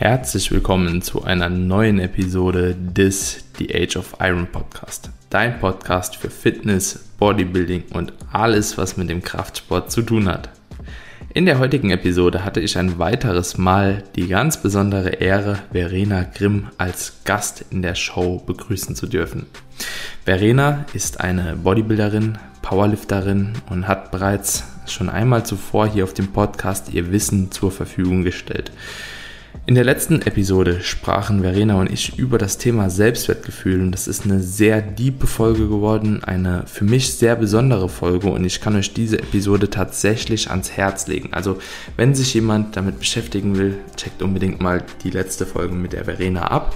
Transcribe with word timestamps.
Herzlich 0.00 0.52
willkommen 0.52 1.02
zu 1.02 1.24
einer 1.24 1.48
neuen 1.48 1.98
Episode 1.98 2.76
des 2.76 3.44
The 3.58 3.74
Age 3.74 3.96
of 3.96 4.14
Iron 4.20 4.46
Podcast. 4.46 5.10
Dein 5.28 5.58
Podcast 5.58 6.14
für 6.14 6.30
Fitness, 6.30 7.10
Bodybuilding 7.18 7.82
und 7.94 8.12
alles, 8.30 8.78
was 8.78 8.96
mit 8.96 9.10
dem 9.10 9.22
Kraftsport 9.22 9.90
zu 9.90 10.02
tun 10.02 10.28
hat. 10.28 10.50
In 11.34 11.46
der 11.46 11.58
heutigen 11.58 11.90
Episode 11.90 12.44
hatte 12.44 12.60
ich 12.60 12.78
ein 12.78 13.00
weiteres 13.00 13.58
Mal 13.58 14.04
die 14.14 14.28
ganz 14.28 14.62
besondere 14.62 15.14
Ehre, 15.14 15.58
Verena 15.72 16.22
Grimm 16.22 16.68
als 16.78 17.14
Gast 17.24 17.64
in 17.70 17.82
der 17.82 17.96
Show 17.96 18.40
begrüßen 18.46 18.94
zu 18.94 19.08
dürfen. 19.08 19.46
Verena 20.24 20.84
ist 20.92 21.18
eine 21.18 21.56
Bodybuilderin, 21.56 22.38
Powerlifterin 22.62 23.54
und 23.68 23.88
hat 23.88 24.12
bereits 24.12 24.62
schon 24.86 25.08
einmal 25.08 25.44
zuvor 25.44 25.88
hier 25.88 26.04
auf 26.04 26.14
dem 26.14 26.28
Podcast 26.28 26.92
ihr 26.92 27.10
Wissen 27.10 27.50
zur 27.50 27.72
Verfügung 27.72 28.22
gestellt. 28.22 28.70
In 29.68 29.74
der 29.74 29.84
letzten 29.84 30.22
Episode 30.22 30.80
sprachen 30.80 31.42
Verena 31.42 31.78
und 31.78 31.92
ich 31.92 32.18
über 32.18 32.38
das 32.38 32.56
Thema 32.56 32.88
Selbstwertgefühl 32.88 33.82
und 33.82 33.92
das 33.92 34.08
ist 34.08 34.24
eine 34.24 34.40
sehr 34.40 34.80
diepe 34.80 35.26
Folge 35.26 35.68
geworden, 35.68 36.24
eine 36.24 36.64
für 36.66 36.84
mich 36.84 37.12
sehr 37.12 37.36
besondere 37.36 37.90
Folge 37.90 38.28
und 38.30 38.46
ich 38.46 38.62
kann 38.62 38.76
euch 38.76 38.94
diese 38.94 39.18
Episode 39.18 39.68
tatsächlich 39.68 40.48
ans 40.48 40.70
Herz 40.70 41.06
legen. 41.06 41.34
Also 41.34 41.58
wenn 41.98 42.14
sich 42.14 42.32
jemand 42.32 42.78
damit 42.78 42.98
beschäftigen 42.98 43.58
will, 43.58 43.74
checkt 43.94 44.22
unbedingt 44.22 44.62
mal 44.62 44.82
die 45.04 45.10
letzte 45.10 45.44
Folge 45.44 45.74
mit 45.74 45.92
der 45.92 46.06
Verena 46.06 46.46
ab. 46.46 46.74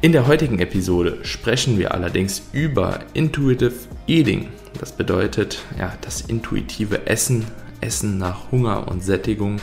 In 0.00 0.12
der 0.12 0.28
heutigen 0.28 0.60
Episode 0.60 1.18
sprechen 1.22 1.76
wir 1.76 1.92
allerdings 1.92 2.42
über 2.52 3.00
Intuitive 3.14 3.74
Eating. 4.06 4.46
Das 4.78 4.92
bedeutet 4.92 5.58
ja 5.76 5.92
das 6.02 6.20
intuitive 6.20 7.04
Essen, 7.04 7.46
Essen 7.80 8.18
nach 8.18 8.52
Hunger 8.52 8.86
und 8.86 9.02
Sättigung 9.02 9.60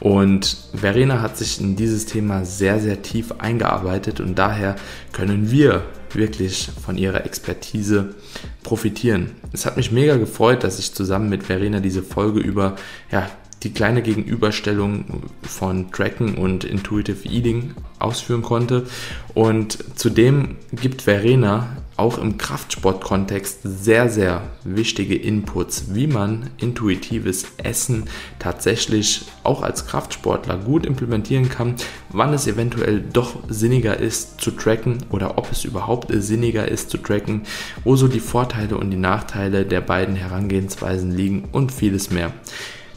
und 0.00 0.56
Verena 0.74 1.20
hat 1.22 1.36
sich 1.36 1.60
in 1.60 1.76
dieses 1.76 2.06
Thema 2.06 2.44
sehr, 2.44 2.80
sehr 2.80 3.02
tief 3.02 3.32
eingearbeitet 3.38 4.20
und 4.20 4.38
daher 4.38 4.76
können 5.12 5.50
wir 5.50 5.82
wirklich 6.12 6.70
von 6.84 6.96
ihrer 6.96 7.24
Expertise 7.24 8.14
profitieren. 8.62 9.32
Es 9.52 9.66
hat 9.66 9.76
mich 9.76 9.92
mega 9.92 10.16
gefreut, 10.16 10.64
dass 10.64 10.78
ich 10.78 10.94
zusammen 10.94 11.28
mit 11.28 11.42
Verena 11.42 11.80
diese 11.80 12.02
Folge 12.02 12.40
über 12.40 12.76
ja, 13.10 13.28
die 13.62 13.72
kleine 13.72 14.02
Gegenüberstellung 14.02 15.22
von 15.42 15.90
Tracken 15.90 16.36
und 16.36 16.64
Intuitive 16.64 17.26
Eating 17.28 17.74
ausführen 17.98 18.42
konnte. 18.42 18.86
Und 19.32 19.78
zudem 19.98 20.56
gibt 20.72 21.02
Verena 21.02 21.76
auch 21.96 22.18
im 22.18 22.38
Kraftsportkontext 22.38 23.60
sehr, 23.62 24.08
sehr 24.08 24.42
wichtige 24.64 25.14
Inputs, 25.14 25.94
wie 25.94 26.06
man 26.06 26.50
intuitives 26.58 27.46
Essen 27.56 28.04
tatsächlich 28.38 29.26
auch 29.44 29.62
als 29.62 29.86
Kraftsportler 29.86 30.58
gut 30.58 30.86
implementieren 30.86 31.48
kann, 31.48 31.74
wann 32.10 32.32
es 32.32 32.46
eventuell 32.46 33.00
doch 33.00 33.36
sinniger 33.48 33.98
ist 33.98 34.40
zu 34.40 34.50
tracken 34.50 34.98
oder 35.10 35.38
ob 35.38 35.50
es 35.52 35.64
überhaupt 35.64 36.10
sinniger 36.12 36.66
ist 36.66 36.90
zu 36.90 36.98
tracken, 36.98 37.42
wo 37.84 37.96
so 37.96 38.08
die 38.08 38.20
Vorteile 38.20 38.76
und 38.76 38.90
die 38.90 38.96
Nachteile 38.96 39.64
der 39.64 39.80
beiden 39.80 40.16
Herangehensweisen 40.16 41.12
liegen 41.12 41.48
und 41.52 41.70
vieles 41.70 42.10
mehr. 42.10 42.32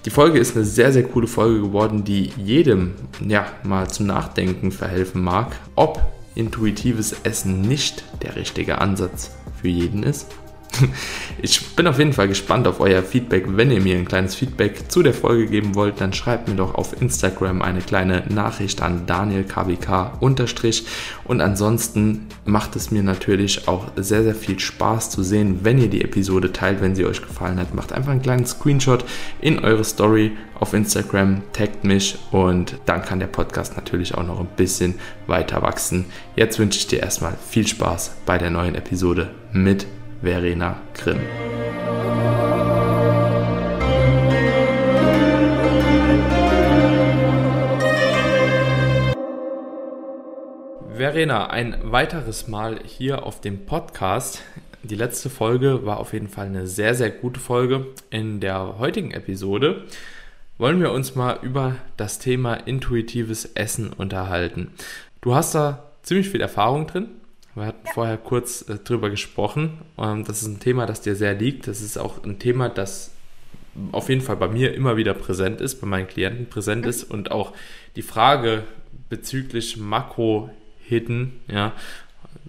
Die 0.05 0.09
Folge 0.09 0.39
ist 0.39 0.55
eine 0.55 0.63
sehr, 0.63 0.93
sehr 0.93 1.03
coole 1.03 1.27
Folge 1.27 1.61
geworden, 1.61 2.03
die 2.05 2.31
jedem 2.37 2.93
ja, 3.27 3.45
mal 3.63 3.89
zum 3.89 4.07
Nachdenken 4.07 4.71
verhelfen 4.71 5.21
mag, 5.21 5.55
ob 5.75 6.01
intuitives 6.38 7.13
Essen 7.23 7.61
nicht 7.61 8.03
der 8.21 8.35
richtige 8.35 8.80
Ansatz 8.80 9.31
für 9.59 9.67
jeden 9.67 10.03
ist. 10.03 10.27
Ich 11.39 11.75
bin 11.75 11.85
auf 11.85 11.99
jeden 11.99 12.13
Fall 12.13 12.27
gespannt 12.27 12.67
auf 12.67 12.79
euer 12.79 13.03
Feedback. 13.03 13.45
Wenn 13.47 13.69
ihr 13.69 13.79
mir 13.79 13.95
ein 13.95 14.07
kleines 14.07 14.33
Feedback 14.33 14.91
zu 14.91 15.03
der 15.03 15.13
Folge 15.13 15.45
geben 15.45 15.75
wollt, 15.75 16.01
dann 16.01 16.11
schreibt 16.11 16.47
mir 16.47 16.55
doch 16.55 16.73
auf 16.73 16.99
Instagram 16.99 17.61
eine 17.61 17.81
kleine 17.81 18.23
Nachricht 18.29 18.81
an 18.81 19.05
danielkbk 19.05 20.19
und 20.19 21.41
ansonsten 21.41 22.25
macht 22.45 22.75
es 22.75 22.89
mir 22.89 23.03
natürlich 23.03 23.67
auch 23.67 23.91
sehr, 23.95 24.23
sehr 24.23 24.33
viel 24.33 24.57
Spaß 24.57 25.11
zu 25.11 25.21
sehen, 25.21 25.59
wenn 25.61 25.77
ihr 25.77 25.89
die 25.89 26.03
Episode 26.03 26.51
teilt, 26.51 26.81
wenn 26.81 26.95
sie 26.95 27.05
euch 27.05 27.21
gefallen 27.21 27.59
hat. 27.59 27.75
Macht 27.75 27.93
einfach 27.93 28.11
einen 28.11 28.23
kleinen 28.23 28.47
Screenshot 28.47 29.05
in 29.39 29.59
eure 29.59 29.83
Story 29.83 30.31
auf 30.59 30.73
Instagram, 30.73 31.43
taggt 31.53 31.83
mich 31.83 32.17
und 32.31 32.80
dann 32.87 33.03
kann 33.03 33.19
der 33.19 33.27
Podcast 33.27 33.75
natürlich 33.75 34.15
auch 34.15 34.25
noch 34.25 34.39
ein 34.39 34.49
bisschen 34.58 34.95
weiter 35.27 35.61
wachsen. 35.61 36.05
Jetzt 36.36 36.58
wünsche 36.58 36.80
ich 36.80 36.87
dir 36.87 36.99
erstmal 36.99 37.37
viel 37.47 37.67
Spaß 37.67 38.15
bei 38.25 38.39
der 38.39 38.49
neuen 38.49 38.73
Episode 38.73 39.30
mit 39.53 39.86
Verena 40.22 40.82
Grimm. 40.95 41.20
Verena, 50.95 51.52
ein 51.52 51.78
weiteres 51.83 52.48
Mal 52.48 52.80
hier 52.83 53.23
auf 53.23 53.42
dem 53.42 53.67
Podcast. 53.67 54.42
Die 54.82 54.95
letzte 54.95 55.30
Folge 55.30 55.86
war 55.86 56.00
auf 56.00 56.14
jeden 56.14 56.28
Fall 56.28 56.48
eine 56.48 56.66
sehr, 56.66 56.95
sehr 56.95 57.11
gute 57.11 57.39
Folge. 57.39 57.86
In 58.10 58.39
der 58.39 58.80
heutigen 58.80 59.11
Episode 59.11 59.84
wollen 60.58 60.82
wir 60.82 60.92
uns 60.92 61.14
mal 61.16 61.38
über 61.44 61.76
das 61.98 62.17
Thema 62.17 62.55
intuitives 62.55 63.45
Essen 63.45 63.94
unterhalten. 63.94 64.72
Du 65.22 65.36
hast 65.36 65.54
da 65.54 65.92
ziemlich 66.02 66.30
viel 66.30 66.42
Erfahrung 66.42 66.88
drin. 66.88 67.10
Wir 67.57 67.65
hatten 67.65 67.87
ja. 67.87 67.93
vorher 67.93 68.17
kurz 68.17 68.67
äh, 68.69 68.75
drüber 68.75 69.09
gesprochen. 69.09 69.79
Ähm, 69.97 70.23
das 70.23 70.41
ist 70.43 70.47
ein 70.47 70.59
Thema, 70.59 70.85
das 70.85 71.01
dir 71.01 71.15
sehr 71.15 71.33
liegt. 71.33 71.67
Das 71.67 71.81
ist 71.81 71.97
auch 71.97 72.23
ein 72.23 72.37
Thema, 72.39 72.69
das 72.69 73.11
auf 73.91 74.09
jeden 74.09 74.21
Fall 74.21 74.37
bei 74.37 74.47
mir 74.47 74.73
immer 74.73 74.95
wieder 74.97 75.13
präsent 75.13 75.59
ist, 75.61 75.81
bei 75.81 75.87
meinen 75.87 76.07
Klienten 76.07 76.47
präsent 76.47 76.83
mhm. 76.83 76.89
ist 76.89 77.03
und 77.03 77.31
auch 77.31 77.53
die 77.95 78.01
Frage 78.01 78.63
bezüglich 79.09 79.77
Makro-Hidden, 79.77 81.41
ja, 81.47 81.73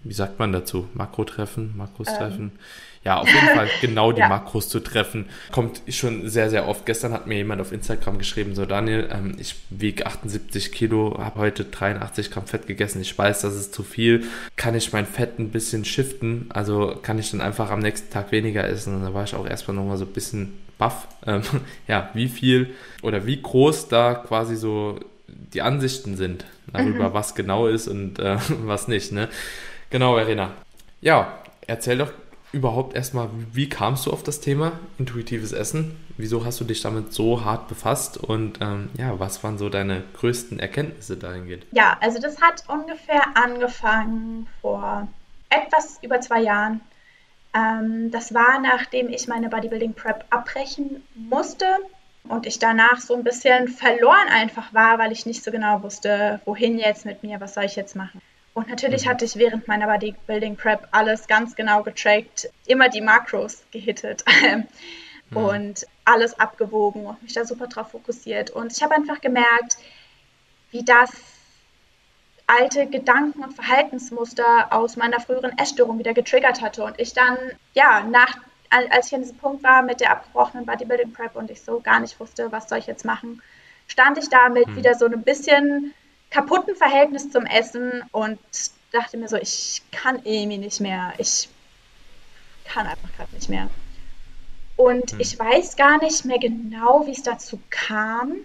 wie 0.05 0.15
sagt 0.15 0.39
man 0.39 0.53
dazu? 0.53 0.89
Makro-Treffen, 0.95 1.77
Makros-Treffen? 1.77 2.53
Ähm 2.53 2.59
ja, 3.05 3.19
auf 3.19 3.29
jeden 3.29 3.49
Fall 3.49 3.69
genau 3.81 4.13
die 4.13 4.21
ja. 4.21 4.29
Makros 4.29 4.69
zu 4.69 4.81
treffen, 4.81 5.27
kommt 5.53 5.83
schon 5.89 6.29
sehr, 6.29 6.51
sehr 6.51 6.69
oft. 6.69 6.87
Gestern 6.87 7.13
hat 7.13 7.27
mir 7.27 7.37
jemand 7.37 7.61
auf 7.61 7.73
Instagram 7.73 8.19
geschrieben, 8.19 8.55
so 8.55 8.67
Daniel, 8.67 9.09
ähm, 9.13 9.37
ich 9.39 9.57
wiege 9.71 10.07
78 10.07 10.73
Kilo, 10.73 11.19
habe 11.19 11.41
heute 11.41 11.65
83 11.65 12.31
Gramm 12.31 12.47
Fett 12.47 12.67
gegessen, 12.67 13.01
ich 13.01 13.17
weiß, 13.17 13.41
das 13.43 13.55
ist 13.55 13.75
zu 13.75 13.83
viel. 13.83 14.25
Kann 14.57 14.75
ich 14.75 14.93
mein 14.93 15.07
Fett 15.07 15.39
ein 15.39 15.51
bisschen 15.51 15.85
shiften? 15.85 16.47
Also 16.51 16.99
kann 17.03 17.19
ich 17.19 17.31
dann 17.31 17.41
einfach 17.41 17.71
am 17.71 17.81
nächsten 17.81 18.13
Tag 18.13 18.33
weniger 18.33 18.65
essen? 18.65 18.95
Und 18.97 19.03
da 19.03 19.15
war 19.15 19.25
ich 19.25 19.35
auch 19.35 19.47
erstmal 19.47 19.77
nochmal 19.77 19.97
so 19.97 20.05
ein 20.05 20.13
bisschen 20.13 20.59
baff, 20.79 21.09
ähm, 21.27 21.43
ja, 21.87 22.11
wie 22.15 22.29
viel 22.29 22.75
oder 23.03 23.27
wie 23.27 23.41
groß 23.41 23.89
da 23.89 24.15
quasi 24.15 24.57
so 24.57 25.01
die 25.27 25.63
Ansichten 25.63 26.17
sind 26.17 26.45
darüber, 26.73 27.11
mhm. 27.11 27.15
was 27.15 27.35
genau 27.35 27.67
ist 27.67 27.89
und 27.89 28.19
äh, 28.19 28.37
was 28.65 28.89
nicht. 28.89 29.13
Ne? 29.13 29.29
Genau, 29.91 30.15
Verena. 30.15 30.53
Ja, 31.01 31.39
erzähl 31.67 31.99
doch 31.99 32.13
überhaupt 32.53 32.95
erstmal, 32.95 33.29
wie 33.53 33.69
kamst 33.69 34.07
du 34.07 34.13
auf 34.13 34.23
das 34.23 34.41
Thema 34.41 34.73
intuitives 34.99 35.53
Essen? 35.53 35.97
Wieso 36.17 36.45
hast 36.45 36.61
du 36.61 36.65
dich 36.65 36.81
damit 36.81 37.13
so 37.13 37.45
hart 37.45 37.69
befasst 37.69 38.17
und 38.17 38.61
ähm, 38.61 38.91
ja, 38.99 39.19
was 39.19 39.45
waren 39.45 39.59
so 39.59 39.69
deine 39.69 40.03
größten 40.15 40.59
Erkenntnisse 40.59 41.17
dahingehend? 41.17 41.67
Ja, 41.73 41.97
also 42.01 42.19
das 42.21 42.41
hat 42.41 42.65
ungefähr 42.69 43.37
angefangen 43.37 44.47
vor 44.61 45.09
etwas 45.51 45.99
über 46.03 46.21
zwei 46.21 46.41
Jahren. 46.41 46.81
Ähm, 47.55 48.11
das 48.11 48.35
war, 48.35 48.61
nachdem 48.61 49.09
ich 49.09 49.29
meine 49.29 49.49
Bodybuilding 49.49 49.95
Prep 49.95 50.25
abbrechen 50.31 51.03
musste 51.15 51.67
und 52.25 52.47
ich 52.47 52.59
danach 52.59 53.01
so 53.01 53.15
ein 53.15 53.25
bisschen 53.25 53.69
verloren 53.69 54.29
einfach 54.31 54.75
war, 54.75 54.99
weil 54.99 55.13
ich 55.13 55.27
nicht 55.27 55.43
so 55.43 55.51
genau 55.51 55.83
wusste, 55.83 56.41
wohin 56.45 56.79
jetzt 56.79 57.05
mit 57.05 57.23
mir, 57.23 57.41
was 57.41 57.55
soll 57.55 57.65
ich 57.65 57.77
jetzt 57.77 57.97
machen. 57.97 58.21
Und 58.59 58.69
natürlich 58.69 59.05
mhm. 59.05 59.11
hatte 59.11 59.25
ich 59.25 59.37
während 59.37 59.69
meiner 59.69 59.87
Bodybuilding 59.87 60.57
Prep 60.57 60.89
alles 60.91 61.29
ganz 61.29 61.55
genau 61.55 61.85
getrackt, 61.85 62.51
immer 62.67 62.89
die 62.89 63.01
Makros 63.01 63.63
gehittet 63.71 64.25
mhm. 65.31 65.37
und 65.37 65.87
alles 66.05 66.41
abgewogen 66.41 67.07
und 67.07 67.23
mich 67.23 67.35
da 67.35 67.45
super 67.45 67.69
drauf 67.69 67.93
fokussiert. 67.93 68.51
Und 68.51 68.73
ich 68.73 68.83
habe 68.83 68.97
einfach 68.97 69.21
gemerkt, 69.21 69.77
wie 70.73 70.85
das 70.85 71.13
alte 72.49 72.89
Gedanken 72.89 73.45
und 73.45 73.55
Verhaltensmuster 73.55 74.73
aus 74.73 74.97
meiner 74.97 75.21
früheren 75.21 75.57
Essstörung 75.57 76.01
wieder 76.01 76.13
getriggert 76.13 76.61
hatte. 76.61 76.83
Und 76.83 76.99
ich 76.99 77.13
dann, 77.13 77.39
ja, 77.75 78.03
nach, 78.11 78.39
als 78.71 79.07
ich 79.07 79.15
an 79.15 79.21
diesem 79.21 79.39
Punkt 79.39 79.63
war 79.63 79.83
mit 79.83 80.01
der 80.01 80.11
abgebrochenen 80.11 80.67
Bodybuilding 80.67 81.13
Prep 81.13 81.37
und 81.37 81.49
ich 81.53 81.63
so 81.63 81.79
gar 81.79 82.01
nicht 82.01 82.19
wusste, 82.19 82.51
was 82.51 82.69
soll 82.69 82.79
ich 82.79 82.89
jetzt 82.89 83.05
machen, 83.05 83.41
stand 83.87 84.19
ich 84.19 84.29
damit 84.29 84.67
mhm. 84.67 84.75
wieder 84.75 84.97
so 84.97 85.07
ein 85.07 85.23
bisschen 85.23 85.95
kaputten 86.31 86.77
Verhältnis 86.77 87.31
zum 87.31 87.47
Essen 87.47 88.03
und 88.13 88.39
dachte 88.93 89.17
mir 89.17 89.29
so, 89.29 89.37
ich 89.37 89.83
kann 89.93 90.21
irgendwie 90.25 90.59
nicht 90.59 90.81
mehr. 90.81 91.13
Ich 91.19 91.49
kann 92.65 92.87
einfach 92.87 93.13
gerade 93.17 93.35
nicht 93.35 93.49
mehr. 93.49 93.69
Und 94.77 95.13
hm. 95.13 95.21
ich 95.21 95.39
weiß 95.39 95.77
gar 95.77 96.03
nicht 96.03 96.25
mehr 96.25 96.39
genau, 96.39 97.07
wie 97.07 97.13
es 97.13 97.23
dazu 97.23 97.61
kam. 97.71 98.37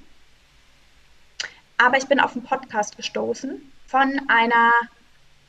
Aber 1.77 1.97
ich 1.97 2.07
bin 2.07 2.19
auf 2.19 2.33
einen 2.33 2.43
Podcast 2.43 2.97
gestoßen 2.97 3.71
von 3.87 4.21
einer 4.27 4.71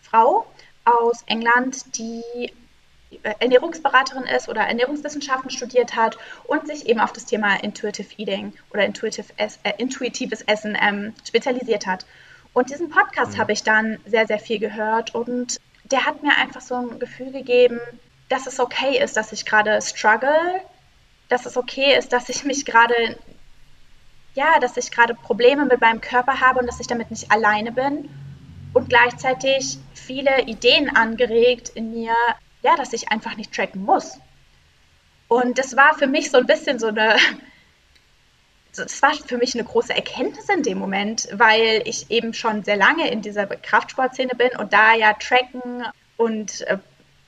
Frau 0.02 0.46
aus 0.84 1.22
England, 1.26 1.96
die 1.96 2.52
Ernährungsberaterin 3.22 4.24
ist 4.24 4.48
oder 4.48 4.62
Ernährungswissenschaften 4.62 5.50
studiert 5.50 5.96
hat 5.96 6.18
und 6.44 6.66
sich 6.66 6.86
eben 6.86 7.00
auf 7.00 7.12
das 7.12 7.26
Thema 7.26 7.62
Intuitive 7.62 8.08
Eating 8.16 8.52
oder 8.72 8.84
Intuitive, 8.84 9.26
äh, 9.36 9.48
intuitives 9.78 10.42
Essen 10.42 10.76
ähm, 10.80 11.14
spezialisiert 11.26 11.86
hat. 11.86 12.06
Und 12.52 12.70
diesen 12.70 12.88
Podcast 12.88 13.34
mhm. 13.34 13.38
habe 13.38 13.52
ich 13.52 13.62
dann 13.62 13.98
sehr, 14.06 14.26
sehr 14.26 14.38
viel 14.38 14.58
gehört 14.58 15.14
und 15.14 15.60
der 15.84 16.06
hat 16.06 16.22
mir 16.22 16.36
einfach 16.36 16.60
so 16.60 16.76
ein 16.76 16.98
Gefühl 16.98 17.32
gegeben, 17.32 17.80
dass 18.28 18.46
es 18.46 18.58
okay 18.58 19.02
ist, 19.02 19.16
dass 19.16 19.32
ich 19.32 19.44
gerade 19.44 19.80
struggle, 19.82 20.60
dass 21.28 21.46
es 21.46 21.56
okay 21.56 21.96
ist, 21.96 22.12
dass 22.12 22.28
ich 22.28 22.44
mich 22.44 22.64
gerade, 22.64 23.18
ja, 24.34 24.58
dass 24.60 24.76
ich 24.76 24.90
gerade 24.90 25.14
Probleme 25.14 25.66
mit 25.66 25.80
meinem 25.80 26.00
Körper 26.00 26.40
habe 26.40 26.60
und 26.60 26.66
dass 26.66 26.80
ich 26.80 26.86
damit 26.86 27.10
nicht 27.10 27.30
alleine 27.30 27.72
bin 27.72 28.08
und 28.72 28.88
gleichzeitig 28.88 29.78
viele 29.94 30.42
Ideen 30.42 30.94
angeregt 30.94 31.70
in 31.74 31.92
mir, 31.92 32.14
ja, 32.64 32.74
dass 32.76 32.92
ich 32.92 33.10
einfach 33.10 33.36
nicht 33.36 33.54
tracken 33.54 33.84
muss. 33.84 34.18
Und 35.28 35.58
das 35.58 35.76
war 35.76 35.94
für 35.94 36.06
mich 36.06 36.30
so 36.30 36.38
ein 36.38 36.46
bisschen 36.46 36.78
so 36.78 36.88
eine, 36.88 37.16
das 38.74 39.00
war 39.02 39.12
für 39.12 39.36
mich 39.36 39.54
eine 39.54 39.64
große 39.64 39.94
Erkenntnis 39.94 40.48
in 40.48 40.62
dem 40.62 40.78
Moment, 40.78 41.28
weil 41.32 41.82
ich 41.84 42.10
eben 42.10 42.32
schon 42.32 42.64
sehr 42.64 42.76
lange 42.76 43.10
in 43.10 43.20
dieser 43.20 43.46
Kraftsportszene 43.46 44.34
bin 44.34 44.50
und 44.58 44.72
da 44.72 44.94
ja 44.94 45.12
Tracken 45.12 45.84
und 46.16 46.62
äh, 46.62 46.78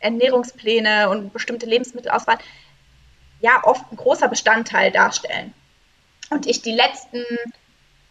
Ernährungspläne 0.01 1.11
und 1.11 1.33
bestimmte 1.33 1.67
Lebensmittelauswahl 1.67 2.39
ja 3.41 3.63
oft 3.65 3.93
ein 3.93 3.97
großer 3.97 4.29
Bestandteil 4.29 4.91
darstellen. 4.91 5.53
Und 6.31 6.47
ich 6.47 6.63
die 6.63 6.73
letzten, 6.73 7.25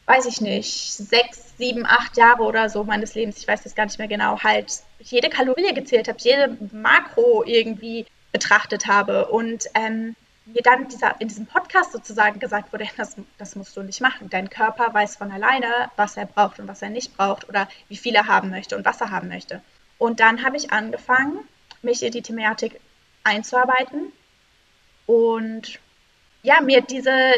weiß 0.06 0.26
ich 0.26 0.42
nicht, 0.42 0.94
sechs, 0.94 1.58
sieben, 1.58 1.86
acht 1.86 2.18
Jahre 2.18 2.44
oder 2.44 2.70
so 2.70 2.84
meines 2.84 3.16
Lebens, 3.16 3.38
ich 3.38 3.48
weiß 3.48 3.64
das 3.64 3.76
gar 3.76 3.86
nicht 3.86 3.98
mehr 3.98 4.08
genau, 4.08 4.40
halt 4.42 4.84
jede 5.00 5.30
Kalorie 5.30 5.74
gezählt 5.74 6.08
habe, 6.08 6.20
jede 6.22 6.58
Makro 6.72 7.44
irgendwie 7.46 8.06
betrachtet 8.32 8.88
habe 8.88 9.28
und 9.28 9.66
ähm, 9.74 10.16
mir 10.46 10.62
dann 10.62 10.88
dieser, 10.88 11.20
in 11.20 11.28
diesem 11.28 11.48
Podcast 11.48 11.92
sozusagen 11.92 12.40
gesagt 12.40 12.72
wurde, 12.72 12.88
das, 12.98 13.16
das 13.38 13.56
musst 13.56 13.76
du 13.76 13.84
nicht 13.84 14.02
machen. 14.02 14.30
Dein 14.30 14.50
Körper 14.50 14.94
weiß 14.94 15.16
von 15.16 15.32
alleine, 15.32 15.90
was 15.96 16.18
er 16.18 16.26
braucht 16.26 16.60
und 16.60 16.68
was 16.68 16.82
er 16.82 16.90
nicht 16.90 17.16
braucht 17.18 17.50
oder 17.50 17.68
wie 17.88 17.98
viel 17.98 18.16
er 18.16 18.28
haben 18.28 18.50
möchte 18.50 18.76
und 18.78 18.86
was 18.86 19.02
er 19.02 19.12
haben 19.12 19.28
möchte. 19.28 19.62
Und 19.98 20.20
dann 20.20 20.44
habe 20.44 20.58
ich 20.58 20.72
angefangen, 20.72 21.40
mich 21.82 22.04
in 22.04 22.12
die 22.12 22.22
Thematik 22.22 22.80
einzuarbeiten 23.24 24.12
und 25.06 25.80
ja, 26.44 26.62
mir 26.62 26.82
diese, 26.82 27.34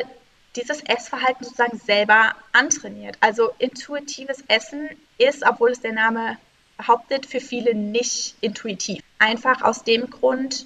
dieses 0.57 0.81
Essverhalten 0.83 1.45
sozusagen 1.45 1.77
selber 1.77 2.33
antrainiert. 2.51 3.17
Also 3.21 3.53
intuitives 3.59 4.43
Essen 4.47 4.89
ist, 5.17 5.43
obwohl 5.47 5.71
es 5.71 5.81
der 5.81 5.93
Name 5.93 6.37
behauptet, 6.77 7.25
für 7.25 7.39
viele 7.39 7.73
nicht 7.73 8.35
intuitiv. 8.41 9.03
Einfach 9.19 9.61
aus 9.61 9.83
dem 9.83 10.09
Grund, 10.09 10.65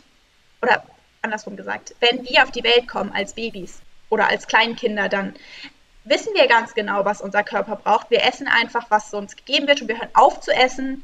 oder 0.62 0.84
andersrum 1.22 1.56
gesagt, 1.56 1.96
wenn 2.00 2.24
wir 2.28 2.44
auf 2.44 2.52
die 2.52 2.64
Welt 2.64 2.88
kommen 2.88 3.12
als 3.14 3.34
Babys 3.34 3.80
oder 4.10 4.28
als 4.28 4.48
Kleinkinder, 4.48 5.10
dann 5.10 5.36
wissen 6.04 6.34
wir 6.34 6.48
ganz 6.48 6.74
genau, 6.74 7.06
was 7.06 7.22
unser 7.22 7.44
Körper 7.44 7.76
braucht. 7.76 8.10
Wir 8.10 8.24
essen 8.24 8.48
einfach, 8.48 8.88
was 8.90 9.14
uns 9.14 9.36
gegeben 9.36 9.68
wird 9.68 9.82
und 9.82 9.88
wir 9.88 10.00
hören 10.00 10.10
auf 10.14 10.42
zu 10.42 10.52
essen, 10.52 11.04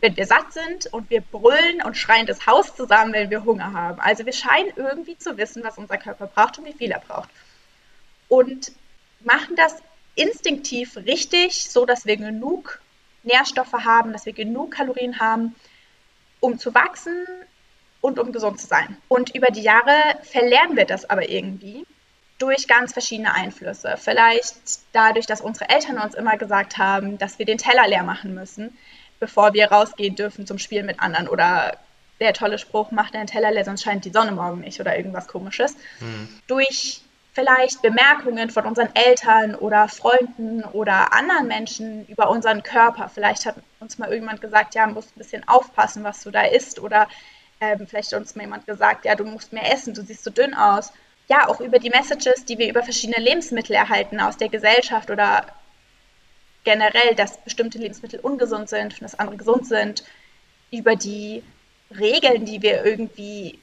wenn 0.00 0.16
wir 0.16 0.26
satt 0.26 0.52
sind 0.52 0.92
und 0.92 1.10
wir 1.10 1.20
brüllen 1.20 1.82
und 1.82 1.96
schreien 1.96 2.26
das 2.26 2.46
Haus 2.46 2.76
zusammen, 2.76 3.12
wenn 3.12 3.30
wir 3.30 3.44
Hunger 3.44 3.72
haben. 3.72 4.00
Also 4.00 4.26
wir 4.26 4.32
scheinen 4.32 4.72
irgendwie 4.76 5.18
zu 5.18 5.36
wissen, 5.36 5.64
was 5.64 5.78
unser 5.78 5.96
Körper 5.96 6.26
braucht 6.26 6.58
und 6.58 6.66
wie 6.66 6.74
viel 6.74 6.90
er 6.90 7.00
braucht. 7.00 7.30
Und 8.28 8.72
machen 9.20 9.56
das 9.56 9.76
instinktiv 10.14 10.96
richtig, 10.96 11.70
so 11.70 11.84
dass 11.84 12.06
wir 12.06 12.16
genug 12.16 12.80
Nährstoffe 13.22 13.72
haben, 13.72 14.12
dass 14.12 14.26
wir 14.26 14.32
genug 14.32 14.72
Kalorien 14.72 15.18
haben, 15.18 15.54
um 16.40 16.58
zu 16.58 16.74
wachsen 16.74 17.26
und 18.00 18.18
um 18.18 18.32
gesund 18.32 18.60
zu 18.60 18.66
sein. 18.66 18.96
Und 19.08 19.34
über 19.34 19.48
die 19.48 19.62
Jahre 19.62 20.18
verlernen 20.22 20.76
wir 20.76 20.84
das 20.84 21.08
aber 21.08 21.28
irgendwie 21.28 21.86
durch 22.38 22.68
ganz 22.68 22.92
verschiedene 22.92 23.32
Einflüsse. 23.34 23.96
Vielleicht 23.96 24.56
dadurch, 24.92 25.26
dass 25.26 25.40
unsere 25.40 25.70
Eltern 25.70 25.98
uns 25.98 26.14
immer 26.14 26.36
gesagt 26.36 26.78
haben, 26.78 27.18
dass 27.18 27.38
wir 27.38 27.46
den 27.46 27.58
Teller 27.58 27.88
leer 27.88 28.02
machen 28.02 28.34
müssen 28.34 28.76
bevor 29.18 29.54
wir 29.54 29.70
rausgehen 29.70 30.14
dürfen 30.14 30.46
zum 30.46 30.58
Spielen 30.58 30.86
mit 30.86 31.00
anderen. 31.00 31.28
Oder 31.28 31.78
der 32.20 32.32
tolle 32.32 32.58
Spruch, 32.58 32.90
mach 32.90 33.10
deinen 33.10 33.26
Teller 33.26 33.50
leer, 33.50 33.64
sonst 33.64 33.82
scheint 33.82 34.04
die 34.04 34.10
Sonne 34.10 34.32
morgen 34.32 34.60
nicht 34.60 34.80
oder 34.80 34.96
irgendwas 34.96 35.28
komisches. 35.28 35.74
Mhm. 36.00 36.28
Durch 36.46 37.00
vielleicht 37.36 37.82
Bemerkungen 37.82 38.48
von 38.48 38.64
unseren 38.64 38.88
Eltern 38.94 39.54
oder 39.54 39.88
Freunden 39.88 40.64
oder 40.64 41.12
anderen 41.12 41.46
Menschen 41.46 42.06
über 42.06 42.30
unseren 42.30 42.62
Körper. 42.62 43.10
Vielleicht 43.12 43.44
hat 43.44 43.56
uns 43.78 43.98
mal 43.98 44.06
irgendjemand 44.06 44.40
gesagt, 44.40 44.74
ja, 44.74 44.86
musst 44.86 45.14
ein 45.14 45.18
bisschen 45.18 45.46
aufpassen, 45.46 46.02
was 46.02 46.22
du 46.22 46.30
da 46.30 46.46
isst. 46.46 46.80
Oder 46.80 47.08
ähm, 47.60 47.86
vielleicht 47.86 48.12
hat 48.12 48.20
uns 48.20 48.36
mal 48.36 48.44
jemand 48.44 48.66
gesagt, 48.66 49.04
ja, 49.04 49.14
du 49.14 49.24
musst 49.24 49.52
mehr 49.52 49.70
essen, 49.70 49.92
du 49.92 50.00
siehst 50.00 50.24
so 50.24 50.30
dünn 50.30 50.54
aus. 50.54 50.94
Ja, 51.28 51.46
auch 51.48 51.60
über 51.60 51.78
die 51.78 51.90
Messages, 51.90 52.46
die 52.46 52.56
wir 52.56 52.70
über 52.70 52.82
verschiedene 52.82 53.22
Lebensmittel 53.22 53.76
erhalten 53.76 54.18
aus 54.18 54.38
der 54.38 54.48
Gesellschaft 54.48 55.10
oder 55.10 55.44
generell, 56.64 57.14
dass 57.16 57.36
bestimmte 57.44 57.76
Lebensmittel 57.76 58.18
ungesund 58.20 58.70
sind 58.70 58.94
und 58.94 59.02
dass 59.02 59.18
andere 59.18 59.36
gesund 59.36 59.66
sind, 59.66 60.04
über 60.70 60.96
die 60.96 61.42
Regeln, 61.90 62.46
die 62.46 62.62
wir 62.62 62.86
irgendwie 62.86 63.58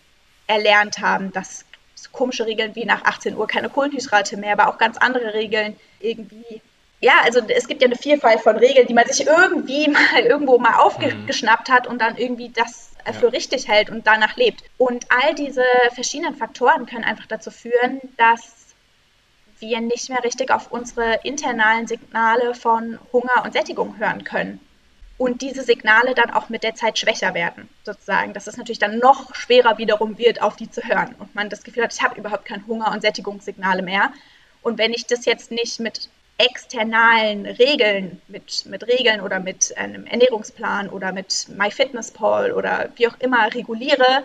erlernt 0.46 1.00
haben, 1.00 1.32
dass 1.32 1.66
komische 2.12 2.46
Regeln 2.46 2.76
wie 2.76 2.86
nach 2.86 3.04
18 3.06 3.38
Uhr 3.38 3.48
keine 3.48 3.70
Kohlenhydrate 3.70 4.38
mehr, 4.38 4.54
aber 4.54 4.68
auch 4.68 4.78
ganz 4.78 4.98
andere 4.98 5.34
Regeln 5.34 5.76
irgendwie. 6.00 6.62
Ja, 7.02 7.14
also 7.24 7.42
es 7.48 7.68
gibt 7.68 7.82
ja 7.82 7.88
eine 7.88 7.98
Vielfalt 7.98 8.42
von 8.42 8.56
Regeln, 8.56 8.88
die 8.88 8.94
man 8.94 9.08
sich 9.08 9.28
irgendwie 9.28 9.88
mal 9.90 10.24
irgendwo 10.24 10.58
mal 10.58 10.76
aufgeschnappt 10.76 11.70
hat 11.70 11.88
und 11.88 12.00
dann 12.00 12.18
irgendwie 12.18 12.50
das 12.50 12.92
für 13.20 13.26
ja. 13.26 13.32
richtig 13.32 13.68
hält 13.68 13.90
und 13.90 14.08
danach 14.08 14.38
lebt. 14.38 14.64
Und 14.78 15.06
all 15.10 15.36
diese 15.36 15.66
verschiedenen 15.94 16.36
Faktoren 16.36 16.86
können 16.86 17.04
einfach 17.04 17.26
dazu 17.26 17.52
führen, 17.52 18.00
dass 18.18 18.64
wir 19.60 19.82
nicht 19.82 20.10
mehr 20.10 20.24
richtig 20.24 20.52
auf 20.52 20.72
unsere 20.72 21.20
internalen 21.24 21.88
Signale 21.88 22.54
von 22.56 23.00
Hunger 23.12 23.44
und 23.44 23.54
Sättigung 23.54 23.98
hören 23.98 24.24
können. 24.24 24.60
Und 25.18 25.42
diese 25.42 25.64
Signale 25.64 26.16
dann 26.16 26.32
auch 26.32 26.50
mit 26.50 26.64
der 26.64 26.76
Zeit 26.76 26.98
schwächer 26.98 27.34
werden, 27.34 27.70
sozusagen. 27.84 28.34
Dass 28.34 28.48
es 28.48 28.58
natürlich 28.58 28.80
dann 28.80 28.98
noch 28.98 29.36
schwerer 29.36 29.78
wiederum 29.78 30.18
wird, 30.18 30.42
auf 30.42 30.56
die 30.56 30.70
zu 30.70 30.82
hören. 30.82 31.16
Und 31.20 31.36
man 31.36 31.50
das 31.50 31.64
Gefühl 31.64 31.84
hat, 31.84 31.94
ich 31.94 32.02
habe 32.02 32.20
überhaupt 32.20 32.46
kein 32.46 32.66
Hunger- 32.66 32.92
und 32.92 33.02
Sättigungssignale 33.02 33.84
mehr. 33.84 34.12
Und 34.62 34.78
wenn 34.78 34.92
ich 34.92 35.06
das 35.06 35.26
jetzt 35.26 35.52
nicht 35.52 35.80
mit 35.80 36.10
externalen 36.38 37.46
Regeln, 37.46 38.22
mit, 38.28 38.66
mit 38.66 38.88
Regeln 38.88 39.22
oder 39.22 39.40
mit 39.40 39.78
einem 39.78 40.06
Ernährungsplan 40.08 40.90
oder 40.90 41.12
mit 41.12 41.48
MyFitnessPal 41.50 42.52
oder 42.52 42.90
wie 42.96 43.08
auch 43.08 43.20
immer 43.20 43.54
reguliere, 43.54 44.24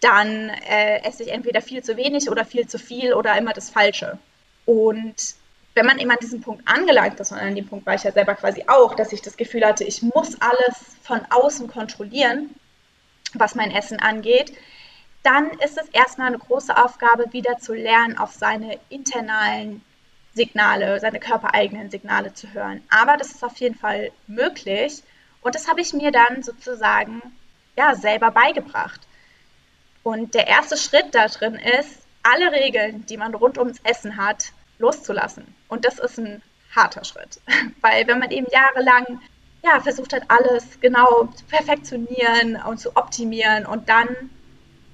dann 0.00 0.50
äh, 0.68 1.02
esse 1.04 1.22
ich 1.22 1.32
entweder 1.32 1.62
viel 1.62 1.82
zu 1.82 1.96
wenig 1.96 2.30
oder 2.30 2.44
viel 2.44 2.66
zu 2.66 2.78
viel 2.78 3.14
oder 3.14 3.36
immer 3.38 3.54
das 3.54 3.70
Falsche. 3.70 4.18
Und 4.66 5.34
wenn 5.76 5.86
man 5.86 5.98
eben 5.98 6.10
an 6.10 6.16
diesem 6.22 6.40
Punkt 6.40 6.66
angelangt 6.66 7.20
ist, 7.20 7.32
und 7.32 7.38
an 7.38 7.54
dem 7.54 7.68
Punkt 7.68 7.84
war 7.84 7.94
ich 7.94 8.02
ja 8.02 8.10
selber 8.10 8.34
quasi 8.34 8.64
auch, 8.66 8.94
dass 8.94 9.12
ich 9.12 9.20
das 9.20 9.36
Gefühl 9.36 9.64
hatte, 9.64 9.84
ich 9.84 10.02
muss 10.02 10.40
alles 10.40 10.96
von 11.02 11.20
außen 11.28 11.68
kontrollieren, 11.68 12.54
was 13.34 13.54
mein 13.54 13.70
Essen 13.70 14.00
angeht, 14.00 14.56
dann 15.22 15.50
ist 15.50 15.76
es 15.76 15.88
erstmal 15.88 16.28
eine 16.28 16.38
große 16.38 16.74
Aufgabe, 16.74 17.30
wieder 17.32 17.58
zu 17.58 17.74
lernen, 17.74 18.16
auf 18.16 18.32
seine 18.32 18.78
internalen 18.88 19.82
Signale, 20.32 20.98
seine 20.98 21.20
körpereigenen 21.20 21.90
Signale 21.90 22.32
zu 22.32 22.54
hören. 22.54 22.82
Aber 22.88 23.18
das 23.18 23.32
ist 23.32 23.44
auf 23.44 23.56
jeden 23.58 23.74
Fall 23.74 24.12
möglich 24.26 25.02
und 25.42 25.54
das 25.54 25.68
habe 25.68 25.82
ich 25.82 25.92
mir 25.92 26.10
dann 26.10 26.42
sozusagen 26.42 27.20
ja 27.76 27.94
selber 27.94 28.30
beigebracht. 28.30 29.00
Und 30.02 30.32
der 30.34 30.46
erste 30.46 30.78
Schritt 30.78 31.14
da 31.14 31.26
drin 31.26 31.56
ist, 31.56 32.00
alle 32.22 32.50
Regeln, 32.52 33.04
die 33.06 33.18
man 33.18 33.34
rund 33.34 33.58
ums 33.58 33.80
Essen 33.84 34.16
hat, 34.16 34.52
loszulassen. 34.78 35.54
Und 35.68 35.84
das 35.84 35.98
ist 35.98 36.18
ein 36.18 36.42
harter 36.74 37.04
Schritt. 37.04 37.40
Weil 37.80 38.06
wenn 38.06 38.18
man 38.18 38.30
eben 38.30 38.46
jahrelang 38.50 39.20
ja, 39.64 39.80
versucht 39.80 40.12
hat, 40.12 40.22
alles 40.28 40.80
genau 40.80 41.24
zu 41.26 41.44
perfektionieren 41.44 42.56
und 42.68 42.78
zu 42.78 42.96
optimieren 42.96 43.66
und 43.66 43.88
dann 43.88 44.30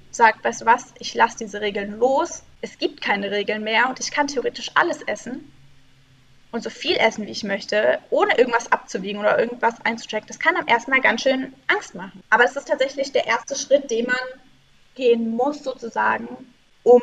sagt, 0.09 0.43
weißt 0.43 0.61
du 0.61 0.65
was, 0.65 0.93
ich 0.99 1.13
lasse 1.13 1.37
diese 1.39 1.61
Regeln 1.61 1.99
los, 1.99 2.43
es 2.61 2.77
gibt 2.77 3.01
keine 3.01 3.31
Regeln 3.31 3.63
mehr 3.63 3.89
und 3.89 3.99
ich 3.99 4.11
kann 4.11 4.27
theoretisch 4.27 4.71
alles 4.75 5.01
essen 5.03 5.51
und 6.51 6.63
so 6.63 6.69
viel 6.69 6.97
essen, 6.97 7.25
wie 7.25 7.31
ich 7.31 7.43
möchte, 7.43 7.99
ohne 8.09 8.37
irgendwas 8.37 8.71
abzuwiegen 8.71 9.19
oder 9.19 9.39
irgendwas 9.39 9.81
einzuchecken, 9.83 10.27
das 10.27 10.39
kann 10.39 10.55
am 10.55 10.67
ersten 10.67 10.91
Mal 10.91 11.01
ganz 11.01 11.21
schön 11.21 11.53
Angst 11.67 11.95
machen. 11.95 12.23
Aber 12.29 12.45
es 12.45 12.55
ist 12.55 12.67
tatsächlich 12.67 13.11
der 13.11 13.25
erste 13.25 13.55
Schritt, 13.55 13.89
den 13.89 14.05
man 14.05 14.15
gehen 14.95 15.35
muss, 15.35 15.63
sozusagen, 15.63 16.27
um 16.83 17.01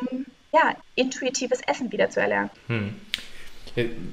ja, 0.53 0.75
intuitives 0.95 1.61
Essen 1.67 1.91
wieder 1.91 2.09
zu 2.09 2.19
erlernen. 2.19 2.49
Hm. 2.67 2.95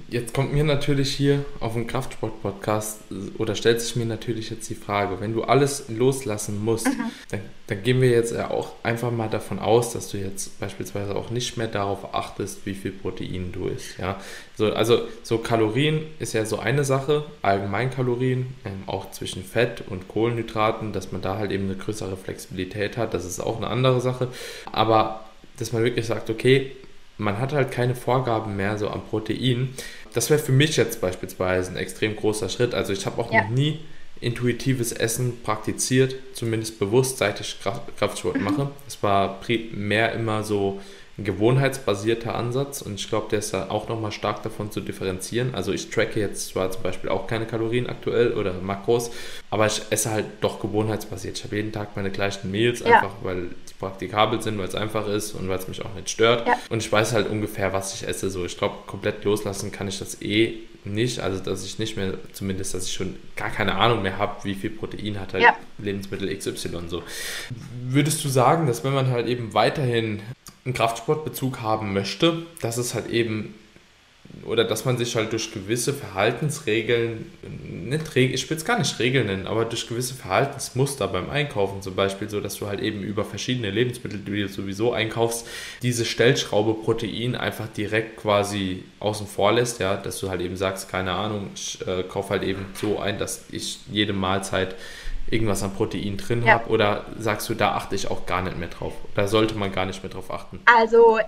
Jetzt 0.09 0.35
kommt 0.35 0.53
mir 0.53 0.63
natürlich 0.63 1.13
hier 1.13 1.45
auf 1.59 1.73
dem 1.73 1.89
Kraftsport-Podcast 1.89 3.01
oder 3.39 3.57
stellt 3.57 3.81
sich 3.81 3.97
mir 3.97 4.07
natürlich 4.07 4.51
jetzt 4.51 4.71
die 4.71 4.77
Frage, 4.77 5.21
wenn 5.21 5.33
du 5.33 5.43
alles 5.43 5.89
loslassen 5.89 6.65
musst, 6.65 6.87
mhm. 6.87 7.11
dann, 7.31 7.41
dann, 7.67 7.83
gehen 7.83 8.01
wir 8.01 8.09
jetzt 8.09 8.33
ja 8.33 8.53
auch 8.53 8.75
einfach 8.85 9.11
mal 9.11 9.29
davon 9.29 9.59
aus, 9.59 9.93
dass 9.93 10.11
du 10.11 10.19
jetzt 10.19 10.61
beispielsweise 10.61 11.17
auch 11.17 11.31
nicht 11.31 11.57
mehr 11.57 11.67
darauf 11.67 12.15
achtest, 12.15 12.67
wie 12.67 12.75
viel 12.75 12.93
Protein 12.93 13.51
du 13.51 13.67
isst. 13.67 13.99
Ja? 13.99 14.21
So, 14.57 14.73
also 14.73 15.09
so 15.25 15.39
Kalorien 15.39 16.07
ist 16.21 16.35
ja 16.35 16.45
so 16.45 16.61
eine 16.61 16.85
Sache, 16.85 17.25
Allgemeinkalorien, 17.43 18.55
ähm, 18.65 18.85
auch 18.87 19.11
zwischen 19.11 19.43
Fett 19.43 19.83
und 19.89 20.07
Kohlenhydraten, 20.07 20.93
dass 20.93 21.11
man 21.11 21.21
da 21.21 21.37
halt 21.37 21.51
eben 21.51 21.65
eine 21.65 21.77
größere 21.77 22.17
Flexibilität 22.17 22.97
hat, 22.97 23.13
das 23.13 23.25
ist 23.25 23.41
auch 23.41 23.57
eine 23.57 23.67
andere 23.67 24.01
Sache. 24.01 24.29
Aber 24.71 25.28
dass 25.59 25.73
man 25.73 25.85
wirklich 25.85 26.07
sagt, 26.07 26.31
okay, 26.31 26.73
man 27.17 27.39
hat 27.39 27.53
halt 27.53 27.71
keine 27.71 27.95
Vorgaben 27.95 28.57
mehr 28.57 28.79
so 28.79 28.89
am 28.89 29.05
Protein. 29.05 29.71
Das 30.15 30.31
wäre 30.31 30.41
für 30.41 30.53
mich 30.53 30.77
jetzt 30.77 31.01
beispielsweise 31.01 31.73
ein 31.73 31.77
extrem 31.77 32.17
großer 32.17 32.49
Schritt. 32.49 32.75
Also 32.75 32.93
ich 32.93 33.05
habe 33.07 33.21
auch 33.21 33.33
ja. 33.33 33.43
noch 33.43 33.51
nie 33.51 33.81
intuitives 34.21 34.93
Essen 34.93 35.43
praktiziert, 35.43 36.15
zumindest 36.33 36.79
bewusst, 36.79 37.19
seit 37.19 37.41
ich 37.41 37.57
Kraftsport 37.61 38.37
mhm. 38.37 38.45
mache. 38.45 38.71
Es 38.87 39.03
war 39.03 39.41
primär 39.41 40.13
immer 40.13 40.43
so 40.43 40.81
ein 41.19 41.25
gewohnheitsbasierter 41.25 42.35
Ansatz 42.35 42.81
und 42.81 42.95
ich 42.95 43.09
glaube, 43.09 43.27
der 43.31 43.41
ist 43.41 43.53
da 43.53 43.71
auch 43.71 43.89
nochmal 43.89 44.13
stark 44.13 44.43
davon 44.45 44.71
zu 44.71 44.81
differenzieren. 44.81 45.55
Also 45.55 45.73
ich 45.73 45.91
tracke 45.91 46.21
jetzt 46.21 46.49
zwar 46.49 46.71
zum 46.71 46.83
Beispiel 46.83 47.11
auch 47.11 47.27
keine 47.27 47.45
Kalorien 47.45 47.89
aktuell 47.89 48.35
oder 48.35 48.55
Makros, 48.55 49.11
aber 49.51 49.67
ich 49.67 49.83
esse 49.91 50.11
halt 50.11 50.27
doch 50.41 50.61
gewohnheitsbasiert. 50.61 51.37
Ich 51.37 51.45
habe 51.45 51.57
jeden 51.57 51.73
Tag 51.73 51.97
meine 51.97 52.11
gleichen 52.11 52.53
Meals, 52.53 52.81
ja. 52.81 52.97
einfach 52.97 53.15
weil 53.23 53.49
die 53.69 53.75
praktikabel 53.81 54.41
sind, 54.41 54.59
weil 54.59 54.69
es 54.69 54.77
einfach 54.77 55.09
ist 55.09 55.33
und 55.33 55.49
weil 55.49 55.59
es 55.59 55.67
mich 55.67 55.85
auch 55.85 55.93
nicht 55.95 56.09
stört. 56.09 56.47
Ja. 56.47 56.57
Und 56.71 56.79
ich 56.79 56.91
weiß 56.91 57.13
halt 57.13 57.29
ungefähr, 57.29 57.73
was 57.73 57.95
ich 57.95 58.07
esse. 58.07 58.31
So, 58.31 58.45
ich 58.45 58.57
glaube, 58.57 58.77
komplett 58.87 59.25
loslassen 59.25 59.73
kann 59.73 59.89
ich 59.89 59.99
das 59.99 60.23
eh 60.23 60.61
nicht. 60.85 61.19
Also 61.19 61.41
dass 61.41 61.65
ich 61.65 61.81
nicht 61.81 61.97
mehr, 61.97 62.15
zumindest, 62.33 62.75
dass 62.75 62.87
ich 62.87 62.93
schon 62.93 63.17
gar 63.35 63.51
keine 63.51 63.75
Ahnung 63.75 64.03
mehr 64.03 64.19
habe, 64.19 64.45
wie 64.45 64.55
viel 64.55 64.71
Protein 64.71 65.19
hat 65.19 65.33
halt 65.33 65.43
ja. 65.43 65.57
Lebensmittel 65.79 66.35
XY 66.37 66.83
so. 66.87 67.03
Würdest 67.89 68.25
du 68.25 68.29
sagen, 68.29 68.67
dass 68.67 68.85
wenn 68.85 68.95
man 68.95 69.11
halt 69.11 69.27
eben 69.27 69.55
weiterhin 69.55 70.21
einen 70.69 70.75
Kraftsportbezug 70.75 71.63
haben 71.63 71.95
möchte, 71.95 72.43
dass 72.61 72.77
es 72.77 72.95
halt 72.95 73.09
eben 73.09 73.55
oder 74.45 74.65
dass 74.65 74.85
man 74.85 74.99
sich 74.99 75.17
halt 75.17 75.33
durch 75.33 75.53
gewisse 75.53 75.95
Verhaltensregeln, 75.95 77.33
nicht 77.63 78.15
ich 78.15 78.51
will 78.51 78.57
es 78.59 78.65
gar 78.67 78.79
nicht 78.79 78.99
Regeln 78.99 79.27
nennen, 79.27 79.47
aber 79.47 79.65
durch 79.65 79.89
gewisse 79.89 80.15
Verhaltensmuster 80.15 81.09
beim 81.09 81.31
Einkaufen 81.31 81.81
zum 81.81 81.95
Beispiel, 81.95 82.29
so 82.29 82.41
dass 82.41 82.57
du 82.57 82.67
halt 82.67 82.81
eben 82.81 83.03
über 83.03 83.25
verschiedene 83.25 83.71
Lebensmittel, 83.71 84.21
die 84.21 84.43
du 84.43 84.49
sowieso 84.49 84.93
einkaufst, 84.93 85.47
diese 85.83 86.05
Stellschraube 86.05 86.75
Protein 86.75 87.37
einfach 87.37 87.69
direkt 87.69 88.19
quasi 88.19 88.85
außen 89.01 89.27
vor 89.27 89.53
lässt, 89.53 89.81
ja, 89.81 89.97
dass 89.97 90.21
du 90.21 90.29
halt 90.29 90.43
eben 90.43 90.57
sagst, 90.57 90.91
keine 90.91 91.13
Ahnung, 91.13 91.49
ich 91.55 91.87
äh, 91.87 92.03
kaufe 92.03 92.31
halt 92.31 92.43
eben 92.43 92.67
so 92.75 92.99
ein, 92.99 93.19
dass 93.19 93.45
ich 93.51 93.79
jede 93.91 94.13
Mahlzeit 94.13 94.75
irgendwas 95.33 95.63
an 95.63 95.75
Protein 95.75 96.17
drin 96.17 96.45
ja. 96.45 96.55
habe? 96.55 96.69
Oder 96.69 97.05
sagst 97.19 97.49
du, 97.49 97.55
da 97.55 97.75
achte 97.75 97.95
ich 97.95 98.11
auch 98.11 98.27
gar 98.27 98.43
nicht 98.43 98.59
mehr 98.59 98.69
drauf? 98.69 98.93
Da 99.15 99.29
sollte 99.29 99.55
man 99.55 99.73
gar 99.73 99.87
nicht 99.87 100.03
mehr 100.03 100.11
drauf 100.11 100.31
achten? 100.31 100.61
Also 100.65 101.19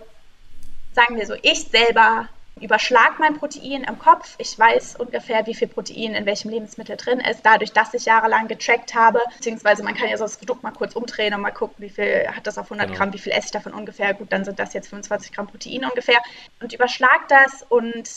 sagen 0.92 1.16
wir 1.16 1.26
so, 1.26 1.34
ich 1.42 1.64
selber 1.64 2.28
überschlag 2.60 3.18
mein 3.18 3.38
Protein 3.38 3.84
im 3.84 3.98
Kopf. 3.98 4.34
Ich 4.38 4.58
weiß 4.58 4.96
ungefähr, 4.96 5.46
wie 5.46 5.54
viel 5.54 5.68
Protein 5.68 6.14
in 6.14 6.26
welchem 6.26 6.50
Lebensmittel 6.50 6.96
drin 6.96 7.20
ist, 7.20 7.40
dadurch, 7.42 7.72
dass 7.72 7.94
ich 7.94 8.04
jahrelang 8.04 8.48
getrackt 8.48 8.94
habe. 8.94 9.20
Beziehungsweise 9.36 9.82
man 9.82 9.94
kann 9.94 10.08
ja 10.08 10.16
so 10.16 10.24
das 10.24 10.36
Produkt 10.36 10.62
mal 10.62 10.72
kurz 10.72 10.94
umdrehen 10.94 11.32
und 11.34 11.40
mal 11.40 11.52
gucken, 11.52 11.76
wie 11.78 11.88
viel 11.88 12.26
hat 12.28 12.46
das 12.46 12.58
auf 12.58 12.66
100 12.66 12.88
genau. 12.88 12.98
Gramm, 12.98 13.12
wie 13.12 13.18
viel 13.18 13.32
esse 13.32 13.46
ich 13.46 13.52
davon 13.52 13.72
ungefähr. 13.72 14.14
Gut, 14.14 14.32
dann 14.32 14.44
sind 14.44 14.58
das 14.58 14.74
jetzt 14.74 14.88
25 14.88 15.32
Gramm 15.32 15.46
Protein 15.46 15.84
ungefähr. 15.84 16.18
Und 16.60 16.72
überschlag 16.72 17.28
das 17.28 17.64
und 17.68 18.08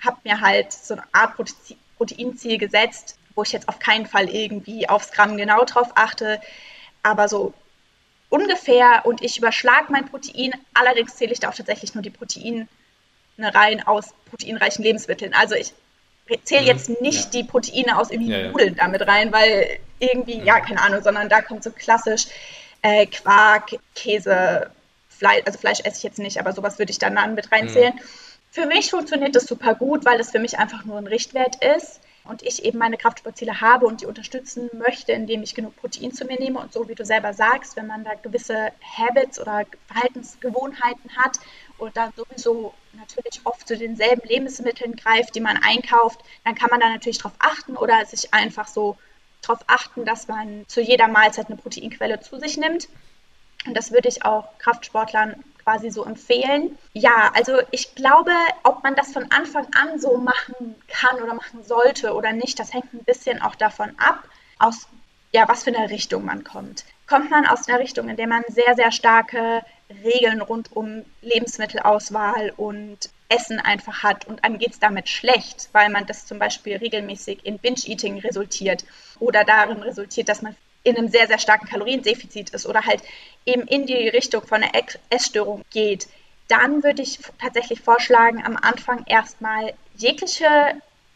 habe 0.00 0.18
mir 0.24 0.40
halt 0.40 0.72
so 0.72 0.94
eine 0.94 1.02
Art 1.12 1.34
Proteinziel 1.96 2.58
gesetzt, 2.58 3.18
wo 3.38 3.44
ich 3.44 3.52
jetzt 3.52 3.68
auf 3.68 3.78
keinen 3.78 4.04
Fall 4.04 4.28
irgendwie 4.28 4.88
aufs 4.88 5.12
Gramm 5.12 5.36
genau 5.36 5.64
drauf 5.64 5.92
achte, 5.94 6.40
aber 7.04 7.28
so 7.28 7.54
ungefähr 8.28 9.02
und 9.04 9.22
ich 9.22 9.38
überschlage 9.38 9.92
mein 9.92 10.06
Protein. 10.08 10.52
Allerdings 10.74 11.14
zähle 11.14 11.32
ich 11.32 11.38
da 11.38 11.48
auch 11.48 11.54
tatsächlich 11.54 11.94
nur 11.94 12.02
die 12.02 12.10
Proteine 12.10 12.66
rein 13.38 13.86
aus 13.86 14.12
proteinreichen 14.28 14.84
Lebensmitteln. 14.84 15.34
Also 15.34 15.54
ich 15.54 15.72
zähle 16.42 16.62
mhm. 16.62 16.66
jetzt 16.66 17.00
nicht 17.00 17.32
ja. 17.32 17.40
die 17.40 17.44
Proteine 17.44 17.96
aus 17.96 18.10
irgendwie 18.10 18.32
ja, 18.32 18.48
Nudeln 18.48 18.74
ja. 18.74 18.84
damit 18.84 19.06
rein, 19.06 19.32
weil 19.32 19.78
irgendwie, 20.00 20.42
ja, 20.42 20.58
keine 20.58 20.82
Ahnung, 20.82 21.02
sondern 21.02 21.28
da 21.28 21.40
kommt 21.40 21.62
so 21.62 21.70
klassisch 21.70 22.26
äh, 22.82 23.06
Quark, 23.06 23.76
Käse, 23.94 24.68
Fleisch, 25.08 25.42
also 25.46 25.60
Fleisch 25.60 25.78
esse 25.84 25.98
ich 25.98 26.02
jetzt 26.02 26.18
nicht, 26.18 26.40
aber 26.40 26.52
sowas 26.52 26.80
würde 26.80 26.90
ich 26.90 26.98
dann, 26.98 27.14
dann 27.14 27.36
mit 27.36 27.52
reinzählen. 27.52 27.94
Mhm. 27.94 28.00
Für 28.50 28.66
mich 28.66 28.90
funktioniert 28.90 29.36
das 29.36 29.46
super 29.46 29.76
gut, 29.76 30.04
weil 30.04 30.18
es 30.18 30.32
für 30.32 30.40
mich 30.40 30.58
einfach 30.58 30.84
nur 30.84 30.98
ein 30.98 31.06
Richtwert 31.06 31.62
ist 31.64 32.00
und 32.28 32.42
ich 32.42 32.62
eben 32.62 32.78
meine 32.78 32.98
Kraftsportziele 32.98 33.62
habe 33.62 33.86
und 33.86 34.02
die 34.02 34.06
unterstützen 34.06 34.68
möchte, 34.74 35.12
indem 35.12 35.42
ich 35.42 35.54
genug 35.54 35.74
Protein 35.76 36.12
zu 36.12 36.26
mir 36.26 36.38
nehme 36.38 36.60
und 36.60 36.74
so 36.74 36.86
wie 36.86 36.94
du 36.94 37.04
selber 37.04 37.32
sagst, 37.32 37.74
wenn 37.76 37.86
man 37.86 38.04
da 38.04 38.12
gewisse 38.14 38.70
Habits 38.98 39.40
oder 39.40 39.64
Verhaltensgewohnheiten 39.86 41.16
hat 41.16 41.40
und 41.78 41.96
dann 41.96 42.12
sowieso 42.14 42.74
natürlich 42.92 43.40
oft 43.44 43.66
zu 43.66 43.78
denselben 43.78 44.28
Lebensmitteln 44.28 44.94
greift, 44.94 45.34
die 45.34 45.40
man 45.40 45.56
einkauft, 45.56 46.20
dann 46.44 46.54
kann 46.54 46.68
man 46.68 46.80
da 46.80 46.90
natürlich 46.90 47.16
drauf 47.16 47.32
achten 47.38 47.76
oder 47.76 48.04
sich 48.04 48.34
einfach 48.34 48.68
so 48.68 48.98
darauf 49.40 49.60
achten, 49.66 50.04
dass 50.04 50.28
man 50.28 50.66
zu 50.68 50.82
jeder 50.82 51.08
Mahlzeit 51.08 51.46
eine 51.46 51.56
Proteinquelle 51.56 52.20
zu 52.20 52.38
sich 52.38 52.58
nimmt. 52.58 52.88
Und 53.66 53.74
das 53.74 53.90
würde 53.90 54.08
ich 54.08 54.26
auch 54.26 54.46
Kraftsportlern 54.58 55.42
quasi 55.68 55.90
so 55.90 56.04
empfehlen. 56.04 56.78
Ja, 56.94 57.30
also 57.34 57.60
ich 57.70 57.94
glaube, 57.94 58.30
ob 58.62 58.82
man 58.82 58.94
das 58.94 59.12
von 59.12 59.30
Anfang 59.30 59.66
an 59.74 59.98
so 59.98 60.16
machen 60.16 60.74
kann 60.88 61.22
oder 61.22 61.34
machen 61.34 61.62
sollte 61.62 62.14
oder 62.14 62.32
nicht, 62.32 62.58
das 62.58 62.72
hängt 62.72 62.94
ein 62.94 63.04
bisschen 63.04 63.42
auch 63.42 63.54
davon 63.54 63.90
ab, 63.98 64.24
aus 64.58 64.88
ja, 65.30 65.46
was 65.46 65.64
für 65.64 65.76
eine 65.76 65.90
Richtung 65.90 66.24
man 66.24 66.42
kommt. 66.42 66.86
Kommt 67.06 67.30
man 67.30 67.46
aus 67.46 67.68
einer 67.68 67.80
Richtung, 67.80 68.08
in 68.08 68.16
der 68.16 68.26
man 68.26 68.44
sehr, 68.48 68.74
sehr 68.76 68.90
starke 68.92 69.62
Regeln 69.90 70.40
rund 70.40 70.74
um 70.74 71.04
Lebensmittelauswahl 71.20 72.54
und 72.56 73.10
Essen 73.28 73.60
einfach 73.60 74.02
hat 74.02 74.26
und 74.26 74.44
einem 74.44 74.58
geht 74.58 74.72
es 74.72 74.78
damit 74.78 75.10
schlecht, 75.10 75.68
weil 75.72 75.90
man 75.90 76.06
das 76.06 76.24
zum 76.24 76.38
Beispiel 76.38 76.78
regelmäßig 76.78 77.44
in 77.44 77.58
Binge-Eating 77.58 78.20
resultiert 78.20 78.86
oder 79.20 79.44
darin 79.44 79.82
resultiert, 79.82 80.30
dass 80.30 80.40
man 80.40 80.56
in 80.88 80.96
einem 80.96 81.08
sehr, 81.08 81.26
sehr 81.26 81.38
starken 81.38 81.68
Kaloriendefizit 81.68 82.50
ist 82.50 82.66
oder 82.66 82.84
halt 82.84 83.02
eben 83.46 83.62
in 83.62 83.86
die 83.86 84.08
Richtung 84.08 84.46
von 84.46 84.62
einer 84.62 84.72
Essstörung 85.10 85.62
geht, 85.70 86.08
dann 86.48 86.82
würde 86.82 87.02
ich 87.02 87.18
tatsächlich 87.40 87.80
vorschlagen, 87.80 88.44
am 88.44 88.56
Anfang 88.56 89.04
erstmal 89.06 89.74
jegliche 89.96 90.48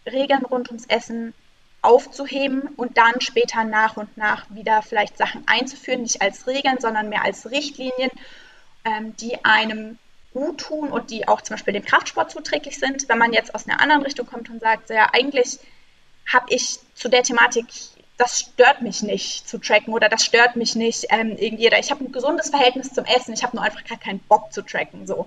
Regeln 0.06 0.44
rund 0.44 0.68
ums 0.68 0.86
Essen 0.86 1.34
aufzuheben 1.80 2.68
und 2.76 2.96
dann 2.96 3.20
später 3.20 3.64
nach 3.64 3.96
und 3.96 4.16
nach 4.16 4.46
wieder 4.50 4.82
vielleicht 4.82 5.18
Sachen 5.18 5.42
einzuführen, 5.46 6.02
nicht 6.02 6.22
als 6.22 6.46
Regeln, 6.46 6.78
sondern 6.78 7.08
mehr 7.08 7.24
als 7.24 7.50
Richtlinien, 7.50 8.10
ähm, 8.84 9.16
die 9.16 9.44
einem 9.44 9.98
gut 10.32 10.60
tun 10.60 10.90
und 10.90 11.10
die 11.10 11.28
auch 11.28 11.42
zum 11.42 11.54
Beispiel 11.54 11.74
dem 11.74 11.84
Kraftsport 11.84 12.30
zuträglich 12.30 12.78
sind. 12.78 13.08
Wenn 13.08 13.18
man 13.18 13.32
jetzt 13.32 13.54
aus 13.54 13.68
einer 13.68 13.80
anderen 13.80 14.02
Richtung 14.02 14.26
kommt 14.26 14.48
und 14.48 14.60
sagt, 14.60 14.90
ja, 14.90 15.08
eigentlich 15.12 15.58
habe 16.32 16.46
ich 16.50 16.78
zu 16.94 17.08
der 17.08 17.22
Thematik 17.22 17.66
das 18.18 18.40
stört 18.40 18.82
mich 18.82 19.02
nicht 19.02 19.48
zu 19.48 19.58
tracken 19.58 19.92
oder 19.92 20.08
das 20.08 20.24
stört 20.24 20.56
mich 20.56 20.76
nicht 20.76 21.06
ähm, 21.10 21.36
irgendwie. 21.38 21.68
Ich 21.78 21.90
habe 21.90 22.04
ein 22.04 22.12
gesundes 22.12 22.50
Verhältnis 22.50 22.92
zum 22.92 23.04
Essen, 23.04 23.34
ich 23.34 23.42
habe 23.42 23.56
nur 23.56 23.64
einfach 23.64 23.84
gar 23.84 23.98
keinen 23.98 24.20
Bock 24.20 24.52
zu 24.52 24.62
tracken. 24.62 25.06
So. 25.06 25.26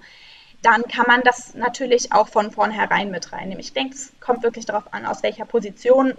Dann 0.62 0.84
kann 0.84 1.06
man 1.08 1.22
das 1.22 1.54
natürlich 1.56 2.12
auch 2.12 2.28
von 2.28 2.52
vornherein 2.52 3.12
mit 3.12 3.32
reinnehmen. 3.32 3.60
Ich 3.60 3.74
denke, 3.74 3.96
es 3.96 4.12
kommt 4.20 4.44
wirklich 4.44 4.66
darauf 4.66 4.94
an, 4.94 5.06
aus 5.06 5.24
welcher 5.24 5.46
Position 5.46 6.14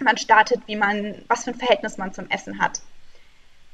man 0.00 0.16
startet, 0.16 0.60
wie 0.66 0.76
man, 0.76 1.22
was 1.28 1.44
für 1.44 1.50
ein 1.50 1.58
Verhältnis 1.58 1.98
man 1.98 2.12
zum 2.12 2.28
Essen 2.30 2.60
hat. 2.60 2.80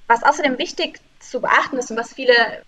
Was 0.06 0.22
außerdem 0.22 0.58
wichtig 0.58 1.00
zu 1.20 1.40
beachten 1.40 1.78
ist 1.78 1.90
und 1.90 1.96
was 1.96 2.12
viele 2.12 2.62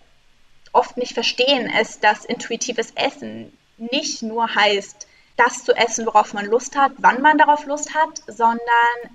oft 0.71 0.97
nicht 0.97 1.13
verstehen, 1.13 1.69
ist, 1.81 2.03
dass 2.03 2.25
intuitives 2.25 2.91
Essen 2.95 3.55
nicht 3.77 4.21
nur 4.21 4.53
heißt, 4.53 5.07
das 5.37 5.63
zu 5.63 5.73
essen, 5.73 6.05
worauf 6.05 6.33
man 6.33 6.45
Lust 6.45 6.77
hat, 6.77 6.93
wann 6.97 7.21
man 7.21 7.37
darauf 7.37 7.65
Lust 7.65 7.93
hat, 7.93 8.21
sondern 8.27 8.59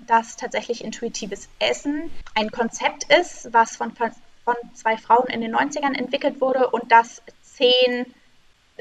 dass 0.07 0.35
tatsächlich 0.35 0.83
intuitives 0.83 1.49
Essen 1.59 2.11
ein 2.35 2.51
Konzept 2.51 3.11
ist, 3.11 3.51
was 3.53 3.75
von, 3.75 3.91
von 3.95 4.55
zwei 4.73 4.97
Frauen 4.97 5.27
in 5.27 5.41
den 5.41 5.55
90ern 5.55 5.97
entwickelt 5.97 6.39
wurde 6.39 6.69
und 6.69 6.91
das 6.91 7.21
zehn 7.41 8.05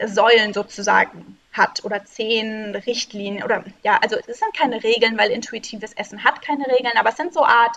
Säulen 0.07 0.53
sozusagen 0.53 1.39
hat 1.53 1.85
oder 1.85 2.05
zehn 2.05 2.75
Richtlinien 2.75 3.43
oder 3.43 3.65
ja, 3.83 3.99
also 4.03 4.17
es 4.17 4.39
sind 4.39 4.57
keine 4.57 4.83
Regeln, 4.83 5.19
weil 5.19 5.31
intuitives 5.31 5.93
Essen 5.95 6.23
hat 6.25 6.43
keine 6.43 6.67
Regeln, 6.67 6.97
aber 6.97 7.11
es 7.11 7.17
sind 7.17 7.35
so 7.35 7.45
Art 7.45 7.77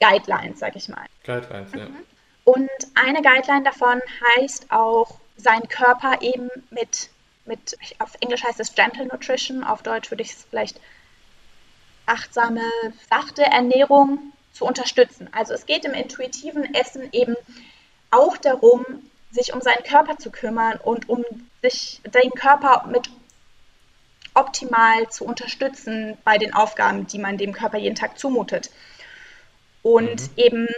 Guidelines, 0.00 0.60
sag 0.60 0.76
ich 0.76 0.88
mal. 0.88 1.06
Guidelines, 1.24 1.72
ja. 1.72 1.86
Mhm. 1.86 2.04
Und 2.44 2.70
eine 2.94 3.22
Guideline 3.22 3.62
davon 3.62 4.00
heißt 4.36 4.70
auch, 4.70 5.18
seinen 5.36 5.68
Körper 5.68 6.22
eben 6.22 6.48
mit 6.70 7.10
mit, 7.44 7.76
auf 7.98 8.14
Englisch 8.20 8.44
heißt 8.44 8.60
es 8.60 8.74
Gentle 8.74 9.06
Nutrition, 9.06 9.64
auf 9.64 9.82
Deutsch 9.82 10.10
würde 10.10 10.22
ich 10.22 10.30
es 10.30 10.46
vielleicht 10.48 10.80
achtsame, 12.06 12.62
sachte 13.10 13.42
Ernährung 13.42 14.32
zu 14.52 14.64
unterstützen. 14.64 15.28
Also 15.32 15.54
es 15.54 15.66
geht 15.66 15.84
im 15.84 15.94
intuitiven 15.94 16.74
Essen 16.74 17.08
eben 17.12 17.36
auch 18.10 18.36
darum, 18.36 18.84
sich 19.30 19.54
um 19.54 19.60
seinen 19.60 19.82
Körper 19.84 20.18
zu 20.18 20.30
kümmern 20.30 20.78
und 20.82 21.08
um 21.08 21.24
sich 21.62 22.00
den 22.04 22.30
Körper 22.32 22.86
mit 22.88 23.10
optimal 24.34 25.08
zu 25.08 25.24
unterstützen 25.24 26.16
bei 26.24 26.38
den 26.38 26.54
Aufgaben, 26.54 27.06
die 27.06 27.18
man 27.18 27.38
dem 27.38 27.52
Körper 27.52 27.78
jeden 27.78 27.96
Tag 27.96 28.18
zumutet. 28.18 28.70
Und 29.82 30.22
mhm. 30.22 30.28
eben 30.36 30.68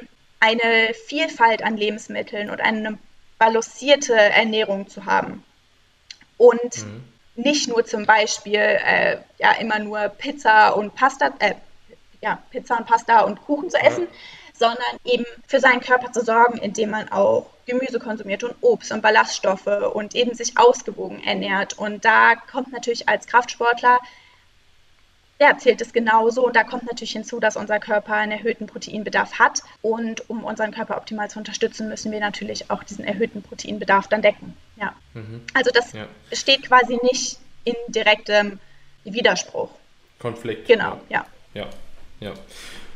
eine 0.40 0.94
Vielfalt 1.06 1.62
an 1.62 1.76
Lebensmitteln 1.76 2.50
und 2.50 2.61
eine 2.61 2.99
balancierte 3.38 4.14
Ernährung 4.14 4.88
zu 4.88 5.04
haben 5.04 5.42
und 6.44 6.84
mhm. 6.84 7.04
nicht 7.36 7.68
nur 7.68 7.84
zum 7.84 8.06
Beispiel 8.06 8.60
äh, 8.60 9.18
ja 9.38 9.52
immer 9.52 9.78
nur 9.78 10.08
Pizza 10.08 10.70
und 10.70 10.94
Pasta, 10.94 11.32
äh, 11.38 11.54
ja, 12.20 12.38
Pizza 12.50 12.76
und 12.76 12.86
Pasta 12.86 13.20
und 13.22 13.40
Kuchen 13.42 13.70
zu 13.70 13.78
essen, 13.78 14.06
sondern 14.52 14.98
eben 15.04 15.24
für 15.46 15.60
seinen 15.60 15.80
Körper 15.80 16.12
zu 16.12 16.24
sorgen, 16.24 16.58
indem 16.58 16.90
man 16.90 17.08
auch 17.10 17.46
Gemüse 17.66 17.98
konsumiert 17.98 18.44
und 18.44 18.54
Obst 18.60 18.92
und 18.92 19.02
Ballaststoffe 19.02 19.66
und 19.94 20.14
eben 20.14 20.34
sich 20.34 20.56
ausgewogen 20.58 21.22
ernährt. 21.24 21.78
Und 21.78 22.04
da 22.04 22.34
kommt 22.36 22.72
natürlich 22.72 23.08
als 23.08 23.26
Kraftsportler 23.26 23.98
ja, 25.40 25.56
zählt 25.58 25.80
es 25.80 25.92
genauso. 25.92 26.46
Und 26.46 26.56
da 26.56 26.64
kommt 26.64 26.84
natürlich 26.84 27.12
hinzu, 27.12 27.40
dass 27.40 27.56
unser 27.56 27.80
Körper 27.80 28.14
einen 28.14 28.32
erhöhten 28.32 28.66
Proteinbedarf 28.66 29.38
hat. 29.38 29.62
Und 29.82 30.28
um 30.30 30.44
unseren 30.44 30.72
Körper 30.72 30.96
optimal 30.96 31.28
zu 31.30 31.38
unterstützen, 31.38 31.88
müssen 31.88 32.12
wir 32.12 32.20
natürlich 32.20 32.70
auch 32.70 32.84
diesen 32.84 33.04
erhöhten 33.04 33.42
Proteinbedarf 33.42 34.08
dann 34.08 34.22
decken. 34.22 34.56
Ja. 34.76 34.94
Mhm. 35.14 35.42
Also 35.52 35.70
das 35.72 35.92
ja. 35.92 36.06
steht 36.32 36.62
quasi 36.62 36.98
nicht 37.02 37.38
in 37.64 37.74
direktem 37.88 38.58
Widerspruch. 39.04 39.70
Konflikt. 40.18 40.68
Genau, 40.68 41.00
ja. 41.08 41.26
Ja, 41.54 41.68
ja. 42.20 42.32